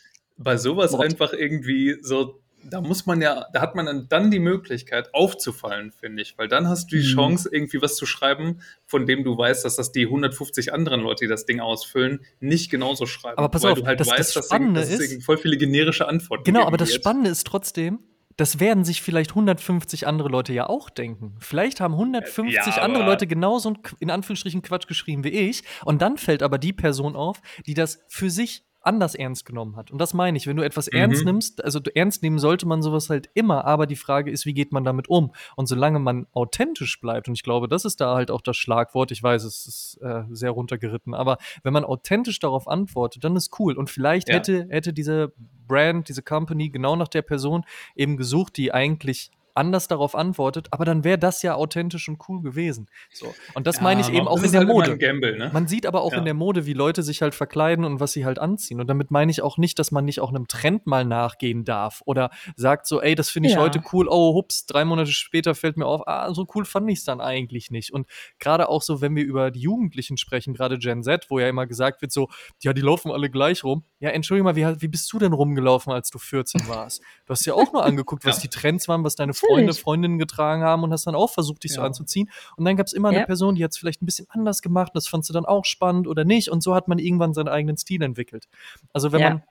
bei 0.42 0.56
sowas 0.56 0.92
Wort. 0.92 1.04
einfach 1.04 1.32
irgendwie 1.32 1.96
so 2.02 2.40
da 2.64 2.80
muss 2.80 3.06
man 3.06 3.22
ja, 3.22 3.46
da 3.52 3.60
hat 3.60 3.74
man 3.74 4.06
dann 4.08 4.30
die 4.30 4.38
Möglichkeit 4.38 5.14
aufzufallen, 5.14 5.92
finde 5.92 6.22
ich, 6.22 6.36
weil 6.36 6.48
dann 6.48 6.68
hast 6.68 6.92
du 6.92 6.96
die 6.96 7.02
mhm. 7.02 7.14
Chance, 7.14 7.48
irgendwie 7.52 7.80
was 7.80 7.96
zu 7.96 8.06
schreiben, 8.06 8.60
von 8.86 9.06
dem 9.06 9.24
du 9.24 9.36
weißt, 9.36 9.64
dass 9.64 9.76
das 9.76 9.92
die 9.92 10.04
150 10.04 10.72
anderen 10.72 11.00
Leute, 11.00 11.24
die 11.24 11.28
das 11.28 11.46
Ding 11.46 11.60
ausfüllen, 11.60 12.20
nicht 12.40 12.70
genauso 12.70 13.06
schreiben. 13.06 13.38
Aber 13.38 13.48
pass 13.48 13.62
weil 13.62 13.72
auf, 13.72 13.80
du 13.80 13.86
halt 13.86 14.00
das, 14.00 14.08
weißt, 14.08 14.36
das 14.36 14.46
Spannende 14.46 14.80
dass 14.80 14.90
ist, 14.90 15.24
voll 15.24 15.38
viele 15.38 15.56
generische 15.56 16.06
Antworten 16.06 16.44
Genau, 16.44 16.64
aber 16.64 16.76
das 16.76 16.92
Spannende 16.92 17.30
ist 17.30 17.46
trotzdem, 17.46 18.00
das 18.36 18.58
werden 18.58 18.84
sich 18.84 19.02
vielleicht 19.02 19.30
150 19.30 20.06
andere 20.06 20.28
Leute 20.28 20.52
ja 20.52 20.66
auch 20.66 20.88
denken. 20.88 21.36
Vielleicht 21.40 21.80
haben 21.80 21.94
150 21.94 22.76
ja, 22.76 22.82
andere 22.82 23.04
Leute 23.04 23.26
genauso 23.26 23.74
in 23.98 24.10
Anführungsstrichen 24.10 24.62
Quatsch 24.62 24.86
geschrieben 24.86 25.24
wie 25.24 25.28
ich. 25.28 25.62
Und 25.84 26.00
dann 26.00 26.16
fällt 26.16 26.42
aber 26.42 26.56
die 26.56 26.72
Person 26.72 27.16
auf, 27.16 27.42
die 27.66 27.74
das 27.74 28.02
für 28.08 28.30
sich 28.30 28.64
anders 28.82 29.14
ernst 29.14 29.44
genommen 29.44 29.76
hat. 29.76 29.90
Und 29.90 29.98
das 29.98 30.14
meine 30.14 30.36
ich, 30.36 30.46
wenn 30.46 30.56
du 30.56 30.64
etwas 30.64 30.90
mhm. 30.90 30.98
ernst 30.98 31.24
nimmst, 31.24 31.64
also 31.64 31.80
ernst 31.94 32.22
nehmen 32.22 32.38
sollte 32.38 32.66
man 32.66 32.82
sowas 32.82 33.10
halt 33.10 33.28
immer, 33.34 33.64
aber 33.64 33.86
die 33.86 33.96
Frage 33.96 34.30
ist, 34.30 34.46
wie 34.46 34.54
geht 34.54 34.72
man 34.72 34.84
damit 34.84 35.08
um? 35.08 35.32
Und 35.56 35.66
solange 35.66 35.98
man 35.98 36.26
authentisch 36.32 37.00
bleibt, 37.00 37.28
und 37.28 37.34
ich 37.34 37.42
glaube, 37.42 37.68
das 37.68 37.84
ist 37.84 38.00
da 38.00 38.14
halt 38.14 38.30
auch 38.30 38.40
das 38.40 38.56
Schlagwort, 38.56 39.10
ich 39.10 39.22
weiß, 39.22 39.44
es 39.44 39.66
ist 39.66 39.98
äh, 40.02 40.22
sehr 40.30 40.50
runtergeritten, 40.50 41.14
aber 41.14 41.38
wenn 41.62 41.72
man 41.72 41.84
authentisch 41.84 42.38
darauf 42.38 42.68
antwortet, 42.68 43.24
dann 43.24 43.36
ist 43.36 43.58
cool. 43.58 43.76
Und 43.76 43.90
vielleicht 43.90 44.28
ja. 44.28 44.36
hätte, 44.36 44.66
hätte 44.70 44.92
diese 44.92 45.32
Brand, 45.66 46.08
diese 46.08 46.22
Company 46.22 46.70
genau 46.70 46.96
nach 46.96 47.08
der 47.08 47.22
Person 47.22 47.64
eben 47.94 48.16
gesucht, 48.16 48.56
die 48.56 48.72
eigentlich 48.72 49.30
anders 49.60 49.88
darauf 49.88 50.14
antwortet, 50.14 50.68
aber 50.70 50.86
dann 50.86 51.04
wäre 51.04 51.18
das 51.18 51.42
ja 51.42 51.54
authentisch 51.54 52.08
und 52.08 52.18
cool 52.28 52.40
gewesen. 52.40 52.88
So. 53.12 53.32
Und 53.52 53.66
das 53.66 53.76
ja, 53.76 53.82
meine 53.82 54.00
ich 54.00 54.08
eben 54.08 54.26
auch 54.26 54.42
in 54.42 54.50
der 54.50 54.60
halt 54.60 54.68
Mode. 54.68 54.96
Gamble, 54.96 55.36
ne? 55.36 55.50
Man 55.52 55.68
sieht 55.68 55.84
aber 55.84 56.00
auch 56.00 56.12
ja. 56.12 56.18
in 56.18 56.24
der 56.24 56.34
Mode, 56.34 56.64
wie 56.64 56.72
Leute 56.72 57.02
sich 57.02 57.20
halt 57.20 57.34
verkleiden 57.34 57.84
und 57.84 58.00
was 58.00 58.12
sie 58.12 58.24
halt 58.24 58.38
anziehen. 58.38 58.80
Und 58.80 58.86
damit 58.86 59.10
meine 59.10 59.30
ich 59.30 59.42
auch 59.42 59.58
nicht, 59.58 59.78
dass 59.78 59.90
man 59.90 60.06
nicht 60.06 60.20
auch 60.20 60.30
einem 60.30 60.48
Trend 60.48 60.86
mal 60.86 61.04
nachgehen 61.04 61.64
darf 61.64 62.02
oder 62.06 62.30
sagt 62.56 62.86
so, 62.86 63.02
ey, 63.02 63.14
das 63.14 63.28
finde 63.28 63.50
ich 63.50 63.56
ja. 63.56 63.60
heute 63.60 63.82
cool, 63.92 64.08
oh, 64.08 64.34
hups, 64.34 64.64
drei 64.64 64.86
Monate 64.86 65.12
später 65.12 65.54
fällt 65.54 65.76
mir 65.76 65.86
auf, 65.86 66.08
ah, 66.08 66.32
so 66.32 66.46
cool 66.54 66.64
fand 66.64 66.90
ich 66.90 67.00
es 67.00 67.04
dann 67.04 67.20
eigentlich 67.20 67.70
nicht. 67.70 67.92
Und 67.92 68.06
gerade 68.38 68.70
auch 68.70 68.80
so, 68.80 69.02
wenn 69.02 69.14
wir 69.14 69.24
über 69.24 69.50
die 69.50 69.60
Jugendlichen 69.60 70.16
sprechen, 70.16 70.54
gerade 70.54 70.78
Gen 70.78 71.02
Z, 71.02 71.26
wo 71.28 71.38
ja 71.38 71.48
immer 71.48 71.66
gesagt 71.66 72.00
wird, 72.00 72.12
so, 72.12 72.28
ja, 72.62 72.72
die 72.72 72.80
laufen 72.80 73.10
alle 73.10 73.28
gleich 73.28 73.62
rum. 73.62 73.84
Ja, 73.98 74.08
entschuldige 74.08 74.44
mal, 74.44 74.56
wie, 74.56 74.80
wie 74.80 74.88
bist 74.88 75.12
du 75.12 75.18
denn 75.18 75.34
rumgelaufen, 75.34 75.92
als 75.92 76.08
du 76.08 76.18
14 76.18 76.66
warst? 76.68 77.02
Du 77.26 77.32
hast 77.32 77.44
ja 77.44 77.52
auch 77.52 77.72
nur 77.72 77.84
angeguckt, 77.84 78.24
was 78.24 78.38
die 78.38 78.48
Trends 78.48 78.88
waren, 78.88 79.04
was 79.04 79.16
deine 79.16 79.34
Freunde, 79.34 79.49
Freundinnen 79.78 80.18
getragen 80.18 80.62
haben 80.62 80.82
und 80.82 80.92
hast 80.92 81.06
dann 81.06 81.14
auch 81.14 81.30
versucht, 81.30 81.64
dich 81.64 81.72
ja. 81.72 81.76
so 81.76 81.82
anzuziehen. 81.82 82.30
Und 82.56 82.64
dann 82.64 82.76
gab 82.76 82.86
es 82.86 82.92
immer 82.92 83.12
ja. 83.12 83.18
eine 83.18 83.26
Person, 83.26 83.54
die 83.54 83.64
hat 83.64 83.72
es 83.72 83.78
vielleicht 83.78 84.02
ein 84.02 84.06
bisschen 84.06 84.26
anders 84.30 84.62
gemacht, 84.62 84.92
das 84.94 85.08
fandst 85.08 85.28
du 85.28 85.32
dann 85.32 85.44
auch 85.44 85.64
spannend 85.64 86.06
oder 86.06 86.24
nicht. 86.24 86.50
Und 86.50 86.62
so 86.62 86.74
hat 86.74 86.88
man 86.88 86.98
irgendwann 86.98 87.34
seinen 87.34 87.48
eigenen 87.48 87.76
Stil 87.76 88.02
entwickelt. 88.02 88.48
Also 88.92 89.12
wenn 89.12 89.20
ja. 89.20 89.30
man 89.30 89.42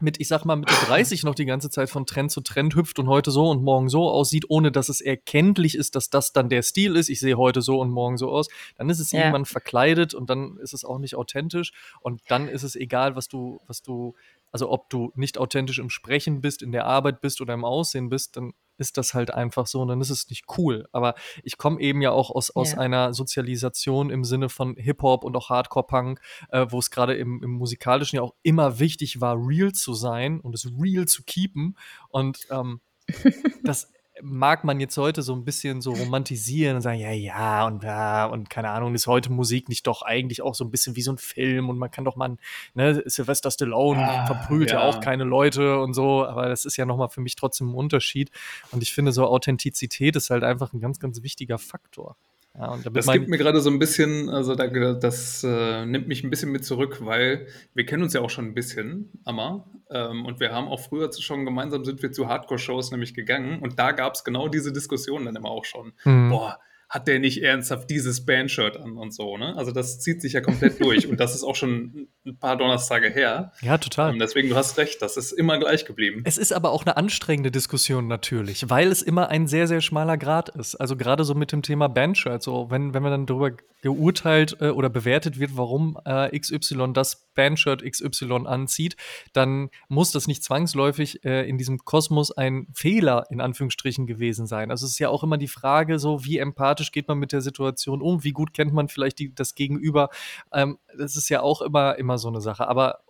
mit, 0.00 0.20
ich 0.20 0.28
sag 0.28 0.44
mal, 0.44 0.56
mit 0.56 0.68
30 0.68 1.24
noch 1.24 1.34
die 1.34 1.44
ganze 1.44 1.70
Zeit 1.70 1.90
von 1.90 2.06
Trend 2.06 2.30
zu 2.30 2.40
Trend 2.40 2.76
hüpft 2.76 2.98
und 2.98 3.08
heute 3.08 3.30
so 3.30 3.50
und 3.50 3.62
morgen 3.62 3.88
so 3.88 4.08
aussieht, 4.08 4.44
ohne 4.48 4.70
dass 4.70 4.88
es 4.88 5.00
erkenntlich 5.00 5.74
ist, 5.74 5.96
dass 5.96 6.08
das 6.08 6.32
dann 6.32 6.48
der 6.48 6.62
Stil 6.62 6.96
ist. 6.96 7.08
Ich 7.08 7.20
sehe 7.20 7.36
heute 7.36 7.62
so 7.62 7.80
und 7.80 7.90
morgen 7.90 8.16
so 8.16 8.30
aus. 8.30 8.48
Dann 8.76 8.90
ist 8.90 9.00
es 9.00 9.10
ja. 9.10 9.20
irgendwann 9.20 9.44
verkleidet 9.44 10.14
und 10.14 10.30
dann 10.30 10.56
ist 10.58 10.72
es 10.72 10.84
auch 10.84 10.98
nicht 10.98 11.16
authentisch. 11.16 11.72
Und 12.00 12.22
dann 12.28 12.48
ist 12.48 12.62
es 12.62 12.76
egal, 12.76 13.16
was 13.16 13.28
du, 13.28 13.60
was 13.66 13.82
du, 13.82 14.14
also 14.52 14.70
ob 14.70 14.88
du 14.88 15.12
nicht 15.16 15.36
authentisch 15.36 15.80
im 15.80 15.90
Sprechen 15.90 16.40
bist, 16.40 16.62
in 16.62 16.70
der 16.70 16.86
Arbeit 16.86 17.20
bist 17.20 17.40
oder 17.40 17.54
im 17.54 17.64
Aussehen 17.64 18.08
bist, 18.08 18.36
dann 18.36 18.52
ist 18.78 18.96
das 18.96 19.14
halt 19.14 19.32
einfach 19.32 19.66
so 19.66 19.80
und 19.80 19.88
dann 19.88 20.00
ist 20.00 20.10
es 20.10 20.28
nicht 20.30 20.46
cool. 20.56 20.88
Aber 20.92 21.14
ich 21.42 21.58
komme 21.58 21.80
eben 21.80 22.00
ja 22.00 22.10
auch 22.12 22.30
aus, 22.30 22.50
aus 22.50 22.72
ja. 22.72 22.78
einer 22.78 23.12
Sozialisation 23.12 24.10
im 24.10 24.24
Sinne 24.24 24.48
von 24.48 24.76
Hip-Hop 24.76 25.24
und 25.24 25.36
auch 25.36 25.50
Hardcore-Punk, 25.50 26.20
äh, 26.50 26.66
wo 26.70 26.78
es 26.78 26.90
gerade 26.90 27.14
im, 27.14 27.42
im, 27.42 27.50
musikalischen 27.50 28.16
ja 28.16 28.22
auch 28.22 28.34
immer 28.42 28.78
wichtig 28.78 29.20
war, 29.20 29.36
real 29.36 29.72
zu 29.72 29.94
sein 29.94 30.40
und 30.40 30.54
es 30.54 30.70
real 30.80 31.06
zu 31.06 31.24
keepen. 31.24 31.76
Und 32.08 32.46
ähm, 32.50 32.80
das 33.62 33.90
mag 34.22 34.64
man 34.64 34.80
jetzt 34.80 34.96
heute 34.96 35.22
so 35.22 35.34
ein 35.34 35.44
bisschen 35.44 35.80
so 35.80 35.92
romantisieren 35.92 36.76
und 36.76 36.82
sagen, 36.82 36.98
ja, 36.98 37.12
ja, 37.12 37.66
und 37.66 37.82
ja, 37.82 38.26
und 38.26 38.50
keine 38.50 38.70
Ahnung, 38.70 38.94
ist 38.94 39.06
heute 39.06 39.32
Musik 39.32 39.68
nicht 39.68 39.86
doch 39.86 40.02
eigentlich 40.02 40.42
auch 40.42 40.54
so 40.54 40.64
ein 40.64 40.70
bisschen 40.70 40.96
wie 40.96 41.02
so 41.02 41.12
ein 41.12 41.18
Film 41.18 41.68
und 41.68 41.78
man 41.78 41.90
kann 41.90 42.04
doch 42.04 42.16
mal, 42.16 42.36
ne, 42.74 43.02
Sylvester 43.06 43.50
Stallone 43.50 44.00
ah, 44.00 44.26
verprügelt 44.26 44.70
ja. 44.70 44.80
ja. 44.80 44.88
auch 44.88 45.00
keine 45.00 45.24
Leute 45.24 45.80
und 45.80 45.94
so, 45.94 46.24
aber 46.24 46.48
das 46.48 46.64
ist 46.64 46.76
ja 46.76 46.86
nochmal 46.86 47.08
für 47.08 47.20
mich 47.20 47.36
trotzdem 47.36 47.70
ein 47.70 47.74
Unterschied 47.74 48.30
und 48.72 48.82
ich 48.82 48.92
finde 48.92 49.12
so 49.12 49.26
Authentizität 49.26 50.16
ist 50.16 50.30
halt 50.30 50.44
einfach 50.44 50.72
ein 50.72 50.80
ganz, 50.80 50.98
ganz 50.98 51.22
wichtiger 51.22 51.58
Faktor. 51.58 52.16
Ja, 52.58 52.76
das 52.92 53.06
gibt 53.12 53.28
mir 53.28 53.38
gerade 53.38 53.60
so 53.60 53.70
ein 53.70 53.78
bisschen, 53.78 54.28
also 54.28 54.56
da, 54.56 54.66
das 54.66 55.44
äh, 55.44 55.86
nimmt 55.86 56.08
mich 56.08 56.24
ein 56.24 56.30
bisschen 56.30 56.50
mit 56.50 56.64
zurück, 56.64 56.98
weil 57.04 57.46
wir 57.74 57.86
kennen 57.86 58.02
uns 58.02 58.14
ja 58.14 58.20
auch 58.20 58.30
schon 58.30 58.46
ein 58.46 58.54
bisschen, 58.54 59.10
Amma, 59.24 59.64
ähm, 59.90 60.26
und 60.26 60.40
wir 60.40 60.52
haben 60.52 60.66
auch 60.66 60.80
früher 60.80 61.08
schon 61.12 61.44
gemeinsam 61.44 61.84
sind 61.84 62.02
wir 62.02 62.10
zu 62.10 62.26
Hardcore-Shows 62.26 62.90
nämlich 62.90 63.14
gegangen 63.14 63.60
und 63.60 63.78
da 63.78 63.92
gab 63.92 64.07
es 64.14 64.24
genau 64.24 64.48
diese 64.48 64.72
Diskussion 64.72 65.24
dann 65.24 65.36
immer 65.36 65.50
auch 65.50 65.64
schon. 65.64 65.92
Mhm. 66.04 66.30
Boah, 66.30 66.60
hat 66.88 67.06
der 67.06 67.18
nicht 67.18 67.42
ernsthaft 67.42 67.90
dieses 67.90 68.24
Bandshirt 68.24 68.78
an 68.78 68.96
und 68.96 69.12
so, 69.12 69.36
ne? 69.36 69.54
Also 69.56 69.72
das 69.72 70.00
zieht 70.00 70.22
sich 70.22 70.32
ja 70.32 70.40
komplett 70.40 70.80
durch 70.84 71.06
und 71.06 71.20
das 71.20 71.34
ist 71.34 71.44
auch 71.44 71.54
schon 71.54 72.08
ein 72.26 72.38
paar 72.38 72.56
Donnerstage 72.56 73.10
her. 73.10 73.52
Ja, 73.60 73.76
total. 73.78 74.12
Und 74.12 74.18
deswegen, 74.18 74.48
du 74.48 74.56
hast 74.56 74.78
recht, 74.78 75.02
das 75.02 75.16
ist 75.16 75.32
immer 75.32 75.58
gleich 75.58 75.84
geblieben. 75.84 76.22
Es 76.24 76.38
ist 76.38 76.52
aber 76.52 76.70
auch 76.70 76.86
eine 76.86 76.96
anstrengende 76.96 77.50
Diskussion 77.50 78.08
natürlich, 78.08 78.70
weil 78.70 78.88
es 78.88 79.02
immer 79.02 79.28
ein 79.28 79.46
sehr, 79.46 79.66
sehr 79.66 79.82
schmaler 79.82 80.16
Grad 80.16 80.48
ist. 80.50 80.76
Also 80.76 80.96
gerade 80.96 81.24
so 81.24 81.34
mit 81.34 81.52
dem 81.52 81.62
Thema 81.62 81.88
Bandshirt, 81.88 82.42
so 82.42 82.70
wenn, 82.70 82.94
wenn 82.94 83.02
man 83.02 83.12
dann 83.12 83.26
darüber 83.26 83.52
geurteilt 83.82 84.56
äh, 84.60 84.70
oder 84.70 84.88
bewertet 84.90 85.38
wird, 85.38 85.56
warum 85.56 85.98
äh, 86.04 86.36
XY 86.38 86.92
das 86.94 87.28
Bandshirt 87.34 87.84
XY 87.84 88.46
anzieht, 88.46 88.96
dann 89.32 89.70
muss 89.88 90.10
das 90.10 90.26
nicht 90.26 90.42
zwangsläufig 90.42 91.24
äh, 91.24 91.48
in 91.48 91.58
diesem 91.58 91.78
Kosmos 91.78 92.32
ein 92.32 92.66
Fehler 92.74 93.26
in 93.30 93.40
Anführungsstrichen 93.40 94.06
gewesen 94.06 94.46
sein. 94.46 94.70
Also 94.70 94.86
es 94.86 94.92
ist 94.92 94.98
ja 94.98 95.08
auch 95.08 95.22
immer 95.22 95.38
die 95.38 95.48
Frage, 95.48 95.98
so 95.98 96.24
wie 96.24 96.38
empathisch 96.38 96.77
geht 96.92 97.08
man 97.08 97.18
mit 97.18 97.32
der 97.32 97.40
Situation 97.40 98.02
um, 98.02 98.24
wie 98.24 98.32
gut 98.32 98.54
kennt 98.54 98.72
man 98.72 98.88
vielleicht 98.88 99.18
die, 99.18 99.34
das 99.34 99.54
Gegenüber. 99.54 100.10
Ähm, 100.52 100.78
das 100.96 101.16
ist 101.16 101.28
ja 101.28 101.40
auch 101.40 101.62
immer, 101.62 101.96
immer 101.96 102.18
so 102.18 102.28
eine 102.28 102.40
Sache. 102.40 102.68
Aber 102.68 103.00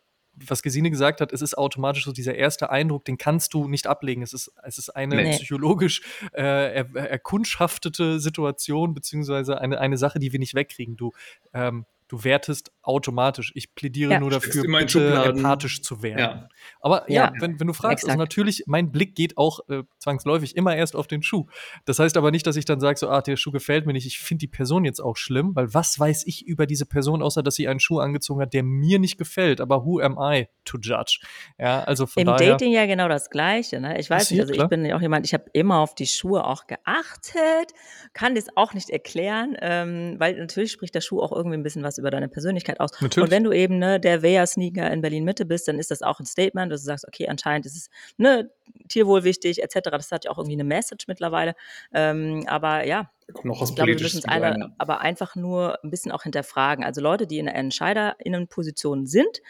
was 0.46 0.62
Gesine 0.62 0.90
gesagt 0.90 1.20
hat, 1.20 1.32
es 1.32 1.42
ist 1.42 1.58
automatisch 1.58 2.04
so 2.04 2.12
dieser 2.12 2.34
erste 2.34 2.70
Eindruck, 2.70 3.04
den 3.04 3.18
kannst 3.18 3.54
du 3.54 3.68
nicht 3.68 3.86
ablegen. 3.86 4.22
Es 4.22 4.32
ist, 4.32 4.52
es 4.62 4.78
ist 4.78 4.90
eine 4.90 5.16
nee. 5.16 5.30
psychologisch 5.30 6.02
äh, 6.32 6.74
er, 6.74 6.94
erkundschaftete 6.94 8.20
Situation, 8.20 8.94
beziehungsweise 8.94 9.60
eine, 9.60 9.80
eine 9.80 9.98
Sache, 9.98 10.18
die 10.18 10.32
wir 10.32 10.38
nicht 10.38 10.54
wegkriegen. 10.54 10.96
Du 10.96 11.12
ähm, 11.52 11.86
du 12.08 12.24
wertest 12.24 12.72
automatisch. 12.88 13.52
Ich 13.54 13.74
plädiere 13.74 14.12
ja. 14.12 14.20
nur 14.20 14.30
dafür, 14.30 14.62
bitte 14.62 15.22
empathisch 15.24 15.82
zu 15.82 16.02
werden. 16.02 16.18
Ja. 16.18 16.48
Aber 16.80 17.10
ja, 17.10 17.26
ja, 17.26 17.32
Wenn, 17.38 17.60
wenn 17.60 17.66
du 17.66 17.74
fragst, 17.74 18.06
also 18.06 18.18
natürlich, 18.18 18.64
mein 18.66 18.90
Blick 18.90 19.14
geht 19.14 19.36
auch 19.36 19.60
äh, 19.68 19.82
zwangsläufig 19.98 20.56
immer 20.56 20.74
erst 20.74 20.96
auf 20.96 21.06
den 21.06 21.22
Schuh. 21.22 21.46
Das 21.84 21.98
heißt 21.98 22.16
aber 22.16 22.30
nicht, 22.30 22.46
dass 22.46 22.56
ich 22.56 22.64
dann 22.64 22.80
sage, 22.80 22.98
so, 22.98 23.08
ah, 23.08 23.20
der 23.20 23.36
Schuh 23.36 23.52
gefällt 23.52 23.86
mir 23.86 23.92
nicht, 23.92 24.06
ich 24.06 24.18
finde 24.18 24.40
die 24.40 24.48
Person 24.48 24.84
jetzt 24.84 25.00
auch 25.00 25.16
schlimm, 25.16 25.54
weil 25.54 25.72
was 25.74 25.98
weiß 26.00 26.26
ich 26.26 26.46
über 26.46 26.66
diese 26.66 26.86
Person, 26.86 27.22
außer 27.22 27.42
dass 27.42 27.56
sie 27.56 27.68
einen 27.68 27.80
Schuh 27.80 27.98
angezogen 27.98 28.40
hat, 28.40 28.54
der 28.54 28.62
mir 28.62 28.98
nicht 28.98 29.18
gefällt. 29.18 29.60
Aber 29.60 29.84
who 29.84 30.00
am 30.00 30.18
I 30.18 30.48
to 30.64 30.78
judge? 30.80 31.20
Ja, 31.58 31.84
also 31.84 32.06
von 32.06 32.22
Im 32.22 32.26
daher, 32.26 32.52
Dating 32.52 32.72
ja 32.72 32.86
genau 32.86 33.08
das 33.08 33.28
Gleiche. 33.28 33.80
Ne? 33.80 34.00
Ich 34.00 34.08
weiß 34.08 34.30
nicht, 34.30 34.40
also 34.40 34.54
ich 34.54 34.66
bin 34.68 34.84
ja 34.84 34.96
auch 34.96 35.02
jemand, 35.02 35.26
ich 35.26 35.34
habe 35.34 35.44
immer 35.52 35.78
auf 35.80 35.94
die 35.94 36.06
Schuhe 36.06 36.44
auch 36.44 36.66
geachtet, 36.66 37.74
kann 38.14 38.34
das 38.34 38.46
auch 38.56 38.72
nicht 38.72 38.88
erklären, 38.88 39.56
ähm, 39.60 40.16
weil 40.18 40.38
natürlich 40.38 40.72
spricht 40.72 40.94
der 40.94 41.02
Schuh 41.02 41.20
auch 41.20 41.32
irgendwie 41.32 41.56
ein 41.56 41.62
bisschen 41.62 41.82
was 41.82 41.98
über 41.98 42.10
deine 42.10 42.28
Persönlichkeit 42.28 42.77
aus. 42.80 42.92
Natürlich. 43.00 43.24
Und 43.24 43.30
wenn 43.30 43.44
du 43.44 43.52
eben 43.52 43.78
ne, 43.78 44.00
der 44.00 44.22
Wehr-Sneaker 44.22 44.90
in 44.90 45.00
Berlin-Mitte 45.00 45.44
bist, 45.44 45.68
dann 45.68 45.78
ist 45.78 45.90
das 45.90 46.02
auch 46.02 46.20
ein 46.20 46.26
Statement, 46.26 46.72
dass 46.72 46.82
du 46.82 46.86
sagst, 46.86 47.06
okay, 47.06 47.28
anscheinend 47.28 47.66
ist 47.66 47.76
es 47.76 47.90
ne, 48.16 48.50
Tierwohl 48.88 49.24
wichtig, 49.24 49.62
etc. 49.62 49.90
Das 49.90 50.12
hat 50.12 50.24
ja 50.24 50.30
auch 50.30 50.38
irgendwie 50.38 50.56
eine 50.56 50.64
Message 50.64 51.06
mittlerweile. 51.08 51.54
Ähm, 51.92 52.44
aber 52.46 52.86
ja, 52.86 53.10
noch 53.42 53.62
ich 53.62 53.74
glaube, 53.74 53.92
wir 53.92 54.00
müssen 54.00 54.18
es 54.18 54.24
alle, 54.24 54.72
aber 54.78 55.00
einfach 55.00 55.36
nur 55.36 55.78
ein 55.84 55.90
bisschen 55.90 56.12
auch 56.12 56.22
hinterfragen. 56.22 56.84
Also 56.84 57.00
Leute, 57.00 57.26
die 57.26 57.38
in 57.38 57.46
der 57.46 57.54
EntscheiderInnenposition 57.56 59.06
sind, 59.06 59.42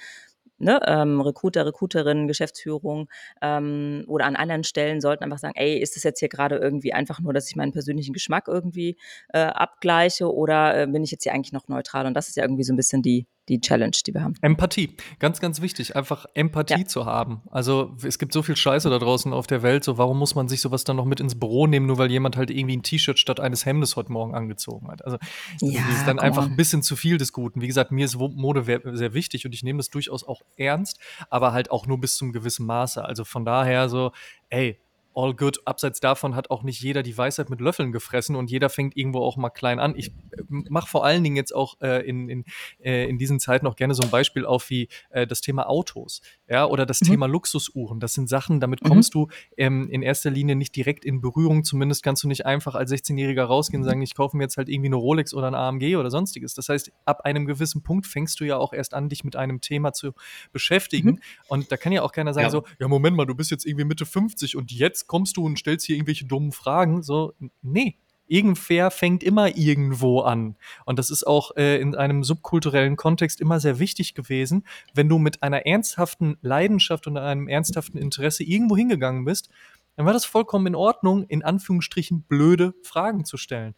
ne, 0.59 0.81
ähm, 0.87 1.21
Recruiter, 1.21 1.67
Recruiterin, 1.67 2.29
Geschäftsführung 2.29 3.09
ähm, 3.43 4.05
oder 4.07 4.27
an 4.27 4.37
anderen 4.37 4.65
Stellen 4.65 5.01
sollten 5.01 5.25
einfach 5.25 5.39
sagen, 5.39 5.55
ey, 5.57 5.79
ist 5.79 5.97
das 5.97 6.03
jetzt 6.03 6.21
hier 6.21 6.29
gerade 6.29 6.57
irgendwie 6.57 6.93
einfach 6.93 7.21
nur, 7.21 7.33
dass 7.33 7.49
ich 7.49 7.57
meinen 7.57 7.73
persönlichen 7.73 8.13
Geschmack 8.13 8.49
irgendwie 8.49 8.97
äh, 9.33 9.41
abgleiche 9.41 10.33
oder 10.33 10.83
äh, 10.83 10.87
bin 10.87 11.05
ich 11.05 11.11
jetzt 11.11 11.25
hier 11.25 11.33
eigentlich 11.33 11.53
noch 11.53 11.69
neutral? 11.69 12.07
Und 12.07 12.15
das 12.15 12.29
ist 12.29 12.37
ja 12.37 12.45
irgendwie 12.45 12.65
so 12.65 12.73
ein 12.73 12.77
bisschen 12.77 13.03
die, 13.03 13.27
die 13.49 13.61
Challenge, 13.61 13.97
die 14.07 14.15
wir 14.15 14.23
haben. 14.23 14.35
Empathie, 14.43 14.97
ganz, 15.19 15.41
ganz 15.41 15.61
wichtig, 15.61 15.97
einfach 15.97 16.27
Empathie 16.35 16.81
ja. 16.81 16.87
zu 16.87 17.07
haben. 17.07 17.43
Also 17.51 17.97
es 18.03 18.19
gibt 18.19 18.33
so 18.33 18.43
viel 18.43 18.57
Scheiße 18.57 18.91
da 18.91 18.99
draußen 18.99 19.33
auf 19.33 19.47
der 19.47 19.63
Welt, 19.63 19.85
so 19.85 19.99
warum 19.99 20.19
muss 20.19 20.35
man 20.35 20.49
sich 20.49 20.61
sowas 20.61 20.85
dann 20.85 20.97
noch 20.97 21.05
mit 21.05 21.21
ins 21.21 21.39
Büro 21.39 21.67
nehmen, 21.67 21.87
nur 21.87 21.99
weil 21.99 22.11
jemand 22.11 22.37
halt 22.37 22.51
irgendwie 22.51 22.77
ein 22.77 22.83
T-Shirt 22.83 23.19
statt 23.19 23.41
eines 23.41 23.67
Hemdes 23.67 23.97
heute 23.97 24.13
Morgen 24.13 24.35
angezogen 24.35 24.89
hat. 24.89 25.05
Also 25.05 25.19
ja, 25.61 25.83
das 25.89 25.99
ist 25.99 26.07
dann 26.07 26.19
einfach 26.19 26.47
ein 26.47 26.57
bisschen 26.57 26.83
zu 26.83 26.97
viel 26.97 27.19
des 27.19 27.33
Guten. 27.33 27.61
Wie 27.61 27.67
gesagt, 27.67 27.93
mir 27.93 28.05
ist 28.05 28.17
Mode 28.17 28.65
sehr 28.97 29.15
wichtig 29.15 29.47
und 29.47 29.55
ich 29.55 29.63
nehme 29.63 29.79
das 29.79 29.91
durchaus 29.91 30.27
auch 30.27 30.43
ernst, 30.57 30.99
aber 31.31 31.53
halt 31.53 31.71
auch 31.71 31.87
nur 31.87 32.01
bis 32.01 32.17
zum 32.17 32.33
gewissen 32.33 32.67
Maße. 32.67 33.05
Also 33.05 33.25
von 33.25 33.45
daher 33.45 33.89
so, 33.89 34.13
ey, 34.51 34.81
all 35.19 35.35
good. 35.35 35.59
Abseits 35.67 35.99
davon 35.99 36.37
hat 36.37 36.51
auch 36.51 36.63
nicht 36.63 36.81
jeder 36.81 37.03
die 37.03 37.19
Weisheit 37.19 37.51
mit 37.51 37.61
Löffeln 37.61 37.91
gefressen 37.91 38.37
und 38.37 38.51
jeder 38.51 38.71
fängt 38.71 38.97
irgendwo 38.97 39.19
auch 39.19 39.37
mal 39.37 39.51
klein 39.51 39.81
an. 39.81 39.95
Ich 39.97 40.09
äh, 40.09 40.43
mache 40.49 40.89
vor 40.89 41.05
allen 41.05 41.25
Dingen 41.25 41.35
jetzt 41.35 41.53
auch 41.53 41.75
äh, 41.81 42.09
in, 42.09 42.29
in, 42.29 42.45
äh, 42.81 43.09
in 43.09 43.19
diesen 43.19 43.41
Zeiten 43.41 43.67
auch 43.67 43.75
gerne 43.75 43.95
so 43.95 44.05
ein 44.05 44.11
Beispiel 44.11 44.47
auf 44.47 44.71
wie 44.71 44.89
äh, 45.11 45.27
das 45.27 45.41
Thema 45.41 45.69
Autos, 45.69 46.23
ja, 46.49 46.67
oder 46.67 46.87
das 46.87 47.01
mhm. 47.01 47.07
Thema 47.07 47.27
Luxusuhren. 47.27 47.99
Das 47.99 48.15
sind 48.15 48.29
Sachen, 48.29 48.61
damit 48.61 48.85
mhm. 48.85 48.89
kommst 48.89 49.13
mhm. 49.15 49.27
du 49.27 49.29
ähm, 49.57 49.89
in 49.91 50.03
erster 50.03 50.31
Linie 50.31 50.55
nicht 50.55 50.77
direkt 50.77 51.05
in 51.05 51.21
Berührung. 51.21 51.65
Zumindest 51.65 52.05
kannst 52.05 52.23
du 52.23 52.29
nicht 52.29 52.47
einfach 52.47 52.77
als 52.77 52.93
16-Jähriger 52.93 53.43
rausgehen 53.43 53.83
und 53.83 53.89
sagen, 53.89 54.03
ich 54.03 54.15
kaufe 54.15 54.37
mir 54.37 54.45
jetzt 54.45 54.57
halt 54.57 54.69
irgendwie 54.69 54.89
eine 54.89 54.97
Rolex 54.97 55.35
oder 55.35 55.49
ein 55.49 55.55
AMG 55.57 55.97
oder 55.97 56.11
sonstiges. 56.11 56.55
Das 56.55 56.69
heißt, 56.69 56.93
ab 57.05 57.23
einem 57.23 57.47
gewissen 57.47 57.83
Punkt 57.83 58.07
fängst 58.07 58.39
du 58.39 58.45
ja 58.45 58.57
auch 58.57 58.73
erst 58.73 58.95
an, 58.95 59.09
dich 59.09 59.25
mit 59.25 59.35
einem 59.35 59.61
Thema 59.61 59.93
zu 59.93 60.13
beschäftigen. 60.53 61.11
Mhm. 61.11 61.21
Und 61.49 61.73
da 61.73 61.77
kann 61.77 61.91
ja 61.91 62.03
auch 62.03 62.13
keiner 62.13 62.33
sagen 62.33 62.45
ja. 62.47 62.51
so, 62.51 62.63
ja, 62.79 62.87
Moment 62.87 63.17
mal, 63.17 63.27
du 63.27 63.35
bist 63.35 63.51
jetzt 63.51 63.67
irgendwie 63.67 63.85
Mitte 63.85 64.07
50 64.07 64.55
und 64.55 64.71
jetzt 64.71 65.08
kommst 65.09 65.37
du 65.37 65.45
und 65.45 65.59
stellst 65.59 65.87
hier 65.87 65.97
irgendwelche 65.97 66.27
dummen 66.27 66.53
Fragen. 66.53 67.03
So, 67.03 67.35
nee. 67.63 67.97
Irgendwer 68.31 68.91
fängt 68.91 69.23
immer 69.23 69.57
irgendwo 69.57 70.21
an. 70.21 70.57
Und 70.85 70.99
das 70.99 71.09
ist 71.09 71.27
auch 71.27 71.57
äh, 71.57 71.81
in 71.81 71.95
einem 71.95 72.23
subkulturellen 72.23 72.97
Kontext 72.97 73.41
immer 73.41 73.59
sehr 73.59 73.79
wichtig 73.79 74.15
gewesen. 74.15 74.67
Wenn 74.93 75.09
du 75.09 75.19
mit 75.19 75.43
einer 75.43 75.65
ernsthaften 75.65 76.37
Leidenschaft 76.43 77.07
und 77.07 77.17
einem 77.17 77.49
ernsthaften 77.49 77.97
Interesse 77.97 78.45
irgendwo 78.45 78.77
hingegangen 78.77 79.25
bist, 79.25 79.49
dann 79.97 80.05
war 80.05 80.13
das 80.13 80.27
vollkommen 80.27 80.67
in 80.67 80.75
Ordnung, 80.75 81.25
in 81.25 81.43
Anführungsstrichen 81.43 82.23
blöde 82.23 82.75
Fragen 82.83 83.25
zu 83.25 83.39
stellen. 83.39 83.75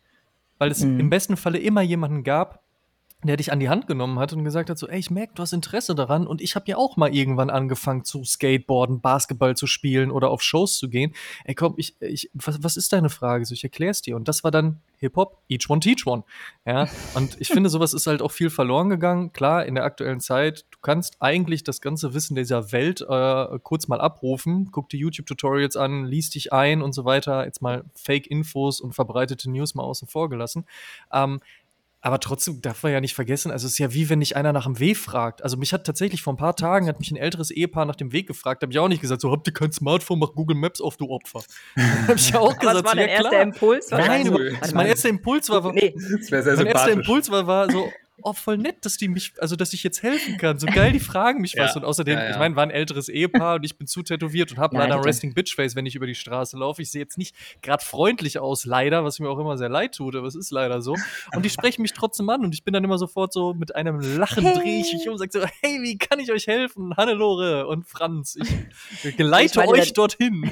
Weil 0.59 0.73
es 0.73 0.85
mhm. 0.85 0.99
im 0.99 1.11
besten 1.11 1.37
Falle 1.37 1.59
immer 1.59 1.83
jemanden 1.83 2.25
gab, 2.25 2.65
der 3.23 3.37
dich 3.37 3.53
an 3.53 3.61
die 3.61 3.69
Hand 3.69 3.87
genommen 3.87 4.19
hat 4.19 4.33
und 4.33 4.45
gesagt 4.45 4.71
hat, 4.71 4.79
so, 4.79 4.89
ey, 4.89 4.99
ich 4.99 5.11
merke, 5.11 5.35
du 5.35 5.43
hast 5.43 5.53
Interesse 5.53 5.95
daran 5.95 6.27
und 6.27 6.41
ich 6.41 6.55
habe 6.55 6.67
ja 6.69 6.77
auch 6.77 6.97
mal 6.97 7.15
irgendwann 7.15 7.51
angefangen 7.51 8.05
zu 8.05 8.25
Skateboarden, 8.25 9.01
Basketball 9.01 9.57
zu 9.57 9.67
spielen 9.67 10.11
oder 10.11 10.31
auf 10.31 10.43
Shows 10.43 10.79
zu 10.79 10.89
gehen. 10.89 11.15
Ey, 11.45 11.55
komm, 11.55 11.75
ich, 11.77 12.01
ich, 12.01 12.31
was, 12.33 12.63
was 12.63 12.77
ist 12.77 12.93
deine 12.93 13.11
Frage? 13.11 13.45
So, 13.45 13.53
ich 13.53 13.63
erklär's 13.63 14.01
dir. 14.01 14.17
Und 14.17 14.29
das 14.29 14.43
war 14.43 14.51
dann 14.51 14.81
Hip-Hop, 15.01 15.39
each 15.49 15.69
one 15.69 15.81
teach 15.81 16.07
one. 16.07 16.25
Ja, 16.67 16.89
und 17.15 17.41
ich 17.41 17.49
finde, 17.49 17.71
sowas 17.71 17.95
ist 17.95 18.07
halt 18.07 18.21
auch 18.21 18.31
viel 18.31 18.51
verloren 18.51 18.91
gegangen. 18.91 19.33
Klar, 19.33 19.65
in 19.65 19.75
der 19.75 19.85
aktuellen 19.85 20.21
Zeit, 20.21 20.67
du 20.71 20.79
kannst 20.83 21.17
eigentlich 21.21 21.65
das 21.65 21.81
ganze 21.81 22.13
Wissen 22.13 22.35
dieser 22.37 22.71
Welt 22.73 23.01
äh, 23.09 23.59
kurz 23.63 23.89
mal 23.89 24.01
abrufen, 24.01 24.71
guck 24.71 24.91
die 24.91 24.99
YouTube-Tutorials 24.99 25.77
an, 25.77 26.05
liest 26.05 26.35
dich 26.35 26.53
ein 26.53 26.83
und 26.83 26.93
so 26.93 27.07
weiter. 27.07 27.45
Jetzt 27.47 27.63
mal 27.63 27.85
Fake-Infos 27.95 28.81
und 28.81 28.95
verbreitete 28.95 29.51
News 29.51 29.75
mal 29.75 29.85
außen 29.85 30.07
vor 30.07 30.29
gelassen. 30.29 30.67
Ähm, 31.13 31.41
aber 32.03 32.19
trotzdem 32.19 32.63
darf 32.63 32.83
man 32.83 32.93
ja 32.93 33.01
nicht 33.01 33.15
vergessen, 33.15 33.51
also 33.51 33.67
es 33.67 33.73
ist 33.73 33.79
ja 33.79 33.93
wie 33.93 34.09
wenn 34.09 34.21
dich 34.21 34.37
einer 34.37 34.53
nach 34.53 34.65
dem 34.65 34.79
Weg 34.79 34.97
fragt. 34.97 35.43
Also 35.43 35.57
mich 35.57 35.73
hat 35.73 35.85
tatsächlich 35.85 36.23
vor 36.23 36.33
ein 36.33 36.37
paar 36.37 36.57
Tagen 36.57 36.89
hat 36.89 36.99
mich 36.99 37.11
ein 37.11 37.17
älteres 37.17 37.51
Ehepaar 37.51 37.85
nach 37.85 37.97
dem 37.97 38.13
Weg 38.13 38.27
gefragt, 38.27 38.63
habe 38.63 38.73
ich 38.73 38.79
auch 38.79 38.89
nicht 38.89 39.03
gesagt, 39.03 39.21
so 39.21 39.31
habt 39.31 39.47
ihr 39.47 39.53
kein 39.53 39.71
Smartphone, 39.73 40.19
mach 40.19 40.33
Google 40.33 40.57
Maps 40.57 40.81
auf, 40.81 40.97
du 40.97 41.09
Opfer. 41.11 41.43
habe 41.77 42.15
ich 42.15 42.35
auch 42.35 42.59
gesagt, 42.59 42.77
was 42.79 42.85
war 42.85 42.95
dein 42.95 43.09
ja, 43.09 43.15
erster 43.15 43.43
Impuls? 43.43 43.91
Nein, 43.91 44.33
mein 44.75 44.87
erster 44.87 45.09
Impuls 45.11 45.51
war, 45.51 45.73
nee. 45.73 45.95
das 45.95 46.55
mein 46.55 46.67
erster 46.67 46.93
Impuls 46.93 47.31
war, 47.31 47.47
war 47.47 47.71
so, 47.71 47.91
oh, 48.23 48.33
voll 48.33 48.59
nett, 48.59 48.85
dass 48.85 48.97
die 48.97 49.09
mich, 49.09 49.33
also 49.39 49.57
dass 49.57 49.73
ich 49.73 49.83
jetzt 49.83 50.03
helfen 50.03 50.37
kann. 50.39 50.59
So 50.59 50.67
geil, 50.67 50.93
die 50.93 51.01
fragen 51.01 51.41
mich 51.41 51.55
was. 51.59 51.77
Und 51.77 51.85
außerdem, 51.85 52.19
ja, 52.19 52.25
ja. 52.25 52.31
ich 52.31 52.39
meine, 52.39 52.57
war 52.57 52.63
ein 52.63 52.71
älteres 52.71 53.09
Ehepaar 53.09 53.57
und 53.57 53.65
ich 53.65 53.77
bin 53.77 53.87
zu 53.87 54.03
tätowiert 54.03 54.53
und 54.53 54.59
habe 54.59 54.77
leider 54.77 54.97
ein 54.97 55.03
Resting 55.03 55.35
Bitch 55.35 55.55
Face, 55.55 55.77
wenn 55.77 55.87
ich 55.87 55.95
über 55.95 56.07
die 56.07 56.15
Straße 56.15 56.57
laufe. 56.57 56.83
Ich 56.83 56.91
sehe 56.91 57.03
jetzt 57.03 57.19
nicht 57.19 57.35
gerade 57.63 57.85
freundlich 57.85 58.39
aus, 58.39 58.65
leider, 58.65 59.05
was 59.05 59.19
mir 59.19 59.29
auch 59.29 59.39
immer 59.39 59.57
sehr 59.59 59.69
leid 59.69 59.95
tut, 59.95 60.17
aber 60.17 60.27
es 60.27 60.35
ist 60.35 60.51
leider 60.51 60.83
so. 60.83 60.97
Und 61.35 61.45
die 61.45 61.51
sprechen 61.51 61.83
mich 61.83 61.93
trotzdem 61.93 62.29
an 62.29 62.45
und 62.45 62.55
ich 62.55 62.65
bin 62.65 62.75
dann 62.75 62.85
immer 62.85 62.99
sofort 62.99 63.33
so 63.33 63.55
mit 63.55 63.75
einem 63.75 64.01
Lachen 64.01 64.45
hey. 64.45 64.55
drehe 64.55 64.81
ich 64.81 64.93
mich 64.93 65.07
um 65.07 65.13
und 65.13 65.19
sage 65.19 65.31
so, 65.33 65.41
hey, 65.61 65.81
wie 65.83 65.99
kann 65.99 66.19
ich 66.19 66.31
euch 66.33 66.47
helfen? 66.47 66.97
Hannelore 66.97 67.67
und 67.67 67.87
Franz, 67.87 68.37
ich 68.37 69.17
geleite 69.17 69.61
ich 69.65 69.69
euch 69.69 69.93
dorthin. 69.93 70.51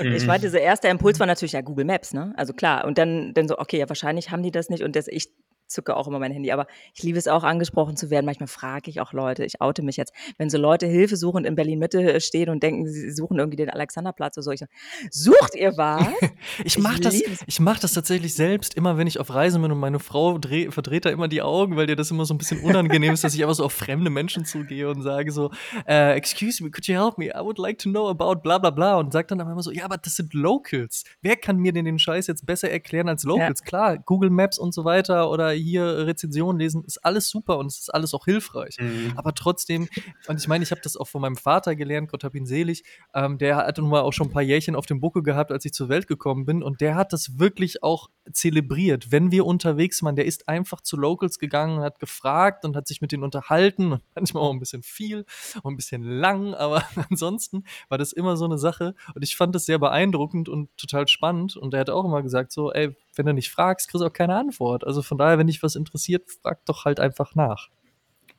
ich 0.00 0.26
meine, 0.26 0.40
dieser 0.40 0.60
erste 0.60 0.88
Impuls 0.88 1.20
war 1.20 1.26
natürlich 1.26 1.52
ja 1.52 1.60
Google 1.60 1.84
Maps, 1.84 2.12
ne? 2.12 2.32
Also 2.36 2.52
klar. 2.52 2.84
Und 2.84 2.98
dann, 2.98 3.34
dann 3.34 3.48
so, 3.48 3.58
okay, 3.58 3.78
ja, 3.78 3.88
wahrscheinlich 3.88 4.30
haben 4.30 4.42
die 4.42 4.50
das 4.50 4.68
nicht 4.68 4.82
und 4.82 4.96
das, 4.96 5.08
ich 5.08 5.28
zücke 5.66 5.96
auch 5.96 6.06
immer 6.06 6.18
mein 6.18 6.32
Handy, 6.32 6.52
aber 6.52 6.66
ich 6.94 7.02
liebe 7.02 7.18
es 7.18 7.28
auch, 7.28 7.44
angesprochen 7.44 7.96
zu 7.96 8.10
werden. 8.10 8.26
Manchmal 8.26 8.48
frage 8.48 8.90
ich 8.90 9.00
auch 9.00 9.12
Leute, 9.12 9.44
ich 9.44 9.60
oute 9.60 9.82
mich 9.82 9.96
jetzt, 9.96 10.12
wenn 10.38 10.50
so 10.50 10.58
Leute 10.58 10.86
Hilfe 10.86 11.16
suchen 11.16 11.44
in 11.44 11.54
Berlin-Mitte 11.54 12.14
äh, 12.14 12.20
stehen 12.20 12.50
und 12.50 12.62
denken, 12.62 12.86
sie 12.86 13.10
suchen 13.10 13.38
irgendwie 13.38 13.56
den 13.56 13.70
Alexanderplatz 13.70 14.36
oder 14.36 14.42
so, 14.42 14.50
ich 14.52 14.60
sage, 14.60 14.72
sucht 15.10 15.54
ihr 15.54 15.76
was? 15.76 16.06
ich 16.64 16.78
mache 16.78 17.00
das, 17.00 17.14
ich 17.14 17.60
mach 17.60 17.78
das 17.78 17.92
tatsächlich 17.92 18.34
selbst, 18.34 18.74
immer 18.74 18.98
wenn 18.98 19.06
ich 19.06 19.20
auf 19.20 19.32
Reisen 19.34 19.62
bin 19.62 19.72
und 19.72 19.78
meine 19.78 19.98
Frau 19.98 20.38
dreh, 20.38 20.70
verdreht 20.70 21.04
da 21.04 21.10
immer 21.10 21.28
die 21.28 21.42
Augen, 21.42 21.76
weil 21.76 21.86
dir 21.86 21.96
das 21.96 22.10
immer 22.10 22.24
so 22.24 22.34
ein 22.34 22.38
bisschen 22.38 22.60
unangenehm 22.60 23.12
ist, 23.12 23.24
dass 23.24 23.34
ich 23.34 23.42
einfach 23.42 23.54
so 23.54 23.64
auf 23.64 23.72
fremde 23.72 24.10
Menschen 24.10 24.44
zugehe 24.44 24.88
und 24.88 25.02
sage 25.02 25.32
so, 25.32 25.50
uh, 25.88 26.12
excuse 26.14 26.62
me, 26.62 26.70
could 26.70 26.86
you 26.86 26.94
help 26.94 27.18
me? 27.18 27.26
I 27.26 27.40
would 27.40 27.58
like 27.58 27.78
to 27.78 27.88
know 27.88 28.08
about 28.08 28.42
bla 28.42 28.58
bla 28.58 28.70
bla 28.70 28.98
und 28.98 29.12
sagt 29.12 29.30
dann 29.30 29.40
aber 29.40 29.52
immer 29.52 29.62
so, 29.62 29.70
ja, 29.70 29.84
aber 29.84 29.96
das 29.96 30.16
sind 30.16 30.34
Locals. 30.34 31.04
Wer 31.22 31.36
kann 31.36 31.56
mir 31.56 31.72
denn 31.72 31.84
den 31.84 31.98
Scheiß 31.98 32.26
jetzt 32.26 32.46
besser 32.46 32.70
erklären 32.70 33.08
als 33.08 33.24
Locals? 33.24 33.60
Ja. 33.60 33.66
Klar, 33.66 33.98
Google 33.98 34.30
Maps 34.30 34.58
und 34.58 34.74
so 34.74 34.84
weiter 34.84 35.30
oder 35.30 35.53
hier 35.54 36.06
Rezensionen 36.06 36.58
lesen, 36.58 36.84
ist 36.84 37.04
alles 37.04 37.28
super 37.28 37.58
und 37.58 37.66
es 37.66 37.78
ist 37.78 37.94
alles 37.94 38.14
auch 38.14 38.24
hilfreich. 38.24 38.76
Mhm. 38.78 39.12
Aber 39.16 39.34
trotzdem, 39.34 39.88
und 40.28 40.40
ich 40.40 40.48
meine, 40.48 40.64
ich 40.64 40.70
habe 40.70 40.80
das 40.82 40.96
auch 40.96 41.08
von 41.08 41.20
meinem 41.20 41.36
Vater 41.36 41.76
gelernt, 41.76 42.10
Gott 42.10 42.24
hab 42.24 42.34
ihn 42.34 42.46
selig, 42.46 42.84
ähm, 43.14 43.38
der 43.38 43.56
hat 43.56 43.78
nun 43.78 43.90
mal 43.90 44.00
auch 44.00 44.12
schon 44.12 44.28
ein 44.28 44.32
paar 44.32 44.42
Jährchen 44.42 44.76
auf 44.76 44.86
dem 44.86 45.00
Buckel 45.00 45.22
gehabt, 45.22 45.52
als 45.52 45.64
ich 45.64 45.72
zur 45.72 45.88
Welt 45.88 46.06
gekommen 46.06 46.44
bin 46.46 46.62
und 46.62 46.80
der 46.80 46.94
hat 46.94 47.12
das 47.12 47.38
wirklich 47.38 47.82
auch 47.82 48.10
zelebriert. 48.32 49.12
Wenn 49.12 49.30
wir 49.30 49.46
unterwegs 49.46 50.02
waren, 50.02 50.16
der 50.16 50.24
ist 50.24 50.48
einfach 50.48 50.80
zu 50.80 50.96
Locals 50.96 51.38
gegangen, 51.38 51.80
hat 51.80 51.98
gefragt 51.98 52.64
und 52.64 52.76
hat 52.76 52.88
sich 52.88 53.00
mit 53.00 53.12
denen 53.12 53.22
unterhalten 53.22 53.92
und 53.92 54.02
manchmal 54.14 54.42
auch 54.42 54.52
ein 54.52 54.60
bisschen 54.60 54.82
viel 54.82 55.24
und 55.62 55.74
ein 55.74 55.76
bisschen 55.76 56.02
lang, 56.02 56.54
aber 56.54 56.82
ansonsten 57.10 57.64
war 57.88 57.98
das 57.98 58.12
immer 58.12 58.36
so 58.36 58.44
eine 58.44 58.58
Sache 58.58 58.94
und 59.14 59.22
ich 59.22 59.36
fand 59.36 59.54
das 59.54 59.66
sehr 59.66 59.78
beeindruckend 59.78 60.48
und 60.48 60.74
total 60.76 61.08
spannend 61.08 61.56
und 61.56 61.74
er 61.74 61.80
hat 61.80 61.90
auch 61.90 62.04
immer 62.04 62.22
gesagt 62.22 62.52
so, 62.52 62.72
ey, 62.72 62.94
wenn 63.16 63.26
du 63.26 63.34
nicht 63.34 63.50
fragst, 63.50 63.88
kriegst 63.88 64.02
du 64.02 64.06
auch 64.06 64.12
keine 64.12 64.36
Antwort. 64.36 64.84
Also 64.84 65.02
von 65.02 65.18
daher, 65.18 65.38
wenn 65.38 65.46
dich 65.46 65.62
was 65.62 65.76
interessiert, 65.76 66.30
frag 66.42 66.64
doch 66.66 66.84
halt 66.84 67.00
einfach 67.00 67.34
nach. 67.34 67.68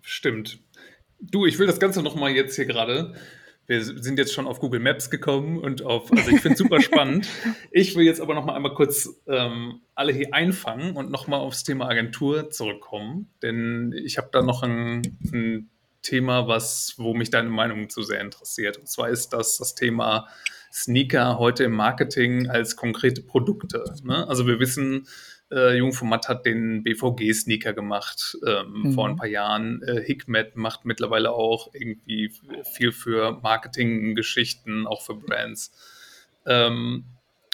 Stimmt. 0.02 0.60
Du, 1.20 1.46
ich 1.46 1.58
will 1.60 1.68
das 1.68 1.80
Ganze 1.80 2.04
nochmal 2.04 2.32
jetzt 2.32 2.56
hier 2.56 2.66
gerade. 2.66 3.16
Wir 3.68 3.84
sind 3.84 4.20
jetzt 4.20 4.34
schon 4.34 4.46
auf 4.46 4.60
Google 4.60 4.80
Maps 4.80 5.10
gekommen 5.10 5.58
und 5.58 5.82
auf, 5.82 6.12
also 6.12 6.30
ich 6.30 6.40
finde 6.40 6.54
es 6.54 6.60
super 6.60 6.82
spannend. 6.82 7.28
Ich 7.72 7.96
will 7.96 8.06
jetzt 8.06 8.22
aber 8.22 8.36
nochmal 8.36 8.56
einmal 8.56 8.74
kurz 8.74 9.10
ähm, 9.28 9.82
alle 9.96 10.14
hier 10.14 10.34
einfangen 10.34 10.96
und 10.96 11.10
nochmal 11.10 11.40
aufs 11.40 11.64
Thema 11.64 11.90
Agentur 11.90 12.52
zurückkommen, 12.52 13.30
denn 13.42 13.94
ich 14.06 14.18
habe 14.18 14.30
da 14.32 14.42
noch 14.42 14.64
ein, 14.64 15.18
ein 15.34 15.70
Thema, 16.04 16.48
was, 16.48 16.94
wo 16.98 17.14
mich 17.16 17.32
deine 17.32 17.50
Meinung 17.50 17.90
zu 17.90 18.04
sehr 18.04 18.22
interessiert. 18.22 18.78
Und 18.78 18.88
zwar 18.88 19.10
ist 19.10 19.30
das 19.30 19.58
das 19.58 19.74
Thema 19.74 20.28
Sneaker 20.76 21.40
heute 21.40 21.64
im 21.64 21.72
Marketing 21.72 22.50
als 22.50 22.76
konkrete 22.76 23.22
Produkte. 23.22 23.86
Ne? 24.04 24.28
Also 24.28 24.46
wir 24.46 24.60
wissen, 24.60 25.08
äh, 25.50 25.78
Jungformat 25.78 26.28
hat 26.28 26.46
den 26.46 26.84
BVG-Sneaker 26.84 27.72
gemacht 27.72 28.38
ähm, 28.46 28.82
mhm. 28.84 28.92
vor 28.92 29.08
ein 29.08 29.16
paar 29.16 29.28
Jahren. 29.28 29.82
Äh, 29.84 30.02
Hikmet 30.04 30.58
macht 30.58 30.84
mittlerweile 30.84 31.32
auch 31.32 31.70
irgendwie 31.74 32.34
viel 32.74 32.92
für 32.92 33.40
Marketinggeschichten, 33.42 34.86
auch 34.86 35.02
für 35.02 35.16
Brands. 35.16 35.72
Ähm, 36.46 37.06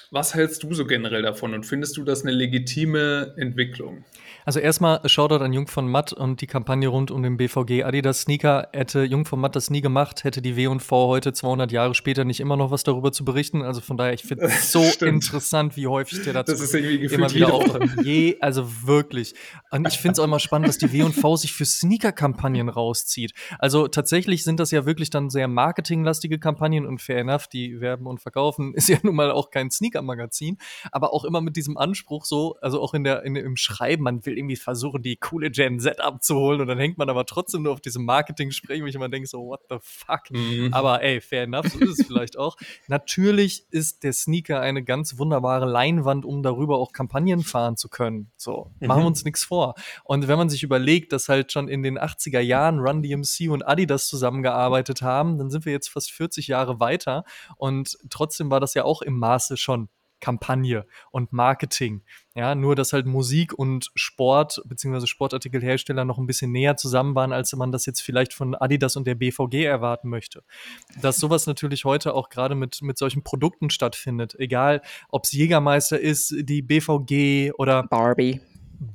was 0.09 0.33
hältst 0.33 0.63
du 0.63 0.73
so 0.73 0.85
generell 0.85 1.21
davon 1.21 1.53
und 1.53 1.63
findest 1.65 1.97
du 1.97 2.03
das 2.03 2.23
eine 2.23 2.31
legitime 2.31 3.35
Entwicklung? 3.37 4.03
Also 4.45 4.59
erstmal 4.59 5.07
Shoutout 5.07 5.43
an 5.43 5.53
Jung 5.53 5.67
von 5.67 5.87
Matt 5.87 6.13
und 6.13 6.41
die 6.41 6.47
Kampagne 6.47 6.87
rund 6.87 7.11
um 7.11 7.21
den 7.21 7.37
BVG 7.37 7.83
Adidas 7.83 8.21
Sneaker. 8.21 8.69
Hätte 8.73 9.03
Jung 9.03 9.25
von 9.25 9.39
Matt 9.39 9.55
das 9.55 9.69
nie 9.69 9.81
gemacht, 9.81 10.23
hätte 10.23 10.41
die 10.41 10.55
W&V 10.55 11.07
heute 11.07 11.33
200 11.33 11.71
Jahre 11.71 11.93
später 11.93 12.25
nicht 12.25 12.39
immer 12.39 12.57
noch 12.57 12.71
was 12.71 12.83
darüber 12.83 13.11
zu 13.11 13.23
berichten. 13.23 13.61
Also 13.61 13.81
von 13.81 13.97
daher, 13.97 14.13
ich 14.13 14.23
finde 14.23 14.45
es 14.45 14.71
so 14.71 14.83
interessant, 15.05 15.77
wie 15.77 15.87
häufig 15.87 16.23
der 16.23 16.33
dazu 16.33 16.53
das 16.53 16.61
ist 16.61 16.73
irgendwie 16.73 17.13
immer 17.13 17.31
wieder 17.31 17.53
auftritt. 17.53 18.03
Je, 18.03 18.37
also 18.41 18.87
wirklich. 18.87 19.35
Und 19.69 19.87
ich 19.87 19.99
finde 19.99 20.13
es 20.13 20.19
auch 20.19 20.25
immer 20.25 20.39
spannend, 20.39 20.67
dass 20.67 20.77
die 20.77 20.91
W&V 20.91 21.35
sich 21.35 21.53
für 21.53 21.65
Sneaker-Kampagnen 21.65 22.69
rauszieht. 22.69 23.33
Also 23.59 23.87
tatsächlich 23.87 24.43
sind 24.43 24.59
das 24.59 24.71
ja 24.71 24.85
wirklich 24.85 25.09
dann 25.09 25.29
sehr 25.29 25.47
marketinglastige 25.47 26.39
Kampagnen 26.39 26.85
und 26.85 27.01
fair 27.01 27.19
enough, 27.19 27.47
die 27.47 27.79
werben 27.79 28.07
und 28.07 28.19
verkaufen 28.19 28.73
ist 28.75 28.89
ja 28.89 28.97
nun 29.03 29.15
mal 29.15 29.31
auch 29.31 29.51
kein 29.51 29.69
Sneaker 29.69 29.91
Sneaker-Magazin, 29.91 30.57
aber 30.91 31.13
auch 31.13 31.25
immer 31.25 31.41
mit 31.41 31.55
diesem 31.55 31.77
Anspruch 31.77 32.25
so, 32.25 32.57
also 32.61 32.81
auch 32.81 32.93
in 32.93 33.03
der, 33.03 33.23
in, 33.23 33.35
im 33.35 33.55
Schreiben, 33.55 34.03
man 34.03 34.25
will 34.25 34.37
irgendwie 34.41 34.55
versuchen, 34.55 35.01
die 35.01 35.15
coole 35.15 35.51
Gen 35.51 35.79
Z 35.79 35.99
abzuholen 36.01 36.61
und 36.61 36.67
dann 36.67 36.77
hängt 36.77 36.97
man 36.97 37.09
aber 37.09 37.25
trotzdem 37.25 37.63
nur 37.63 37.73
auf 37.73 37.81
diesem 37.81 38.05
Marketing-Gespräch, 38.05 38.81
wo 38.81 38.85
ich 38.85 38.95
immer 38.95 39.09
denke 39.09 39.27
so, 39.27 39.39
what 39.45 39.61
the 39.69 39.77
fuck? 39.81 40.31
Mhm. 40.31 40.73
Aber 40.73 41.01
ey, 41.01 41.21
fair 41.21 41.43
enough, 41.43 41.67
so 41.67 41.79
ist 41.79 41.99
es 41.99 42.07
vielleicht 42.07 42.37
auch. 42.37 42.57
Natürlich 42.87 43.65
ist 43.71 44.03
der 44.03 44.13
Sneaker 44.13 44.59
eine 44.59 44.83
ganz 44.83 45.17
wunderbare 45.17 45.65
Leinwand, 45.65 46.25
um 46.25 46.43
darüber 46.43 46.77
auch 46.77 46.91
Kampagnen 46.91 47.43
fahren 47.43 47.77
zu 47.77 47.89
können. 47.89 48.31
So, 48.35 48.71
mhm. 48.79 48.87
machen 48.87 49.03
wir 49.03 49.07
uns 49.07 49.23
nichts 49.23 49.43
vor. 49.43 49.75
Und 50.03 50.27
wenn 50.27 50.37
man 50.37 50.49
sich 50.49 50.63
überlegt, 50.63 51.13
dass 51.13 51.29
halt 51.29 51.51
schon 51.51 51.67
in 51.67 51.83
den 51.83 51.97
80er 51.97 52.39
Jahren 52.39 52.79
Run 52.79 53.01
DMC 53.01 53.49
und 53.49 53.67
Adidas 53.67 54.07
zusammengearbeitet 54.07 55.01
haben, 55.01 55.37
dann 55.37 55.49
sind 55.49 55.65
wir 55.65 55.71
jetzt 55.71 55.89
fast 55.89 56.11
40 56.11 56.47
Jahre 56.47 56.79
weiter 56.79 57.23
und 57.57 57.97
trotzdem 58.09 58.49
war 58.49 58.59
das 58.59 58.73
ja 58.73 58.83
auch 58.83 59.01
im 59.01 59.17
Maße 59.17 59.57
schon 59.57 59.89
Kampagne 60.21 60.85
und 61.11 61.33
Marketing. 61.33 62.03
Ja, 62.33 62.55
nur 62.55 62.75
dass 62.75 62.93
halt 62.93 63.05
Musik 63.07 63.53
und 63.53 63.91
Sport 63.95 64.61
bzw. 64.65 65.05
Sportartikelhersteller 65.05 66.05
noch 66.05 66.17
ein 66.17 66.27
bisschen 66.27 66.53
näher 66.53 66.77
zusammen 66.77 67.13
waren, 67.13 67.33
als 67.33 67.51
man 67.53 67.73
das 67.73 67.85
jetzt 67.85 68.01
vielleicht 68.01 68.33
von 68.33 68.55
Adidas 68.55 68.95
und 68.95 69.05
der 69.05 69.15
BVG 69.15 69.65
erwarten 69.65 70.07
möchte. 70.07 70.43
Dass 71.01 71.17
sowas 71.17 71.45
natürlich 71.45 71.83
heute 71.83 72.13
auch 72.13 72.29
gerade 72.29 72.55
mit, 72.55 72.81
mit 72.81 72.97
solchen 72.97 73.23
Produkten 73.23 73.69
stattfindet, 73.69 74.35
egal 74.39 74.81
ob 75.09 75.25
es 75.25 75.33
Jägermeister 75.33 75.99
ist, 75.99 76.33
die 76.37 76.61
BVG 76.61 77.51
oder 77.57 77.83
Barbie. 77.83 78.39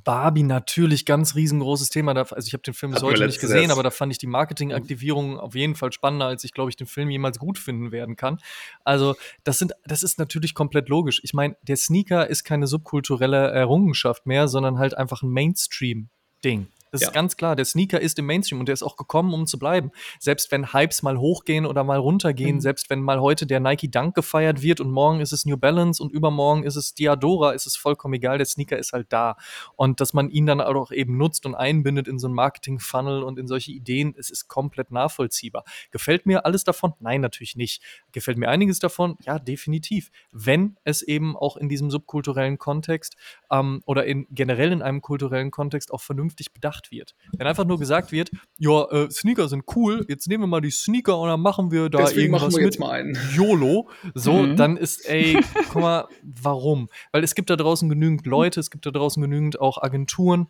Barbie 0.03 0.43
natürlich 0.43 1.05
ganz 1.05 1.35
riesengroßes 1.35 1.89
Thema. 1.89 2.13
Also 2.13 2.45
ich 2.45 2.51
habe 2.51 2.61
den 2.61 2.73
Film 2.73 2.91
bis 2.91 3.01
heute 3.01 3.25
nicht 3.25 3.39
gesehen, 3.39 3.71
aber 3.71 3.83
da 3.83 3.89
fand 3.89 4.11
ich 4.11 4.17
die 4.17 4.27
Marketingaktivierung 4.27 5.39
auf 5.39 5.55
jeden 5.55 5.75
Fall 5.75 5.93
spannender, 5.93 6.25
als 6.25 6.43
ich 6.43 6.51
glaube 6.51 6.69
ich 6.69 6.75
den 6.75 6.87
Film 6.87 7.09
jemals 7.09 7.39
gut 7.39 7.57
finden 7.57 7.93
werden 7.93 8.17
kann. 8.17 8.39
Also 8.83 9.15
das 9.45 9.59
sind, 9.59 9.71
das 9.85 10.03
ist 10.03 10.19
natürlich 10.19 10.53
komplett 10.53 10.89
logisch. 10.89 11.21
Ich 11.23 11.33
meine, 11.33 11.55
der 11.61 11.77
Sneaker 11.77 12.27
ist 12.27 12.43
keine 12.43 12.67
subkulturelle 12.67 13.49
Errungenschaft 13.51 14.25
mehr, 14.25 14.49
sondern 14.49 14.77
halt 14.77 14.97
einfach 14.97 15.21
ein 15.21 15.29
Mainstream-Ding. 15.29 16.67
Das 16.91 17.01
ja. 17.01 17.07
ist 17.07 17.13
ganz 17.13 17.37
klar. 17.37 17.55
Der 17.55 17.65
Sneaker 17.65 17.99
ist 17.99 18.17
im 18.19 18.25
Mainstream 18.25 18.59
und 18.59 18.67
der 18.67 18.73
ist 18.73 18.83
auch 18.83 18.95
gekommen, 18.95 19.33
um 19.33 19.47
zu 19.47 19.59
bleiben. 19.59 19.91
Selbst 20.19 20.51
wenn 20.51 20.73
Hypes 20.73 21.03
mal 21.03 21.17
hochgehen 21.17 21.65
oder 21.65 21.83
mal 21.83 21.97
runtergehen, 21.97 22.55
mhm. 22.55 22.61
selbst 22.61 22.89
wenn 22.89 23.01
mal 23.01 23.19
heute 23.19 23.45
der 23.45 23.59
Nike 23.59 23.89
Dunk 23.89 24.15
gefeiert 24.15 24.61
wird 24.61 24.79
und 24.79 24.91
morgen 24.91 25.19
ist 25.19 25.31
es 25.31 25.45
New 25.45 25.57
Balance 25.57 26.01
und 26.01 26.11
übermorgen 26.11 26.63
ist 26.63 26.75
es 26.75 26.93
Diadora, 26.93 27.51
ist 27.51 27.67
es 27.67 27.75
vollkommen 27.75 28.13
egal. 28.15 28.37
Der 28.37 28.45
Sneaker 28.45 28.77
ist 28.77 28.93
halt 28.93 29.07
da. 29.11 29.37
Und 29.75 30.01
dass 30.01 30.13
man 30.13 30.29
ihn 30.29 30.45
dann 30.45 30.61
auch 30.61 30.91
eben 30.91 31.17
nutzt 31.17 31.45
und 31.45 31.55
einbindet 31.55 32.07
in 32.07 32.19
so 32.19 32.27
ein 32.27 32.33
Marketing-Funnel 32.33 33.23
und 33.23 33.39
in 33.39 33.47
solche 33.47 33.71
Ideen, 33.71 34.15
es 34.17 34.29
ist 34.29 34.47
komplett 34.47 34.91
nachvollziehbar. 34.91 35.63
Gefällt 35.91 36.25
mir 36.25 36.45
alles 36.45 36.63
davon? 36.63 36.93
Nein, 36.99 37.21
natürlich 37.21 37.55
nicht. 37.55 37.81
Gefällt 38.11 38.37
mir 38.37 38.49
einiges 38.49 38.79
davon? 38.79 39.17
Ja, 39.21 39.39
definitiv. 39.39 40.09
Wenn 40.31 40.77
es 40.83 41.01
eben 41.01 41.35
auch 41.35 41.57
in 41.57 41.69
diesem 41.69 41.91
subkulturellen 41.91 42.57
Kontext 42.57 43.15
ähm, 43.51 43.81
oder 43.85 44.05
in, 44.05 44.27
generell 44.31 44.71
in 44.71 44.81
einem 44.81 45.01
kulturellen 45.01 45.51
Kontext 45.51 45.91
auch 45.91 46.01
vernünftig 46.01 46.53
bedacht 46.53 46.76
gemacht 46.77 46.91
wird. 46.91 47.15
Wenn 47.37 47.47
einfach 47.47 47.65
nur 47.65 47.79
gesagt 47.79 48.11
wird, 48.11 48.31
ja, 48.57 48.83
äh, 48.91 49.09
Sneaker 49.09 49.47
sind 49.47 49.63
cool, 49.75 50.05
jetzt 50.07 50.27
nehmen 50.27 50.43
wir 50.43 50.47
mal 50.47 50.61
die 50.61 50.71
Sneaker 50.71 51.19
und 51.19 51.29
dann 51.29 51.41
machen 51.41 51.71
wir 51.71 51.89
da 51.89 51.99
Deswegen 51.99 52.33
irgendwas 52.33 52.55
wir 52.55 52.65
mit 52.65 52.79
mal 52.79 53.13
YOLO. 53.35 53.89
So, 54.13 54.33
mhm. 54.33 54.55
dann 54.55 54.77
ist, 54.77 55.07
ey, 55.07 55.39
guck 55.71 55.81
mal, 55.81 56.07
warum? 56.23 56.89
Weil 57.11 57.23
es 57.23 57.35
gibt 57.35 57.49
da 57.49 57.55
draußen 57.55 57.89
genügend 57.89 58.25
Leute, 58.25 58.59
es 58.59 58.69
gibt 58.69 58.85
da 58.85 58.91
draußen 58.91 59.21
genügend 59.21 59.59
auch 59.59 59.81
Agenturen, 59.81 60.47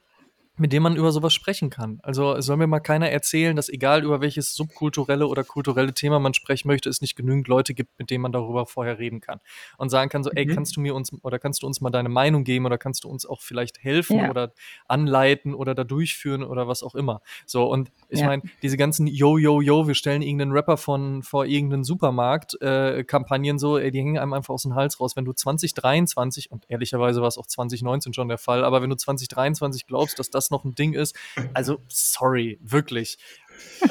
mit 0.58 0.74
dem 0.74 0.84
man 0.84 0.95
über 0.95 1.12
sowas 1.12 1.34
sprechen 1.34 1.70
kann. 1.70 1.99
Also 2.01 2.39
soll 2.41 2.58
mir 2.58 2.68
mal 2.68 2.80
keiner 2.80 3.10
erzählen, 3.10 3.55
dass 3.55 3.70
egal 3.70 4.03
über 4.03 4.22
welches 4.22 4.55
subkulturelle 4.55 5.28
oder 5.28 5.43
kulturelle 5.43 5.93
Thema 5.93 6.20
man 6.20 6.34
sprechen 6.34 6.68
möchte, 6.68 6.89
es 6.89 7.01
nicht 7.01 7.16
genügend 7.16 7.47
Leute 7.47 7.74
gibt, 7.74 7.97
mit 7.99 8.10
denen 8.10 8.24
man 8.24 8.32
darüber 8.32 8.66
vorher 8.66 8.97
reden 8.97 9.22
kann. 9.22 9.39
Und 9.78 9.89
sagen 9.89 10.10
kann 10.10 10.24
so, 10.24 10.32
mhm. 10.32 10.38
ey, 10.38 10.47
kannst 10.47 10.76
du 10.76 10.82
mir 10.82 10.95
uns 10.95 11.12
oder 11.24 11.38
kannst 11.38 11.62
du 11.62 11.68
uns 11.68 11.80
mal 11.80 11.91
deine 11.91 12.10
Meinung 12.10 12.43
geben 12.43 12.66
oder 12.66 12.78
kannst 12.78 13.03
du 13.03 13.10
uns 13.10 13.26
auch 13.26 13.41
vielleicht 13.41 13.84
helfen 13.84 14.20
ja. 14.20 14.30
oder 14.30 14.53
anleiten 14.88 15.53
oder 15.53 15.76
da 15.76 15.84
durchführen 15.84 16.43
oder 16.43 16.68
was 16.68 16.82
auch 16.82 16.95
immer. 16.95 17.22
So, 17.45 17.66
und 17.72 17.91
ich 18.10 18.22
ja. 18.22 18.28
meine, 18.28 18.41
diese 18.64 18.78
ganzen 18.78 19.05
Yo, 19.08 19.38
Yo, 19.38 19.62
Yo, 19.62 19.88
wir 19.88 19.95
stellen 19.95 20.22
irgendeinen 20.22 20.51
Rapper 20.53 20.78
von 20.78 21.22
vor 21.22 21.45
irgendeinen 21.45 21.84
Supermarkt 21.84 22.60
äh, 22.62 23.03
Kampagnen 23.03 23.60
so, 23.60 23.78
ey, 23.78 23.91
die 23.91 23.99
hängen 23.99 24.18
einem 24.18 24.34
einfach 24.34 24.53
aus 24.53 24.64
dem 24.64 24.76
Hals 24.76 24.99
raus. 24.99 25.16
Wenn 25.16 25.26
du 25.26 25.34
2023, 25.34 26.51
und 26.51 26.66
ehrlicherweise 26.68 27.22
war 27.22 27.28
es 27.28 27.38
auch 27.38 27.47
2019 27.47 28.14
schon 28.14 28.28
der 28.28 28.38
Fall, 28.38 28.64
aber 28.64 28.82
wenn 28.82 28.89
du 28.89 28.95
2023 28.95 29.86
glaubst, 29.86 30.18
dass 30.20 30.30
das 30.30 30.46
noch 30.51 30.65
ein 30.65 30.75
Ding 30.75 30.93
ist. 30.93 31.15
Also, 31.53 31.79
sorry, 31.87 32.59
wirklich. 32.61 33.17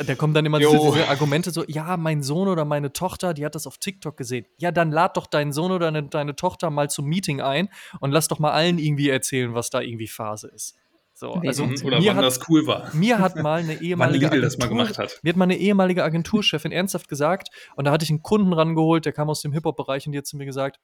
Da 0.07 0.15
kommen 0.15 0.35
dann 0.35 0.47
immer 0.47 0.59
diese, 0.59 0.79
diese, 0.79 1.09
Argumente 1.09 1.51
so, 1.51 1.65
ja, 1.67 1.97
mein 1.97 2.23
Sohn 2.23 2.49
oder 2.49 2.65
meine 2.65 2.93
Tochter, 2.93 3.35
die 3.35 3.45
hat 3.45 3.55
das 3.55 3.67
auf 3.67 3.79
TikTok 3.79 4.17
gesehen. 4.17 4.47
Ja, 4.59 4.71
dann 4.71 4.91
lad 4.91 5.17
doch 5.17 5.27
deinen 5.27 5.53
Sohn 5.53 5.73
oder 5.73 5.91
deine, 5.91 6.09
deine 6.09 6.37
Tochter 6.37 6.71
mal 6.71 6.89
zum 6.89 7.07
Meeting 7.07 7.41
ein 7.41 7.69
und 8.01 8.13
lass 8.13 8.29
doch 8.29 8.39
mal 8.39 8.53
allen 8.53 8.79
irgendwie 8.79 9.09
erzählen, 9.09 9.55
was 9.55 9.71
da 9.71 9.81
irgendwie 9.81 10.07
Phase 10.07 10.49
ist. 10.49 10.77
So, 11.19 11.33
also 11.33 11.65
oder 11.65 12.05
wann 12.05 12.17
hat, 12.17 12.25
das 12.25 12.47
cool 12.49 12.67
war. 12.67 12.95
Mir 12.95 13.19
hat 13.19 13.37
mal 13.37 13.61
eine 13.61 13.75
ehemalige 13.81 14.27
Agentur, 14.27 14.43
das 14.43 14.59
mal 14.59 14.69
gemacht 14.69 14.99
hat. 14.99 15.19
Mir 15.23 15.31
hat 15.31 15.37
mal 15.37 15.45
eine 15.45 15.57
ehemalige 15.57 16.05
Agenturchefin 16.05 16.73
ernsthaft 16.73 17.09
gesagt, 17.09 17.49
und 17.75 17.87
da 17.87 17.91
hatte 17.91 18.05
ich 18.05 18.11
einen 18.11 18.23
Kunden 18.23 18.53
rangeholt, 18.53 19.07
der 19.07 19.15
kam 19.15 19.31
aus 19.31 19.41
dem 19.41 19.53
Hip-Hop-Bereich 19.53 20.07
und 20.07 20.13
die 20.13 20.19
hat 20.19 20.27
zu 20.27 20.37
mir 20.37 20.45
gesagt, 20.45 20.79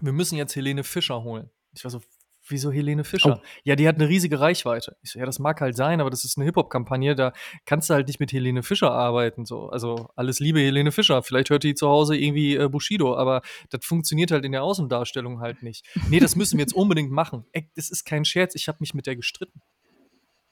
wir 0.00 0.12
müssen 0.12 0.36
jetzt 0.36 0.56
Helene 0.56 0.82
Fischer 0.82 1.22
holen. 1.22 1.50
Ich 1.74 1.84
war 1.84 1.90
so, 1.90 2.00
Wieso 2.48 2.70
Helene 2.70 3.04
Fischer? 3.04 3.40
Oh. 3.40 3.46
Ja, 3.64 3.76
die 3.76 3.88
hat 3.88 3.96
eine 3.96 4.08
riesige 4.08 4.40
Reichweite. 4.40 4.96
Ich 5.02 5.10
so, 5.10 5.18
ja, 5.18 5.26
das 5.26 5.38
mag 5.38 5.60
halt 5.60 5.76
sein, 5.76 6.00
aber 6.00 6.10
das 6.10 6.24
ist 6.24 6.36
eine 6.36 6.44
Hip-Hop-Kampagne, 6.44 7.14
da 7.14 7.32
kannst 7.64 7.90
du 7.90 7.94
halt 7.94 8.06
nicht 8.06 8.20
mit 8.20 8.32
Helene 8.32 8.62
Fischer 8.62 8.92
arbeiten. 8.92 9.46
So. 9.46 9.68
Also 9.68 10.08
alles 10.14 10.38
Liebe 10.38 10.60
Helene 10.60 10.92
Fischer. 10.92 11.22
Vielleicht 11.22 11.50
hört 11.50 11.64
die 11.64 11.74
zu 11.74 11.88
Hause 11.88 12.16
irgendwie 12.16 12.54
äh, 12.56 12.68
Bushido, 12.68 13.16
aber 13.16 13.42
das 13.70 13.84
funktioniert 13.84 14.30
halt 14.30 14.44
in 14.44 14.52
der 14.52 14.62
Außendarstellung 14.62 15.40
halt 15.40 15.62
nicht. 15.62 15.84
Nee, 16.08 16.20
das 16.20 16.36
müssen 16.36 16.58
wir 16.58 16.62
jetzt 16.62 16.74
unbedingt 16.74 17.10
machen. 17.10 17.44
Ey, 17.52 17.68
das 17.74 17.90
ist 17.90 18.04
kein 18.04 18.24
Scherz, 18.24 18.54
ich 18.54 18.68
habe 18.68 18.78
mich 18.80 18.94
mit 18.94 19.06
der 19.06 19.16
gestritten. 19.16 19.60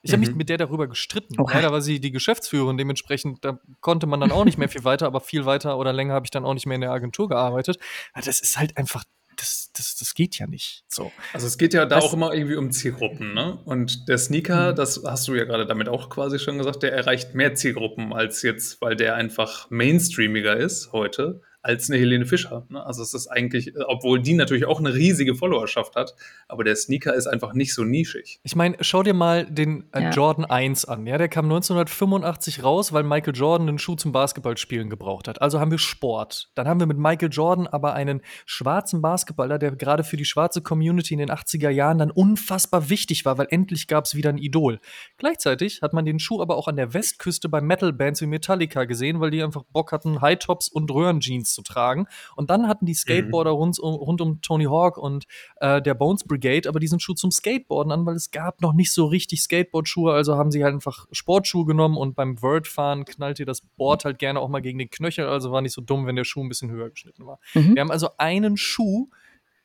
Ich 0.04 0.12
habe 0.12 0.20
mich 0.20 0.30
mhm. 0.32 0.36
mit 0.36 0.50
der 0.50 0.58
darüber 0.58 0.86
gestritten. 0.86 1.40
Okay. 1.40 1.54
Leider 1.54 1.72
war 1.72 1.80
sie 1.80 1.98
die 1.98 2.10
Geschäftsführerin, 2.10 2.76
dementsprechend 2.76 3.42
da 3.42 3.58
konnte 3.80 4.06
man 4.06 4.20
dann 4.20 4.32
auch 4.32 4.44
nicht 4.44 4.58
mehr 4.58 4.68
viel 4.68 4.84
weiter, 4.84 5.06
aber 5.06 5.20
viel 5.20 5.46
weiter 5.46 5.78
oder 5.78 5.94
länger 5.94 6.12
habe 6.12 6.26
ich 6.26 6.30
dann 6.30 6.44
auch 6.44 6.52
nicht 6.52 6.66
mehr 6.66 6.74
in 6.74 6.82
der 6.82 6.90
Agentur 6.90 7.26
gearbeitet. 7.26 7.78
Das 8.14 8.26
ist 8.26 8.58
halt 8.58 8.76
einfach 8.76 9.04
das, 9.36 9.70
das, 9.72 9.96
das 9.96 10.14
geht 10.14 10.38
ja 10.38 10.46
nicht. 10.46 10.84
So. 10.88 11.12
Also 11.32 11.46
es 11.46 11.58
geht 11.58 11.74
ja 11.74 11.86
da 11.86 11.96
Was? 11.96 12.04
auch 12.04 12.12
immer 12.12 12.32
irgendwie 12.32 12.56
um 12.56 12.70
Zielgruppen, 12.70 13.34
ne? 13.34 13.58
Und 13.64 14.08
der 14.08 14.18
Sneaker, 14.18 14.72
mhm. 14.72 14.76
das 14.76 15.02
hast 15.04 15.28
du 15.28 15.34
ja 15.34 15.44
gerade 15.44 15.66
damit 15.66 15.88
auch 15.88 16.10
quasi 16.10 16.38
schon 16.38 16.58
gesagt, 16.58 16.82
der 16.82 16.92
erreicht 16.92 17.34
mehr 17.34 17.54
Zielgruppen 17.54 18.12
als 18.12 18.42
jetzt, 18.42 18.80
weil 18.80 18.96
der 18.96 19.14
einfach 19.14 19.70
mainstreamiger 19.70 20.56
ist 20.56 20.92
heute 20.92 21.40
als 21.64 21.88
eine 21.88 21.98
Helene 21.98 22.26
Fischer. 22.26 22.66
Ne? 22.68 22.84
Also 22.84 23.02
es 23.02 23.14
ist 23.14 23.26
eigentlich, 23.28 23.72
obwohl 23.86 24.20
die 24.20 24.34
natürlich 24.34 24.66
auch 24.66 24.80
eine 24.80 24.94
riesige 24.94 25.34
Followerschaft 25.34 25.96
hat, 25.96 26.14
aber 26.46 26.62
der 26.62 26.76
Sneaker 26.76 27.14
ist 27.14 27.26
einfach 27.26 27.54
nicht 27.54 27.72
so 27.72 27.84
nischig. 27.84 28.38
Ich 28.42 28.54
meine, 28.54 28.76
schau 28.80 29.02
dir 29.02 29.14
mal 29.14 29.46
den 29.46 29.84
äh, 29.92 30.02
ja. 30.02 30.10
Jordan 30.10 30.44
1 30.44 30.84
an. 30.84 31.06
Ja, 31.06 31.16
der 31.16 31.28
kam 31.28 31.46
1985 31.46 32.62
raus, 32.62 32.92
weil 32.92 33.02
Michael 33.02 33.34
Jordan 33.34 33.66
einen 33.66 33.78
Schuh 33.78 33.96
zum 33.96 34.12
Basketballspielen 34.12 34.90
gebraucht 34.90 35.26
hat. 35.26 35.40
Also 35.40 35.58
haben 35.58 35.70
wir 35.70 35.78
Sport. 35.78 36.50
Dann 36.54 36.68
haben 36.68 36.80
wir 36.80 36.86
mit 36.86 36.98
Michael 36.98 37.30
Jordan 37.32 37.66
aber 37.66 37.94
einen 37.94 38.20
schwarzen 38.44 39.00
Basketballer, 39.00 39.58
der 39.58 39.74
gerade 39.74 40.04
für 40.04 40.18
die 40.18 40.26
schwarze 40.26 40.60
Community 40.60 41.14
in 41.14 41.20
den 41.20 41.30
80er 41.30 41.70
Jahren 41.70 41.96
dann 41.96 42.10
unfassbar 42.10 42.90
wichtig 42.90 43.24
war, 43.24 43.38
weil 43.38 43.46
endlich 43.48 43.86
gab 43.86 44.04
es 44.04 44.14
wieder 44.14 44.28
ein 44.28 44.38
Idol. 44.38 44.80
Gleichzeitig 45.16 45.80
hat 45.80 45.94
man 45.94 46.04
den 46.04 46.18
Schuh 46.18 46.42
aber 46.42 46.58
auch 46.58 46.68
an 46.68 46.76
der 46.76 46.92
Westküste 46.92 47.48
bei 47.48 47.62
Metal-Bands 47.62 48.20
wie 48.20 48.26
Metallica 48.26 48.84
gesehen, 48.84 49.20
weil 49.20 49.30
die 49.30 49.42
einfach 49.42 49.62
Bock 49.72 49.92
hatten, 49.92 50.20
High-Tops 50.20 50.68
und 50.68 50.90
Röhrenjeans 50.90 51.53
zu 51.54 51.62
tragen. 51.62 52.06
Und 52.36 52.50
dann 52.50 52.68
hatten 52.68 52.86
die 52.86 52.94
Skateboarder 52.94 53.52
mhm. 53.52 53.56
rund, 53.56 53.78
um, 53.78 53.94
rund 53.94 54.20
um 54.20 54.40
Tony 54.42 54.64
Hawk 54.64 54.98
und 54.98 55.24
äh, 55.56 55.80
der 55.80 55.94
Bones 55.94 56.24
Brigade 56.24 56.68
aber 56.68 56.80
diesen 56.80 57.00
Schuh 57.00 57.14
zum 57.14 57.30
Skateboarden 57.30 57.92
an, 57.92 58.06
weil 58.06 58.16
es 58.16 58.30
gab 58.30 58.60
noch 58.60 58.72
nicht 58.72 58.92
so 58.92 59.06
richtig 59.06 59.42
Skateboard-Schuhe, 59.42 60.12
also 60.12 60.36
haben 60.36 60.50
sie 60.50 60.64
halt 60.64 60.74
einfach 60.74 61.06
Sportschuhe 61.12 61.64
genommen 61.64 61.96
und 61.96 62.14
beim 62.14 62.40
Wordfahren 62.42 63.04
knallt 63.04 63.40
ihr 63.40 63.46
das 63.46 63.60
Board 63.62 64.04
halt 64.04 64.18
gerne 64.18 64.40
auch 64.40 64.48
mal 64.48 64.60
gegen 64.60 64.78
den 64.78 64.90
Knöchel, 64.90 65.26
also 65.26 65.52
war 65.52 65.62
nicht 65.62 65.72
so 65.72 65.80
dumm, 65.80 66.06
wenn 66.06 66.16
der 66.16 66.24
Schuh 66.24 66.42
ein 66.42 66.48
bisschen 66.48 66.70
höher 66.70 66.90
geschnitten 66.90 67.26
war. 67.26 67.38
Mhm. 67.54 67.74
Wir 67.74 67.80
haben 67.80 67.90
also 67.90 68.10
einen 68.18 68.56
Schuh, 68.56 69.08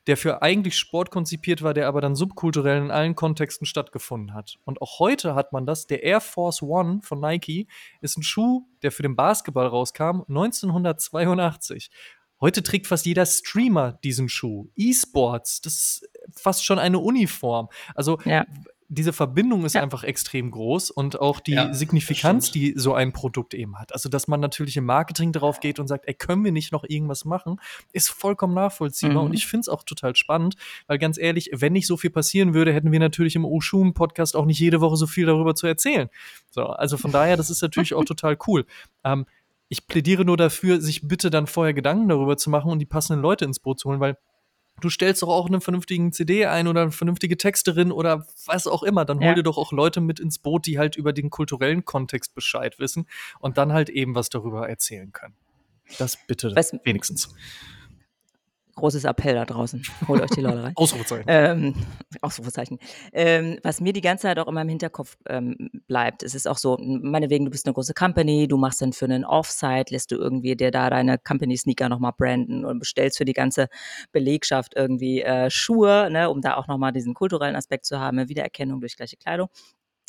der 0.06 0.16
für 0.16 0.42
eigentlich 0.42 0.76
Sport 0.78 1.10
konzipiert 1.10 1.62
war, 1.62 1.74
der 1.74 1.86
aber 1.86 2.00
dann 2.00 2.16
subkulturell 2.16 2.82
in 2.82 2.90
allen 2.90 3.14
Kontexten 3.14 3.66
stattgefunden 3.66 4.34
hat. 4.34 4.56
Und 4.64 4.80
auch 4.82 4.98
heute 4.98 5.34
hat 5.34 5.52
man 5.52 5.66
das. 5.66 5.86
Der 5.86 6.02
Air 6.02 6.20
Force 6.20 6.62
One 6.62 7.00
von 7.02 7.20
Nike 7.20 7.66
ist 8.00 8.16
ein 8.16 8.22
Schuh, 8.22 8.66
der 8.82 8.92
für 8.92 9.02
den 9.02 9.16
Basketball 9.16 9.66
rauskam, 9.66 10.22
1982. 10.28 11.90
Heute 12.40 12.62
trägt 12.62 12.86
fast 12.86 13.04
jeder 13.04 13.26
Streamer 13.26 13.92
diesen 14.02 14.30
Schuh. 14.30 14.68
E-Sports, 14.74 15.60
das 15.60 15.74
ist 15.74 16.08
fast 16.34 16.64
schon 16.64 16.78
eine 16.78 16.98
Uniform. 16.98 17.68
Also 17.94 18.18
ja 18.24 18.46
diese 18.92 19.12
Verbindung 19.12 19.64
ist 19.64 19.74
ja. 19.74 19.82
einfach 19.82 20.02
extrem 20.02 20.50
groß 20.50 20.90
und 20.90 21.20
auch 21.20 21.38
die 21.38 21.52
ja, 21.52 21.72
Signifikanz, 21.72 22.50
die 22.50 22.74
so 22.76 22.92
ein 22.92 23.12
Produkt 23.12 23.54
eben 23.54 23.78
hat. 23.78 23.92
Also, 23.92 24.08
dass 24.08 24.26
man 24.26 24.40
natürlich 24.40 24.76
im 24.76 24.84
Marketing 24.84 25.30
darauf 25.30 25.60
geht 25.60 25.78
und 25.78 25.86
sagt, 25.86 26.08
ey, 26.08 26.14
können 26.14 26.44
wir 26.44 26.50
nicht 26.50 26.72
noch 26.72 26.82
irgendwas 26.86 27.24
machen, 27.24 27.60
ist 27.92 28.10
vollkommen 28.10 28.52
nachvollziehbar. 28.52 29.22
Mhm. 29.22 29.28
Und 29.28 29.34
ich 29.34 29.46
finde 29.46 29.60
es 29.60 29.68
auch 29.68 29.84
total 29.84 30.16
spannend, 30.16 30.56
weil 30.88 30.98
ganz 30.98 31.18
ehrlich, 31.18 31.50
wenn 31.54 31.72
nicht 31.72 31.86
so 31.86 31.96
viel 31.96 32.10
passieren 32.10 32.52
würde, 32.52 32.72
hätten 32.72 32.90
wir 32.90 32.98
natürlich 32.98 33.36
im 33.36 33.44
Oshun-Podcast 33.44 34.34
auch 34.34 34.44
nicht 34.44 34.58
jede 34.58 34.80
Woche 34.80 34.96
so 34.96 35.06
viel 35.06 35.26
darüber 35.26 35.54
zu 35.54 35.68
erzählen. 35.68 36.10
So, 36.50 36.64
also 36.64 36.96
von 36.96 37.12
daher, 37.12 37.36
das 37.36 37.48
ist 37.48 37.62
natürlich 37.62 37.94
auch 37.94 38.04
total 38.04 38.36
cool. 38.48 38.66
Ähm, 39.04 39.24
ich 39.68 39.86
plädiere 39.86 40.24
nur 40.24 40.36
dafür, 40.36 40.80
sich 40.80 41.06
bitte 41.06 41.30
dann 41.30 41.46
vorher 41.46 41.74
Gedanken 41.74 42.08
darüber 42.08 42.36
zu 42.36 42.50
machen 42.50 42.72
und 42.72 42.80
die 42.80 42.86
passenden 42.86 43.22
Leute 43.22 43.44
ins 43.44 43.60
Boot 43.60 43.78
zu 43.78 43.88
holen, 43.88 44.00
weil 44.00 44.18
du 44.80 44.90
stellst 44.90 45.22
doch 45.22 45.28
auch 45.28 45.46
einen 45.46 45.60
vernünftigen 45.60 46.12
CD 46.12 46.46
ein 46.46 46.66
oder 46.66 46.82
eine 46.82 46.92
vernünftige 46.92 47.36
Texterin 47.36 47.92
oder 47.92 48.26
was 48.46 48.66
auch 48.66 48.82
immer. 48.82 49.04
Dann 49.04 49.18
hol 49.20 49.26
Ja. 49.26 49.34
dir 49.34 49.42
doch 49.42 49.58
auch 49.58 49.72
Leute 49.72 50.00
mit 50.00 50.18
ins 50.20 50.38
Boot, 50.38 50.66
die 50.66 50.78
halt 50.78 50.96
über 50.96 51.12
den 51.12 51.30
kulturellen 51.30 51.84
Kontext 51.84 52.34
Bescheid 52.34 52.78
wissen 52.78 53.06
und 53.38 53.58
dann 53.58 53.72
halt 53.72 53.88
eben 53.88 54.14
was 54.14 54.28
darüber 54.30 54.68
erzählen 54.68 55.12
können. 55.12 55.34
Das 55.98 56.16
bitte 56.26 56.54
Was- 56.54 56.72
wenigstens. 56.84 57.34
Großes 58.74 59.04
Appell 59.04 59.34
da 59.34 59.44
draußen. 59.44 59.82
Holt 60.08 60.22
euch 60.22 60.30
die 60.30 60.40
Leute 60.40 60.62
rein. 60.62 60.72
Ausrufezeichen. 60.76 61.24
Ähm, 61.26 61.74
Ausrufezeichen. 62.20 62.78
Ähm, 63.12 63.58
was 63.62 63.80
mir 63.80 63.92
die 63.92 64.00
ganze 64.00 64.22
Zeit 64.22 64.38
auch 64.38 64.48
immer 64.48 64.62
im 64.62 64.68
Hinterkopf 64.68 65.16
ähm, 65.28 65.70
bleibt, 65.86 66.22
es 66.22 66.34
ist 66.34 66.46
auch 66.46 66.58
so, 66.58 66.76
meinetwegen, 66.80 67.44
du 67.44 67.50
bist 67.50 67.66
eine 67.66 67.74
große 67.74 67.94
Company, 67.94 68.48
du 68.48 68.56
machst 68.56 68.80
dann 68.82 68.92
für 68.92 69.06
einen 69.06 69.24
Offsite, 69.24 69.92
lässt 69.92 70.10
du 70.10 70.16
irgendwie 70.16 70.56
dir 70.56 70.70
da 70.70 70.90
deine 70.90 71.18
Company-Sneaker 71.18 71.88
nochmal 71.88 72.12
branden 72.16 72.64
und 72.64 72.78
bestellst 72.78 73.18
für 73.18 73.24
die 73.24 73.32
ganze 73.32 73.68
Belegschaft 74.12 74.74
irgendwie 74.76 75.22
äh, 75.22 75.50
Schuhe, 75.50 76.08
ne, 76.10 76.30
um 76.30 76.40
da 76.40 76.56
auch 76.56 76.68
nochmal 76.68 76.92
diesen 76.92 77.14
kulturellen 77.14 77.56
Aspekt 77.56 77.84
zu 77.86 77.98
haben, 77.98 78.28
Wiedererkennung 78.28 78.80
durch 78.80 78.96
gleiche 78.96 79.16
Kleidung. 79.16 79.48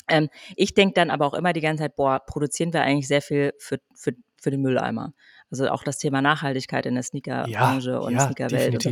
Ähm, 0.08 0.30
ich 0.56 0.74
denke 0.74 0.94
dann 0.96 1.10
aber 1.10 1.26
auch 1.26 1.34
immer 1.34 1.54
die 1.54 1.62
ganze 1.62 1.84
Zeit, 1.84 1.96
boah, 1.96 2.20
produzieren 2.20 2.74
wir 2.74 2.82
eigentlich 2.82 3.08
sehr 3.08 3.22
viel 3.22 3.54
für, 3.58 3.80
für, 3.96 4.14
für 4.42 4.52
den 4.52 4.62
Mülleimer. 4.62 5.14
Also 5.52 5.70
auch 5.70 5.84
das 5.84 5.98
Thema 5.98 6.22
Nachhaltigkeit 6.22 6.86
in 6.86 6.96
der 6.96 7.04
Sneakerbranche 7.04 8.00
und 8.00 8.14
ja, 8.14 8.26
Sneakerwelt. 8.26 8.82
so 8.82 8.92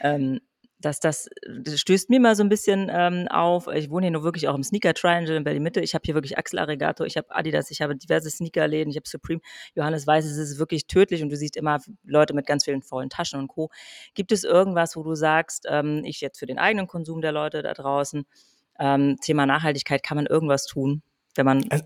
ähm, 0.00 0.40
dass 0.80 0.98
das, 1.00 1.28
das 1.62 1.78
stößt 1.78 2.08
mir 2.08 2.20
mal 2.20 2.34
so 2.34 2.42
ein 2.42 2.48
bisschen 2.48 2.90
ähm, 2.92 3.28
auf. 3.28 3.68
Ich 3.68 3.90
wohne 3.90 4.06
hier 4.06 4.12
nur 4.12 4.22
wirklich 4.22 4.48
auch 4.48 4.54
im 4.54 4.62
Sneaker 4.62 4.94
Triangle 4.94 5.36
in 5.36 5.44
Berlin 5.44 5.62
Mitte. 5.62 5.80
Ich 5.80 5.94
habe 5.94 6.02
hier 6.04 6.14
wirklich 6.14 6.38
Axel 6.38 6.58
Arigato, 6.58 7.04
ich 7.04 7.16
habe 7.16 7.30
Adidas, 7.30 7.70
ich 7.70 7.82
habe 7.82 7.96
diverse 7.96 8.30
Sneakerläden, 8.30 8.90
ich 8.90 8.96
habe 8.96 9.08
Supreme. 9.08 9.40
Johannes 9.74 10.06
weiß, 10.06 10.24
es 10.24 10.36
ist 10.36 10.58
wirklich 10.58 10.86
tödlich 10.86 11.22
und 11.22 11.28
du 11.28 11.36
siehst 11.36 11.56
immer 11.56 11.80
Leute 12.04 12.34
mit 12.34 12.46
ganz 12.46 12.64
vielen 12.64 12.82
vollen 12.82 13.10
Taschen 13.10 13.38
und 13.38 13.48
Co. 13.48 13.70
Gibt 14.14 14.32
es 14.32 14.44
irgendwas, 14.44 14.96
wo 14.96 15.02
du 15.02 15.14
sagst, 15.14 15.66
ähm, 15.68 16.02
ich 16.04 16.20
jetzt 16.20 16.38
für 16.38 16.46
den 16.46 16.58
eigenen 16.58 16.86
Konsum 16.86 17.20
der 17.20 17.32
Leute 17.32 17.62
da 17.62 17.74
draußen, 17.74 18.24
ähm, 18.78 19.16
Thema 19.20 19.44
Nachhaltigkeit, 19.46 20.02
kann 20.02 20.16
man 20.16 20.26
irgendwas 20.26 20.64
tun, 20.64 21.02
wenn 21.34 21.44
man 21.44 21.64
Also, 21.68 21.84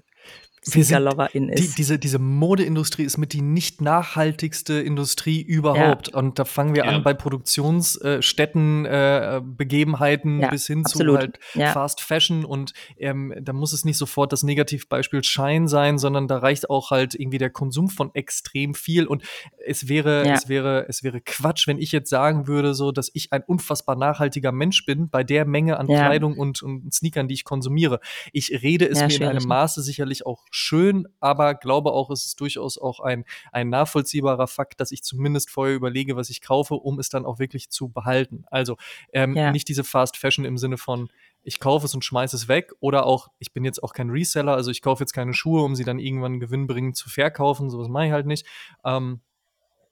Sneaker-Loverin 0.66 1.48
Die, 1.48 1.64
ist? 1.64 1.78
diese, 1.78 1.98
diese 1.98 2.18
Modeindustrie 2.18 3.02
ist 3.04 3.18
mit 3.18 3.32
die 3.32 3.42
nicht 3.42 3.80
nachhaltigste 3.80 4.74
Industrie 4.74 5.40
überhaupt. 5.42 6.08
Und 6.08 6.38
da 6.38 6.44
fangen 6.44 6.74
wir 6.74 6.84
Ja. 6.84 6.90
an 6.90 7.02
bei 7.02 7.14
Produktionsstätten, 7.14 8.84
äh, 8.86 9.40
Begebenheiten 9.44 10.40
Ja, 10.40 10.50
bis 10.50 10.66
hin 10.66 10.80
absolut. 10.84 11.14
zu 11.16 11.18
halt 11.20 11.38
Ja. 11.54 11.72
Fast 11.72 12.00
Fashion. 12.00 12.44
Und 12.44 12.72
ähm, 12.98 13.34
da 13.40 13.52
muss 13.52 13.72
es 13.72 13.84
nicht 13.84 13.96
sofort 13.98 14.32
das 14.32 14.42
Negativbeispiel 14.42 15.22
Schein 15.24 15.68
sein, 15.68 15.98
sondern 15.98 16.28
da 16.28 16.38
reicht 16.38 16.70
auch 16.70 16.90
halt 16.90 17.14
irgendwie 17.14 17.38
der 17.38 17.50
Konsum 17.50 17.88
von 17.88 18.14
extrem 18.14 18.74
viel. 18.74 19.06
Und 19.06 19.22
es 19.66 19.88
wäre, 19.88 20.26
Ja. 20.26 20.34
es 20.34 20.48
wäre, 20.48 20.86
es 20.88 21.02
wäre 21.02 21.20
Quatsch, 21.20 21.66
wenn 21.66 21.78
ich 21.78 21.92
jetzt 21.92 22.10
sagen 22.10 22.46
würde, 22.46 22.74
so, 22.74 22.92
dass 22.92 23.10
ich 23.14 23.32
ein 23.32 23.42
unfassbar 23.46 23.96
nachhaltiger 23.96 24.52
Mensch 24.52 24.84
bin 24.86 25.08
bei 25.08 25.24
der 25.24 25.44
Menge 25.44 25.78
an 25.78 25.88
Ja. 25.88 26.06
Kleidung 26.06 26.38
und, 26.38 26.62
und 26.62 26.92
Sneakern, 26.92 27.28
die 27.28 27.34
ich 27.34 27.44
konsumiere. 27.44 28.00
Ich 28.32 28.50
rede 28.62 28.88
es 28.88 29.00
Ja, 29.00 29.06
mir 29.06 29.16
in 29.16 29.24
einem 29.24 29.42
ne? 29.42 29.48
Maße 29.48 29.82
sicherlich 29.82 30.26
auch 30.26 30.44
schön, 30.54 31.08
aber 31.20 31.54
glaube 31.54 31.92
auch, 31.92 32.10
es 32.10 32.26
ist 32.26 32.40
durchaus 32.40 32.78
auch 32.78 33.00
ein, 33.00 33.24
ein 33.52 33.68
nachvollziehbarer 33.68 34.46
Fakt, 34.46 34.80
dass 34.80 34.92
ich 34.92 35.02
zumindest 35.02 35.50
vorher 35.50 35.74
überlege, 35.74 36.16
was 36.16 36.30
ich 36.30 36.40
kaufe, 36.40 36.74
um 36.74 36.98
es 36.98 37.08
dann 37.08 37.26
auch 37.26 37.38
wirklich 37.38 37.70
zu 37.70 37.88
behalten. 37.88 38.44
Also 38.50 38.76
ähm, 39.12 39.34
Ja. 39.34 39.50
nicht 39.50 39.68
diese 39.68 39.84
Fast 39.84 40.16
Fashion 40.16 40.44
im 40.44 40.56
Sinne 40.58 40.78
von, 40.78 41.08
ich 41.42 41.58
kaufe 41.60 41.86
es 41.86 41.94
und 41.94 42.04
schmeiße 42.04 42.36
es 42.36 42.48
weg 42.48 42.72
oder 42.80 43.04
auch, 43.04 43.28
ich 43.38 43.52
bin 43.52 43.64
jetzt 43.64 43.82
auch 43.82 43.92
kein 43.92 44.10
Reseller, 44.10 44.54
also 44.54 44.70
ich 44.70 44.80
kaufe 44.80 45.02
jetzt 45.02 45.12
keine 45.12 45.34
Schuhe, 45.34 45.62
um 45.62 45.74
sie 45.74 45.84
dann 45.84 45.98
irgendwann 45.98 46.40
gewinnbringend 46.40 46.96
zu 46.96 47.10
verkaufen, 47.10 47.68
sowas 47.68 47.88
mache 47.88 48.06
ich 48.06 48.12
halt 48.12 48.26
nicht. 48.26 48.46
Ähm, 48.84 49.20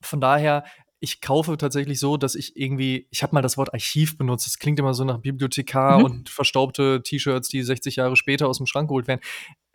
von 0.01 0.21
daher, 0.21 0.65
ich 1.05 1.21
kaufe 1.21 1.57
tatsächlich 1.57 1.99
so, 1.99 2.17
dass 2.17 2.37
ich 2.37 2.57
irgendwie, 2.57 3.09
ich 3.11 3.25
habe 3.25 3.35
mal 3.35 3.43
das 3.43 3.57
Wort 3.57 3.75
Archiv 3.75 4.17
benutzt, 4.17 4.47
das 4.47 4.59
klingt 4.59 4.79
immer 4.79 4.95
so 4.95 5.03
nach 5.03 5.19
Bibliothekar 5.19 5.99
Mhm. 5.99 6.05
und 6.05 6.29
verstaubte 6.29 7.03
T-Shirts, 7.03 7.49
die 7.49 7.63
60 7.63 7.97
Jahre 7.97 8.15
später 8.15 8.47
aus 8.49 8.59
dem 8.59 8.67
Schrank 8.67 8.89
geholt 8.89 9.09
werden. 9.09 9.21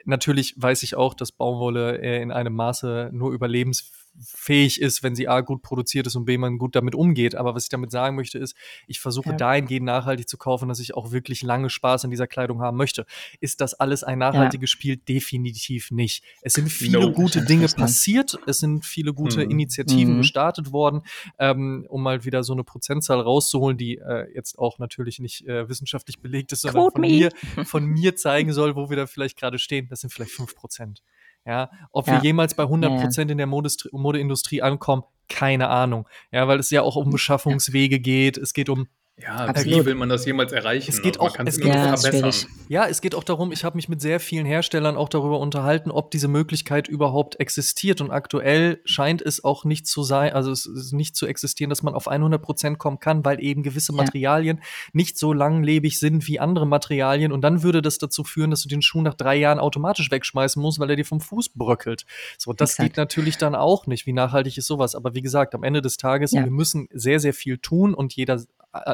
Natürlich 0.07 0.53
weiß 0.55 0.83
ich 0.83 0.95
auch, 0.95 1.13
dass 1.13 1.33
Baumwolle 1.33 2.01
äh, 2.01 2.21
in 2.21 2.31
einem 2.31 2.53
Maße 2.53 3.09
nur 3.11 3.33
überlebensfähig 3.33 4.06
ist, 4.17 5.03
wenn 5.03 5.15
sie 5.15 5.27
A 5.27 5.41
gut 5.41 5.61
produziert 5.61 6.07
ist 6.07 6.15
und 6.15 6.25
B 6.25 6.37
man 6.37 6.57
gut 6.57 6.75
damit 6.75 6.95
umgeht. 6.95 7.35
Aber 7.35 7.53
was 7.55 7.63
ich 7.63 7.69
damit 7.69 7.91
sagen 7.91 8.15
möchte, 8.15 8.37
ist, 8.39 8.55
ich 8.87 8.99
versuche 8.99 9.29
Ja. 9.29 9.35
dahingehend 9.35 9.85
nachhaltig 9.85 10.27
zu 10.27 10.37
kaufen, 10.37 10.67
dass 10.69 10.79
ich 10.79 10.95
auch 10.95 11.11
wirklich 11.11 11.41
lange 11.43 11.69
Spaß 11.69 12.05
an 12.05 12.11
dieser 12.11 12.27
Kleidung 12.27 12.61
haben 12.61 12.77
möchte. 12.77 13.05
Ist 13.39 13.61
das 13.61 13.73
alles 13.75 14.03
ein 14.03 14.17
nachhaltiges 14.19 14.69
Spiel? 14.69 14.97
Definitiv 14.97 15.91
nicht. 15.91 16.23
Es 16.41 16.53
sind 16.53 16.69
viele 16.69 16.99
No. 16.99 17.11
gute 17.11 17.43
Dinge 17.43 17.67
passiert. 17.67 18.37
Es 18.47 18.59
sind 18.59 18.85
viele 18.85 19.13
gute 19.13 19.43
Mhm. 19.45 19.51
Initiativen 19.51 20.13
Mhm. 20.15 20.17
gestartet 20.19 20.71
worden, 20.71 21.01
ähm, 21.39 21.85
um 21.89 22.01
mal 22.03 22.25
wieder 22.25 22.43
so 22.43 22.53
eine 22.53 22.63
Prozentzahl 22.63 23.19
rauszuholen, 23.19 23.77
die 23.77 23.97
äh, 23.97 24.27
jetzt 24.33 24.57
auch 24.57 24.79
natürlich 24.79 25.19
nicht 25.19 25.45
äh, 25.47 25.69
wissenschaftlich 25.69 26.19
belegt 26.19 26.51
ist, 26.51 26.61
sondern 26.61 26.81
Quote 26.83 26.93
von 26.93 27.01
me. 27.01 27.07
mir, 27.07 27.31
von 27.67 27.85
mir 27.85 28.15
zeigen 28.15 28.53
soll, 28.53 28.75
wo 28.75 28.89
wir 28.89 28.97
da 28.97 29.05
vielleicht 29.07 29.37
gerade 29.37 29.59
stehen. 29.59 29.87
Das 29.89 30.01
sind 30.01 30.11
vielleicht 30.11 30.31
5 30.31 30.55
Prozent. 30.55 31.03
Ja, 31.47 31.71
ob 31.93 32.07
wir 32.07 32.15
Ja. 32.15 32.21
jemals 32.21 32.53
bei 32.55 32.63
100 32.63 32.91
Ja, 32.91 32.97
ja. 32.97 33.01
Prozent 33.03 33.31
in 33.31 33.37
der 33.37 33.47
Modestri 33.47 33.89
Modeindustrie 33.93 34.61
ankommen, 34.61 35.03
keine 35.29 35.69
Ahnung. 35.69 36.07
Ja, 36.31 36.47
weil 36.49 36.59
es 36.59 36.69
ja 36.71 36.81
auch 36.81 36.97
um 36.97 37.09
Beschaffungswege 37.09 37.99
geht. 38.01 38.37
Es 38.37 38.53
geht 38.53 38.67
um 38.69 38.87
Ja, 39.19 39.33
Absolut. 39.47 39.79
wie 39.81 39.85
will 39.87 39.95
man 39.95 40.09
das 40.09 40.25
jemals 40.27 40.51
erreichen? 40.51 40.91
Es 40.91 41.01
geht 41.01 41.19
Also 41.19 41.23
man 41.23 41.31
auch- 41.31 41.35
kann 41.37 41.47
es 41.47 41.57
geht 41.57 41.73
Ja, 41.73 41.97
verbessern. 41.97 42.31
schwierig. 42.31 42.47
Ja, 42.69 42.85
es 42.85 43.01
geht 43.01 43.15
auch 43.15 43.23
darum, 43.23 43.51
ich 43.51 43.63
habe 43.63 43.75
mich 43.75 43.89
mit 43.89 43.99
sehr 43.99 44.19
vielen 44.19 44.45
Herstellern 44.45 44.95
auch 44.95 45.09
darüber 45.09 45.39
unterhalten, 45.39 45.89
ob 45.89 46.11
diese 46.11 46.27
Möglichkeit 46.27 46.87
überhaupt 46.87 47.39
existiert. 47.39 47.99
Und 47.99 48.11
aktuell 48.11 48.79
scheint 48.85 49.23
es 49.23 49.43
auch 49.43 49.65
nicht 49.65 49.87
zu 49.87 50.03
sein, 50.03 50.33
also 50.33 50.51
es 50.51 50.67
ist 50.67 50.93
nicht 50.93 51.15
zu 51.15 51.25
existieren, 51.25 51.71
dass 51.71 51.81
man 51.81 51.95
auf 51.95 52.07
100 52.07 52.39
Prozent 52.43 52.77
kommen 52.77 52.99
kann, 52.99 53.25
weil 53.25 53.41
eben 53.43 53.63
gewisse 53.63 53.91
Ja. 53.91 54.03
Materialien 54.03 54.61
nicht 54.93 55.17
so 55.17 55.33
langlebig 55.33 55.97
sind 55.99 56.27
wie 56.27 56.39
andere 56.39 56.67
Materialien. 56.67 57.31
Und 57.31 57.41
dann 57.41 57.63
würde 57.63 57.81
das 57.81 57.97
dazu 57.97 58.23
führen, 58.23 58.51
dass 58.51 58.61
du 58.61 58.69
den 58.69 58.83
Schuh 58.83 59.01
nach 59.01 59.15
drei 59.15 59.35
Jahren 59.35 59.57
automatisch 59.57 60.11
wegschmeißen 60.11 60.61
musst, 60.61 60.77
weil 60.79 60.91
er 60.91 60.95
dir 60.95 61.05
vom 61.05 61.21
Fuß 61.21 61.49
bröckelt. 61.55 62.05
So, 62.37 62.53
das 62.53 62.73
Exakt. 62.73 62.89
geht 62.89 62.97
natürlich 62.97 63.37
dann 63.39 63.55
auch 63.55 63.87
nicht. 63.87 64.05
Wie 64.05 64.13
nachhaltig 64.13 64.59
ist 64.59 64.67
sowas? 64.67 64.93
Aber 64.93 65.15
wie 65.15 65.21
gesagt, 65.23 65.55
am 65.55 65.63
Ende 65.63 65.81
des 65.81 65.97
Tages, 65.97 66.33
Ja. 66.33 66.43
wir 66.43 66.51
müssen 66.51 66.87
sehr, 66.93 67.19
sehr 67.19 67.33
viel 67.33 67.57
tun 67.57 67.95
und 67.95 68.13
jeder 68.15 68.43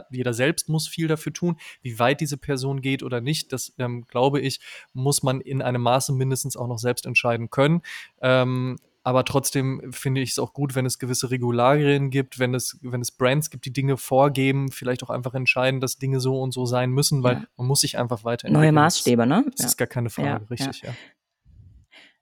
jeder 0.10 0.34
selbst 0.34 0.70
muss 0.70 0.88
viel 0.88 1.08
dafür 1.08 1.34
tun. 1.34 1.58
Wie 1.82 2.00
weit 2.00 2.22
diese 2.22 2.38
Person 2.38 2.82
geht 2.82 3.04
oder 3.04 3.22
nicht, 3.22 3.52
das 3.54 3.74
ähm, 3.78 4.06
glaube 4.08 4.40
ich, 4.40 4.60
muss 4.94 5.24
man 5.24 5.42
in 5.42 5.62
einem 5.62 5.82
Maße 5.82 6.14
mindestens 6.14 6.56
auch 6.58 6.68
noch 6.68 6.80
selbst 6.80 7.06
entscheiden 7.06 7.50
können. 7.50 7.82
Ähm, 8.22 8.78
aber 9.06 9.26
trotzdem 9.26 9.92
finde 9.92 10.22
ich 10.22 10.32
es 10.32 10.40
auch 10.40 10.54
gut, 10.54 10.76
wenn 10.76 10.86
es 10.86 10.98
gewisse 10.98 11.30
Regularien 11.30 12.10
gibt, 12.10 12.40
wenn 12.40 12.54
es, 12.54 12.78
wenn 12.82 13.02
es 13.02 13.12
Brands 13.12 13.50
gibt, 13.50 13.66
die 13.66 13.74
Dinge 13.74 13.98
vorgeben, 13.98 14.72
vielleicht 14.72 15.04
auch 15.04 15.10
einfach 15.10 15.34
entscheiden, 15.34 15.82
dass 15.82 15.98
Dinge 15.98 16.22
so 16.22 16.40
und 16.40 16.54
so 16.54 16.66
sein 16.66 16.90
müssen, 16.90 17.22
weil 17.22 17.36
Ja. 17.36 17.44
man 17.58 17.68
muss 17.68 17.82
sich 17.82 17.98
einfach 17.98 18.24
weiterentwickeln. 18.24 18.74
Neue 18.74 18.86
Das 18.86 18.96
Maßstäbe, 18.96 19.28
ne? 19.28 19.44
Das 19.52 19.60
Ja. 19.60 19.66
ist 19.68 19.78
gar 19.78 19.88
keine 19.88 20.10
Frage, 20.10 20.28
Ja, 20.30 20.48
richtig, 20.50 20.82
ja. 20.84 20.96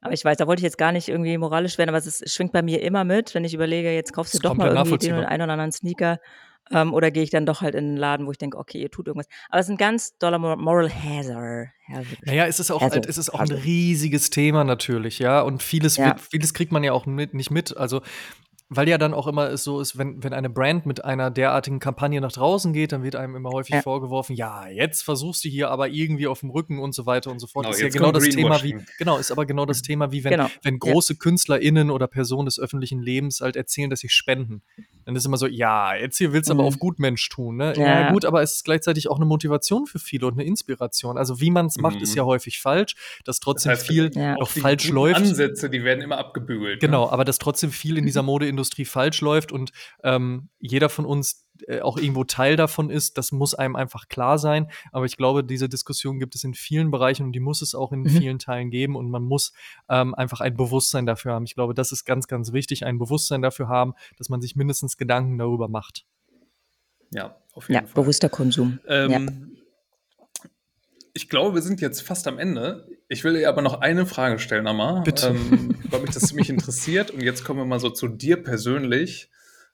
Aber 0.03 0.13
ich 0.13 0.25
weiß, 0.25 0.37
da 0.37 0.47
wollte 0.47 0.61
ich 0.61 0.63
jetzt 0.63 0.79
gar 0.79 0.91
nicht 0.91 1.07
irgendwie 1.07 1.37
moralisch 1.37 1.77
werden, 1.77 1.89
aber 1.89 1.99
es, 1.99 2.07
ist, 2.07 2.23
es 2.23 2.33
schwingt 2.33 2.51
bei 2.51 2.63
mir 2.63 2.81
immer 2.81 3.03
mit, 3.03 3.35
wenn 3.35 3.43
ich 3.43 3.53
überlege, 3.53 3.93
jetzt 3.93 4.13
kaufst 4.13 4.33
du 4.33 4.37
Ist 4.37 4.45
doch 4.45 4.57
mal 4.57 4.69
irgendwie 4.75 4.97
den 4.97 5.13
einen 5.13 5.43
oder 5.43 5.53
anderen 5.53 5.71
Sneaker 5.71 6.19
ähm, 6.69 6.93
oder 6.93 7.11
gehe 7.11 7.23
ich 7.23 7.29
dann 7.31 7.45
doch 7.45 7.61
halt 7.61 7.75
in 7.75 7.87
den 7.87 7.97
Laden, 7.97 8.27
wo 8.27 8.31
ich 8.31 8.37
denke, 8.37 8.57
okay, 8.57 8.79
ihr 8.81 8.91
tut 8.91 9.07
irgendwas. 9.07 9.27
Aber 9.49 9.59
es 9.59 9.65
ist 9.67 9.71
ein 9.71 9.77
ganz 9.77 10.17
doller 10.17 10.37
Mor- 10.39 10.57
Moral 10.57 10.89
Hazard. 10.89 11.69
Hazard. 11.87 12.25
Naja, 12.25 12.45
es 12.45 12.59
ist 12.59 12.71
auch, 12.71 12.81
Also, 12.81 12.99
es 13.07 13.17
ist 13.17 13.33
auch 13.33 13.39
ein 13.39 13.51
riesiges 13.51 14.29
Thema 14.29 14.63
natürlich, 14.63 15.19
ja. 15.19 15.41
Und 15.41 15.63
vieles, 15.63 15.97
Ja. 15.97 16.07
wird, 16.07 16.21
vieles 16.21 16.53
kriegt 16.53 16.71
man 16.71 16.83
ja 16.83 16.93
auch 16.93 17.05
mit, 17.05 17.33
nicht 17.33 17.51
mit. 17.51 17.75
Also, 17.75 18.01
weil 18.73 18.87
ja 18.87 18.97
dann 18.97 19.13
auch 19.13 19.27
immer 19.27 19.49
es 19.49 19.65
so 19.65 19.81
ist, 19.81 19.97
wenn, 19.97 20.23
wenn 20.23 20.31
eine 20.31 20.49
Brand 20.49 20.85
mit 20.85 21.03
einer 21.03 21.29
derartigen 21.29 21.79
Kampagne 21.79 22.21
nach 22.21 22.31
draußen 22.31 22.71
geht, 22.71 22.93
dann 22.93 23.03
wird 23.03 23.17
einem 23.17 23.35
immer 23.35 23.49
häufig 23.49 23.75
Ja. 23.75 23.81
vorgeworfen, 23.81 24.33
ja, 24.33 24.67
jetzt 24.69 25.01
versuchst 25.03 25.43
du 25.43 25.49
hier 25.49 25.69
aber 25.69 25.89
irgendwie 25.89 26.25
auf 26.27 26.39
dem 26.39 26.51
Rücken 26.51 26.79
und 26.79 26.95
so 26.95 27.05
weiter 27.05 27.31
und 27.31 27.39
so 27.39 27.47
fort. 27.47 27.65
Genau, 27.65 27.75
ist 27.75 27.81
ja 27.81 27.89
genau 27.89 28.11
das 28.13 28.29
Thema 28.29 28.63
wie, 28.63 28.77
genau, 28.97 29.17
ist 29.17 29.29
aber 29.29 29.45
genau 29.45 29.65
das 29.65 29.81
Thema 29.81 30.13
wie 30.13 30.23
wenn, 30.23 30.31
Genau. 30.31 30.47
wenn 30.63 30.75
Ja. 30.75 30.79
große 30.79 31.17
KünstlerInnen 31.17 31.91
oder 31.91 32.07
Personen 32.07 32.45
des 32.45 32.59
öffentlichen 32.59 33.01
Lebens 33.01 33.41
halt 33.41 33.57
erzählen, 33.57 33.89
dass 33.89 33.99
sie 33.99 34.09
spenden. 34.09 34.61
Dann 35.03 35.15
ist 35.17 35.25
immer 35.25 35.37
so, 35.37 35.47
ja, 35.47 35.95
jetzt 35.95 36.17
hier 36.17 36.31
willst 36.31 36.49
du 36.49 36.53
aber 36.53 36.61
Mhm. 36.63 36.67
auf 36.69 36.79
Gutmensch 36.79 37.27
tun, 37.27 37.57
ne? 37.57 37.73
Ja. 37.75 38.01
Ja, 38.01 38.11
gut, 38.11 38.23
aber 38.23 38.41
es 38.41 38.53
ist 38.53 38.63
gleichzeitig 38.63 39.09
auch 39.09 39.17
eine 39.17 39.25
Motivation 39.25 39.85
für 39.85 39.99
viele 39.99 40.27
und 40.27 40.33
eine 40.33 40.43
Inspiration. 40.45 41.17
Also 41.17 41.41
wie 41.41 41.51
man 41.51 41.65
es 41.65 41.77
macht, 41.77 41.97
Mhm. 41.97 42.03
ist 42.03 42.15
ja 42.15 42.23
häufig 42.23 42.61
falsch, 42.61 42.95
dass 43.25 43.37
Das 43.37 43.39
trotzdem 43.41 43.71
heißt, 43.73 43.87
viel 43.87 44.11
Ja. 44.15 44.35
auch 44.35 44.43
auch 44.43 44.51
die 44.53 44.59
falsch 44.61 44.89
läuft. 44.89 45.17
Ansätze, 45.17 45.69
die 45.69 45.83
werden 45.83 46.01
immer 46.01 46.17
abgebügelt. 46.19 46.79
Genau, 46.79 47.05
Ne? 47.07 47.11
aber 47.11 47.25
dass 47.25 47.37
trotzdem 47.39 47.71
viel 47.71 47.97
in 47.97 48.05
dieser 48.05 48.21
Modeindustrie 48.23 48.60
falsch 48.63 49.21
läuft 49.21 49.51
und 49.51 49.71
ähm, 50.03 50.49
jeder 50.59 50.89
von 50.89 51.05
uns 51.05 51.47
äh, 51.67 51.81
auch 51.81 51.97
irgendwo 51.97 52.23
Teil 52.23 52.55
davon 52.55 52.89
ist, 52.89 53.17
das 53.17 53.31
muss 53.31 53.53
einem 53.53 53.75
einfach 53.75 54.07
klar 54.07 54.37
sein. 54.39 54.69
Aber 54.91 55.05
ich 55.05 55.17
glaube, 55.17 55.43
diese 55.43 55.69
Diskussion 55.69 56.19
gibt 56.19 56.33
es 56.35 56.43
in 56.43 56.53
vielen 56.53 56.89
Bereichen 56.91 57.23
und 57.27 57.33
die 57.33 57.39
muss 57.39 57.61
es 57.61 57.75
auch 57.75 57.91
in 57.91 58.01
Mhm. 58.01 58.09
vielen 58.09 58.39
Teilen 58.39 58.71
geben 58.71 58.95
und 58.95 59.09
man 59.09 59.23
muss 59.23 59.53
ähm, 59.89 60.15
einfach 60.15 60.41
ein 60.41 60.55
Bewusstsein 60.55 61.05
dafür 61.05 61.33
haben. 61.33 61.45
Ich 61.45 61.55
glaube, 61.55 61.73
das 61.73 61.91
ist 61.91 62.05
ganz, 62.05 62.27
ganz 62.27 62.51
wichtig, 62.53 62.85
ein 62.85 62.97
Bewusstsein 62.97 63.41
dafür 63.41 63.67
haben, 63.67 63.93
dass 64.17 64.29
man 64.29 64.41
sich 64.41 64.55
mindestens 64.55 64.97
Gedanken 64.97 65.37
darüber 65.37 65.67
macht. 65.67 66.05
Ja, 67.11 67.35
auf 67.53 67.67
jeden 67.69 67.81
Ja, 67.81 67.87
Fall. 67.87 68.03
bewusster 68.03 68.29
Konsum. 68.29 68.79
ja. 68.87 68.93
Ähm, 69.07 69.57
Ich 71.13 71.27
glaube, 71.29 71.55
wir 71.55 71.61
sind 71.61 71.81
jetzt 71.81 72.01
fast 72.01 72.25
am 72.27 72.39
Ende. 72.39 72.87
Ich 73.11 73.25
will 73.25 73.33
dir 73.33 73.49
aber 73.49 73.61
noch 73.61 73.81
eine 73.81 74.05
Frage 74.05 74.39
stellen, 74.39 74.67
Amma. 74.67 75.01
Bitte. 75.01 75.27
Ähm, 75.27 75.75
weil 75.89 75.99
mich 75.99 76.11
das 76.11 76.23
ziemlich 76.23 76.49
interessiert. 76.49 77.11
Und 77.11 77.21
jetzt 77.21 77.43
kommen 77.43 77.59
wir 77.59 77.65
mal 77.65 77.81
so 77.81 77.89
zu 77.89 78.07
dir 78.07 78.41
persönlich. 78.41 79.29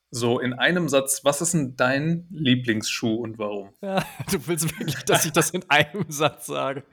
So, 0.10 0.40
in 0.40 0.54
einem 0.54 0.90
Satz, 0.90 1.24
was 1.24 1.42
ist 1.42 1.54
denn 1.54 1.76
dein 1.76 2.26
Lieblingsschuh 2.32 3.14
und 3.14 3.38
warum? 3.38 3.74
Ja, 3.84 4.04
du 4.32 4.48
willst 4.48 4.80
wirklich, 4.80 4.96
dass 5.04 5.26
ich 5.26 5.34
das 5.34 5.52
in 5.52 5.64
einem 5.70 6.06
Satz 6.10 6.48
sage. 6.48 6.84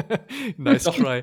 nice 0.56 0.84
try. 0.84 1.22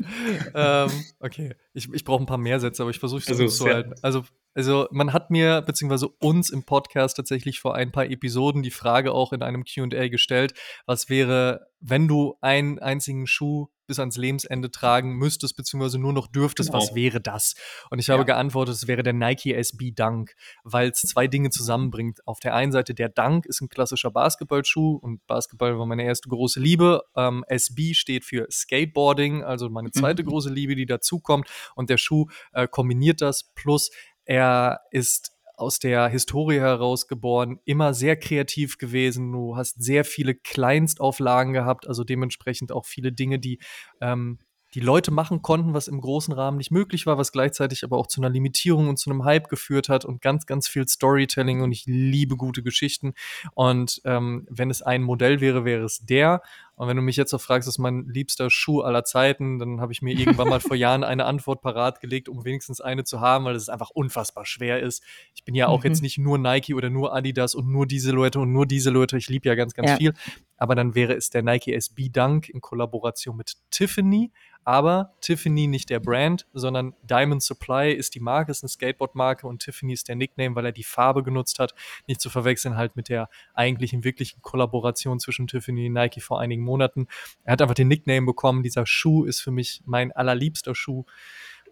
ähm, 0.53 0.91
okay, 1.21 1.55
ich, 1.73 1.91
ich 1.91 2.03
brauche 2.03 2.21
ein 2.21 2.28
paar 2.28 2.38
mehr 2.38 2.59
Sätze, 2.59 2.84
aber 2.84 2.91
ich 2.91 2.99
versuche 2.99 3.21
es 3.21 3.30
also, 3.30 3.47
zu 3.47 3.65
halten. 3.65 3.95
Also, 4.03 4.25
also 4.53 4.88
man 4.91 5.11
hat 5.11 5.32
mir 5.32 5.63
beziehungsweise 5.63 6.07
uns 6.07 6.51
im 6.51 6.65
Podcast 6.65 7.17
tatsächlich 7.17 7.61
vor 7.61 7.73
ein 7.73 7.91
paar 7.91 8.05
Episoden 8.05 8.61
die 8.61 8.69
Frage 8.69 9.11
auch 9.11 9.34
in 9.34 9.41
einem 9.41 9.63
QA 9.63 10.09
gestellt, 10.09 10.53
was 10.86 11.09
wäre, 11.09 11.65
wenn 11.80 12.07
du 12.07 12.36
einen 12.41 12.78
einzigen 12.78 13.25
Schuh 13.25 13.69
bis 13.88 13.99
ans 13.99 14.17
Lebensende 14.17 14.69
tragen 14.69 15.13
müsstest, 15.13 15.55
beziehungsweise 15.55 15.97
nur 15.97 16.13
noch 16.13 16.27
dürftest, 16.27 16.71
genau. 16.71 16.81
was 16.81 16.95
wäre 16.95 17.21
das? 17.21 17.55
Und 17.89 17.99
ich 17.99 18.09
habe 18.09 18.21
ja. 18.21 18.25
geantwortet, 18.25 18.75
es 18.75 18.88
wäre 18.88 19.03
der 19.03 19.13
Nike 19.13 19.53
SB 19.53 19.91
Dunk, 19.91 20.35
weil 20.63 20.89
es 20.89 21.01
zwei 21.01 21.27
Dinge 21.27 21.49
zusammenbringt. 21.49 22.25
Auf 22.27 22.39
der 22.39 22.53
einen 22.53 22.71
Seite, 22.71 22.93
der 22.93 23.09
Dunk 23.09 23.45
ist 23.45 23.61
ein 23.61 23.69
klassischer 23.69 24.11
Basketballschuh 24.11 24.95
und 24.95 25.25
Basketball 25.27 25.77
war 25.79 25.85
meine 25.85 26.03
erste 26.03 26.29
große 26.29 26.59
Liebe. 26.59 27.03
Ähm, 27.15 27.43
SB 27.47 27.93
steht 27.93 28.25
für 28.25 28.47
Skateboarding, 28.51 29.43
also 29.43 29.69
meine 29.69 29.91
zweite 29.91 30.23
mhm. 30.23 30.27
große 30.27 30.49
Liebe, 30.49 30.75
die 30.75 30.85
dazukommt. 30.85 31.47
Und 31.75 31.89
der 31.89 31.97
Schuh 31.97 32.27
äh, 32.53 32.67
kombiniert 32.67 33.21
das 33.21 33.51
plus 33.55 33.89
er 34.27 34.81
ist 34.91 35.36
aus 35.58 35.80
der 35.80 36.08
Historie 36.08 36.60
heraus 36.60 37.08
geboren, 37.08 37.60
immer 37.66 37.93
sehr 37.93 38.16
kreativ 38.16 38.78
gewesen. 38.78 39.32
Du 39.32 39.58
hast 39.58 39.82
sehr 39.84 40.05
viele 40.05 40.36
Kleinstauflagen 40.36 41.53
gehabt, 41.53 41.88
also 41.88 42.03
dementsprechend 42.03 42.72
auch 42.72 42.86
viele 42.86 43.12
Dinge, 43.12 43.39
die 43.39 43.60
ähm, 43.99 44.39
die 44.74 44.80
Leute 44.82 45.12
machen 45.12 45.41
konnten, 45.41 45.74
was 45.74 45.88
im 45.88 46.01
großen 46.01 46.34
Rahmen 46.34 46.58
nicht 46.58 46.72
möglich 46.72 47.05
war, 47.05 47.18
was 47.18 47.32
gleichzeitig 47.32 47.84
aber 47.84 47.97
auch 47.97 48.08
zu 48.08 48.22
einer 48.22 48.30
Limitierung 48.30 48.89
und 48.89 48.99
zu 48.99 49.10
einem 49.10 49.24
Hype 49.24 49.47
geführt 49.47 49.89
hat 49.89 50.05
und 50.05 50.22
ganz, 50.22 50.45
ganz 50.45 50.68
viel 50.68 50.88
Storytelling 50.88 51.62
und 51.62 51.72
ich 51.72 51.86
liebe 51.86 52.36
gute 52.36 52.64
Geschichten. 52.64 53.14
Und 53.53 54.01
ähm, 54.05 54.45
wenn 54.49 54.70
es 54.70 54.82
ein 54.82 55.03
Modell 55.03 55.39
wäre, 55.41 55.66
wäre 55.66 55.86
es 55.86 56.05
der. 56.05 56.41
Und 56.78 56.88
wenn 56.88 56.95
du 56.95 57.01
mich 57.01 57.15
jetzt 57.15 57.32
noch 57.32 57.41
fragst, 57.41 57.67
ist 57.67 57.80
mein 57.80 58.05
liebster 58.05 58.51
Schuh 58.51 58.82
aller 58.82 59.03
Zeiten, 59.03 59.57
dann 59.57 59.82
habe 59.82 59.91
ich 59.91 60.03
mir 60.03 60.13
irgendwann 60.13 60.47
mal 60.47 60.59
vor 60.61 60.75
Jahren 60.75 61.03
eine 61.03 61.25
Antwort 61.25 61.61
parat 61.61 61.99
gelegt, 62.01 62.30
um 62.30 62.45
wenigstens 62.45 62.82
eine 62.82 63.03
zu 63.03 63.19
haben, 63.19 63.45
weil 63.45 63.55
es 63.55 63.67
einfach 63.67 63.89
unfassbar 63.89 64.45
schwer 64.45 64.80
ist. 64.80 65.03
Ich 65.34 65.43
bin 65.43 65.55
ja 65.55 65.67
auch 65.67 65.80
mhm. 65.84 65.89
jetzt 65.89 66.01
nicht 66.03 66.19
nur 66.19 66.38
Nike 66.38 66.75
oder 66.75 66.91
nur 66.91 67.15
Adidas 67.15 67.55
und 67.55 67.67
nur 67.67 67.88
diese 67.88 68.11
Leute 68.11 68.39
und 68.39 68.53
nur 68.53 68.67
diese 68.67 68.91
Leute. 68.91 69.17
Ich 69.17 69.28
liebe 69.28 69.49
ja 69.49 69.55
ganz, 69.55 69.73
ganz 69.73 69.89
ja. 69.89 69.97
viel. 69.97 70.13
Aber 70.57 70.75
dann 70.75 70.93
wäre 70.93 71.13
es 71.13 71.32
der 71.32 71.41
Nike 71.41 71.73
SB 71.73 72.09
Dunk 72.09 72.49
in 72.49 72.61
Kollaboration 72.61 73.36
mit 73.36 73.53
Tiffany. 73.71 74.32
Aber 74.67 75.13
Tiffany 75.21 75.65
nicht 75.65 75.89
der 75.89 76.01
Brand, 76.01 76.45
sondern 76.51 76.93
Diamond 77.01 77.41
Supply 77.41 77.93
ist 77.93 78.15
die 78.15 78.19
Marke, 78.19 78.51
ist 78.51 78.63
eine 78.63 78.69
Skateboard-Marke 78.69 79.47
und 79.47 79.61
Tiffany 79.61 79.93
ist 79.93 80.09
der 80.09 80.17
Nickname, 80.17 80.57
weil 80.57 80.65
er 80.65 80.71
die 80.73 80.84
Farbe 80.84 81.23
genutzt 81.23 81.59
hat. 81.59 81.73
Nicht 82.05 82.19
zu 82.19 82.30
verwechseln 82.30 82.75
halt 82.75 82.97
mit 82.97 83.07
der 83.07 83.30
eigentlichen, 83.53 84.03
wirklichen 84.03 84.41
Kollaboration 84.41 85.21
zwischen 85.21 85.47
Tiffany 85.47 85.88
und 85.88 85.93
Nike 85.93 86.19
vor 86.19 86.41
einigen 86.41 86.63
Monaten. 86.68 87.07
Er 87.43 87.53
hat 87.53 87.61
einfach 87.61 87.76
den 87.76 87.88
Nickname 87.88 88.26
bekommen. 88.26 88.61
Dieser 88.61 88.86
Schuh 88.86 89.26
ist 89.26 89.41
für 89.41 89.51
mich 89.51 89.82
mein 89.86 90.11
allerliebster 90.11 90.76
Schuh. 90.76 91.05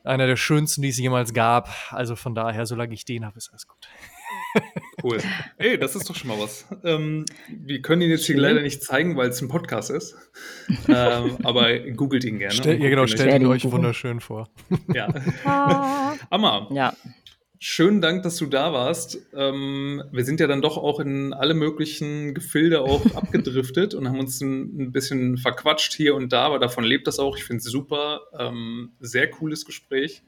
Einer 0.03 0.27
der 0.27 0.35
schönsten, 0.35 0.81
die 0.81 0.89
es 0.89 0.97
jemals 0.97 1.33
gab. 1.33 1.69
Also 1.91 2.15
von 2.15 2.35
daher, 2.35 2.65
solange 2.65 2.93
ich 2.93 3.05
den 3.05 3.25
habe, 3.25 3.37
ist 3.37 3.49
alles 3.49 3.67
gut. 3.67 3.87
Cool. 5.03 5.19
Ey, 5.57 5.77
das 5.77 5.95
ist 5.95 6.09
doch 6.09 6.15
schon 6.15 6.29
mal 6.29 6.39
was. 6.39 6.65
Ähm, 6.83 7.25
wir 7.47 7.81
können 7.81 8.01
ihn 8.01 8.09
jetzt 8.09 8.25
hier 8.25 8.37
leider 8.37 8.61
nicht 8.61 8.81
zeigen, 8.81 9.17
weil 9.17 9.29
es 9.29 9.41
ein 9.41 9.49
Podcast 9.49 9.89
ist. 9.89 10.15
ähm, 10.87 11.37
aber 11.43 11.79
googelt 11.91 12.23
ihn 12.23 12.39
gerne. 12.39 12.53
Stell, 12.53 12.81
ja, 12.81 12.89
genau, 12.89 13.05
stellt 13.05 13.39
ihn 13.39 13.47
euch 13.47 13.69
wunderschön 13.69 14.19
vor. 14.19 14.49
Ja. 14.93 15.13
Amma. 16.29 16.67
Ja. 16.71 16.93
Schönen 17.59 18.01
Dank, 18.01 18.23
dass 18.23 18.37
du 18.37 18.45
da 18.45 18.73
warst. 18.73 19.17
Ähm, 19.33 20.03
wir 20.11 20.25
sind 20.25 20.39
ja 20.39 20.47
dann 20.47 20.61
doch 20.61 20.77
auch 20.77 20.99
in 20.99 21.33
alle 21.33 21.53
möglichen 21.53 22.33
Gefilde 22.33 22.81
auch 22.81 23.05
abgedriftet 23.15 23.93
und 23.93 24.07
haben 24.07 24.19
uns 24.19 24.41
ein, 24.41 24.79
ein, 24.79 24.91
bisschen 24.91 25.37
verquatscht 25.37 25.93
hier 25.93 26.15
und 26.15 26.33
da, 26.33 26.45
aber 26.45 26.59
davon 26.59 26.83
lebt 26.83 27.07
das 27.07 27.19
auch. 27.19 27.37
Ich 27.37 27.43
finde 27.43 27.59
es 27.59 27.65
super. 27.65 28.21
Ähm, 28.37 28.93
sehr 28.99 29.29
cooles 29.29 29.65
Gespräch. 29.65 30.23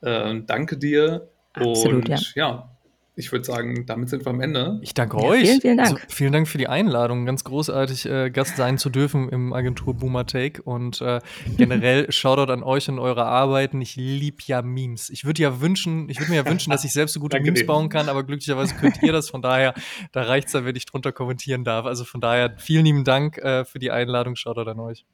Äh, 0.00 0.42
danke 0.46 0.76
dir. 0.76 1.28
Absolut, 1.52 2.08
und 2.08 2.08
ja. 2.08 2.18
ja 2.34 2.73
ich 3.16 3.30
würde 3.30 3.44
sagen, 3.44 3.86
damit 3.86 4.08
sind 4.08 4.24
wir 4.24 4.30
am 4.30 4.40
Ende. 4.40 4.80
Ich 4.82 4.92
danke 4.92 5.18
ja, 5.18 5.22
euch. 5.22 5.40
Vielen, 5.42 5.60
vielen 5.60 5.76
Dank. 5.76 5.92
Also, 5.92 6.04
vielen 6.08 6.32
Dank 6.32 6.48
für 6.48 6.58
die 6.58 6.66
Einladung. 6.66 7.26
Ganz 7.26 7.44
großartig, 7.44 8.06
äh, 8.06 8.30
Gast 8.30 8.56
sein 8.56 8.76
zu 8.76 8.90
dürfen 8.90 9.28
im 9.28 9.52
Agentur 9.52 9.94
Boomer 9.94 10.26
Take. 10.26 10.62
Und 10.62 11.00
äh, 11.00 11.20
generell 11.56 12.10
Shoutout 12.10 12.52
an 12.52 12.64
euch 12.64 12.88
und 12.88 12.98
eure 12.98 13.24
Arbeiten. 13.24 13.80
Ich 13.80 13.94
liebe 13.94 14.38
ja 14.46 14.62
Memes. 14.62 15.10
Ich 15.10 15.24
würde 15.24 15.42
ja 15.42 15.60
wünschen, 15.60 16.08
ich 16.08 16.18
würde 16.18 16.32
mir 16.32 16.38
ja 16.38 16.46
wünschen, 16.46 16.70
dass 16.70 16.84
ich 16.84 16.92
selbst 16.92 17.12
so 17.12 17.20
gute 17.20 17.38
Memes 17.40 17.60
dir. 17.60 17.66
bauen 17.66 17.88
kann, 17.88 18.08
aber 18.08 18.24
glücklicherweise 18.24 18.74
könnt 18.74 19.00
ihr 19.02 19.12
das. 19.12 19.30
Von 19.30 19.42
daher, 19.42 19.74
da 20.10 20.22
reicht 20.22 20.48
es 20.48 20.52
dann, 20.52 20.64
wenn 20.64 20.74
ich 20.74 20.86
drunter 20.86 21.12
kommentieren 21.12 21.62
darf. 21.62 21.86
Also 21.86 22.04
von 22.04 22.20
daher, 22.20 22.54
vielen 22.58 22.84
lieben 22.84 23.04
Dank 23.04 23.38
äh, 23.38 23.64
für 23.64 23.78
die 23.78 23.92
Einladung. 23.92 24.34
Shoutout 24.34 24.68
an 24.68 24.80
euch. 24.80 25.06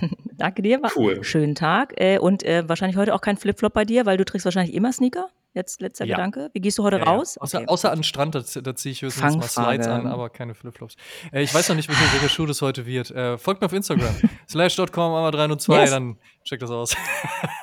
Danke 0.36 0.62
dir. 0.62 0.80
Cool. 0.94 1.24
Schönen 1.24 1.56
Tag. 1.56 1.94
Äh, 1.96 2.18
und 2.18 2.44
äh, 2.44 2.68
wahrscheinlich 2.68 2.96
heute 2.96 3.14
auch 3.14 3.20
kein 3.20 3.36
Flipflop 3.36 3.72
bei 3.72 3.84
dir, 3.84 4.06
weil 4.06 4.16
du 4.16 4.24
trägst 4.24 4.44
wahrscheinlich 4.44 4.74
immer 4.74 4.92
Sneaker. 4.92 5.28
Jetzt 5.54 5.82
letzter 5.82 6.06
ja. 6.06 6.16
Gedanke. 6.16 6.50
Wie 6.54 6.60
gehst 6.60 6.78
du 6.78 6.82
heute 6.82 6.96
ja, 6.96 7.04
raus? 7.04 7.34
Ja. 7.36 7.42
Außer, 7.42 7.58
okay. 7.58 7.68
außer 7.68 7.90
an 7.90 7.98
den 7.98 8.04
Strand, 8.04 8.34
da, 8.34 8.40
da 8.40 8.74
ziehe 8.74 8.92
ich 8.92 9.02
höchstens 9.02 9.36
mal 9.36 9.48
Slides 9.48 9.86
an, 9.86 10.06
aber 10.06 10.30
keine 10.30 10.54
Flipflops. 10.54 10.96
Äh, 11.30 11.42
ich 11.42 11.52
weiß 11.52 11.68
noch 11.68 11.76
nicht, 11.76 11.88
welcher, 11.88 12.12
welcher 12.12 12.28
Schuh 12.30 12.46
das 12.46 12.62
heute 12.62 12.86
wird. 12.86 13.10
Äh, 13.10 13.36
folgt 13.36 13.60
mir 13.60 13.66
auf 13.66 13.72
Instagram. 13.72 14.14
Slash.com, 14.48 15.12
Amma 15.12 15.30
302, 15.30 15.80
yes. 15.80 15.90
dann 15.90 16.16
checkt 16.44 16.62
das 16.62 16.70
aus. 16.70 16.96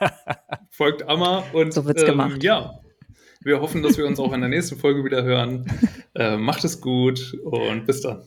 folgt 0.69 1.07
Amma 1.07 1.43
und 1.53 1.73
so 1.73 1.85
wird's 1.85 2.03
ähm, 2.03 2.09
gemacht. 2.09 2.43
ja. 2.43 2.79
Wir 3.41 3.61
hoffen, 3.61 3.81
dass 3.81 3.97
wir 3.97 4.05
uns 4.05 4.19
auch 4.19 4.33
in 4.33 4.41
der 4.41 4.49
nächsten 4.49 4.77
Folge 4.77 5.03
wieder 5.03 5.23
hören. 5.23 5.65
Äh, 6.15 6.37
macht 6.37 6.63
es 6.63 6.81
gut 6.81 7.37
und 7.43 7.85
bis 7.85 8.01
dann. 8.01 8.23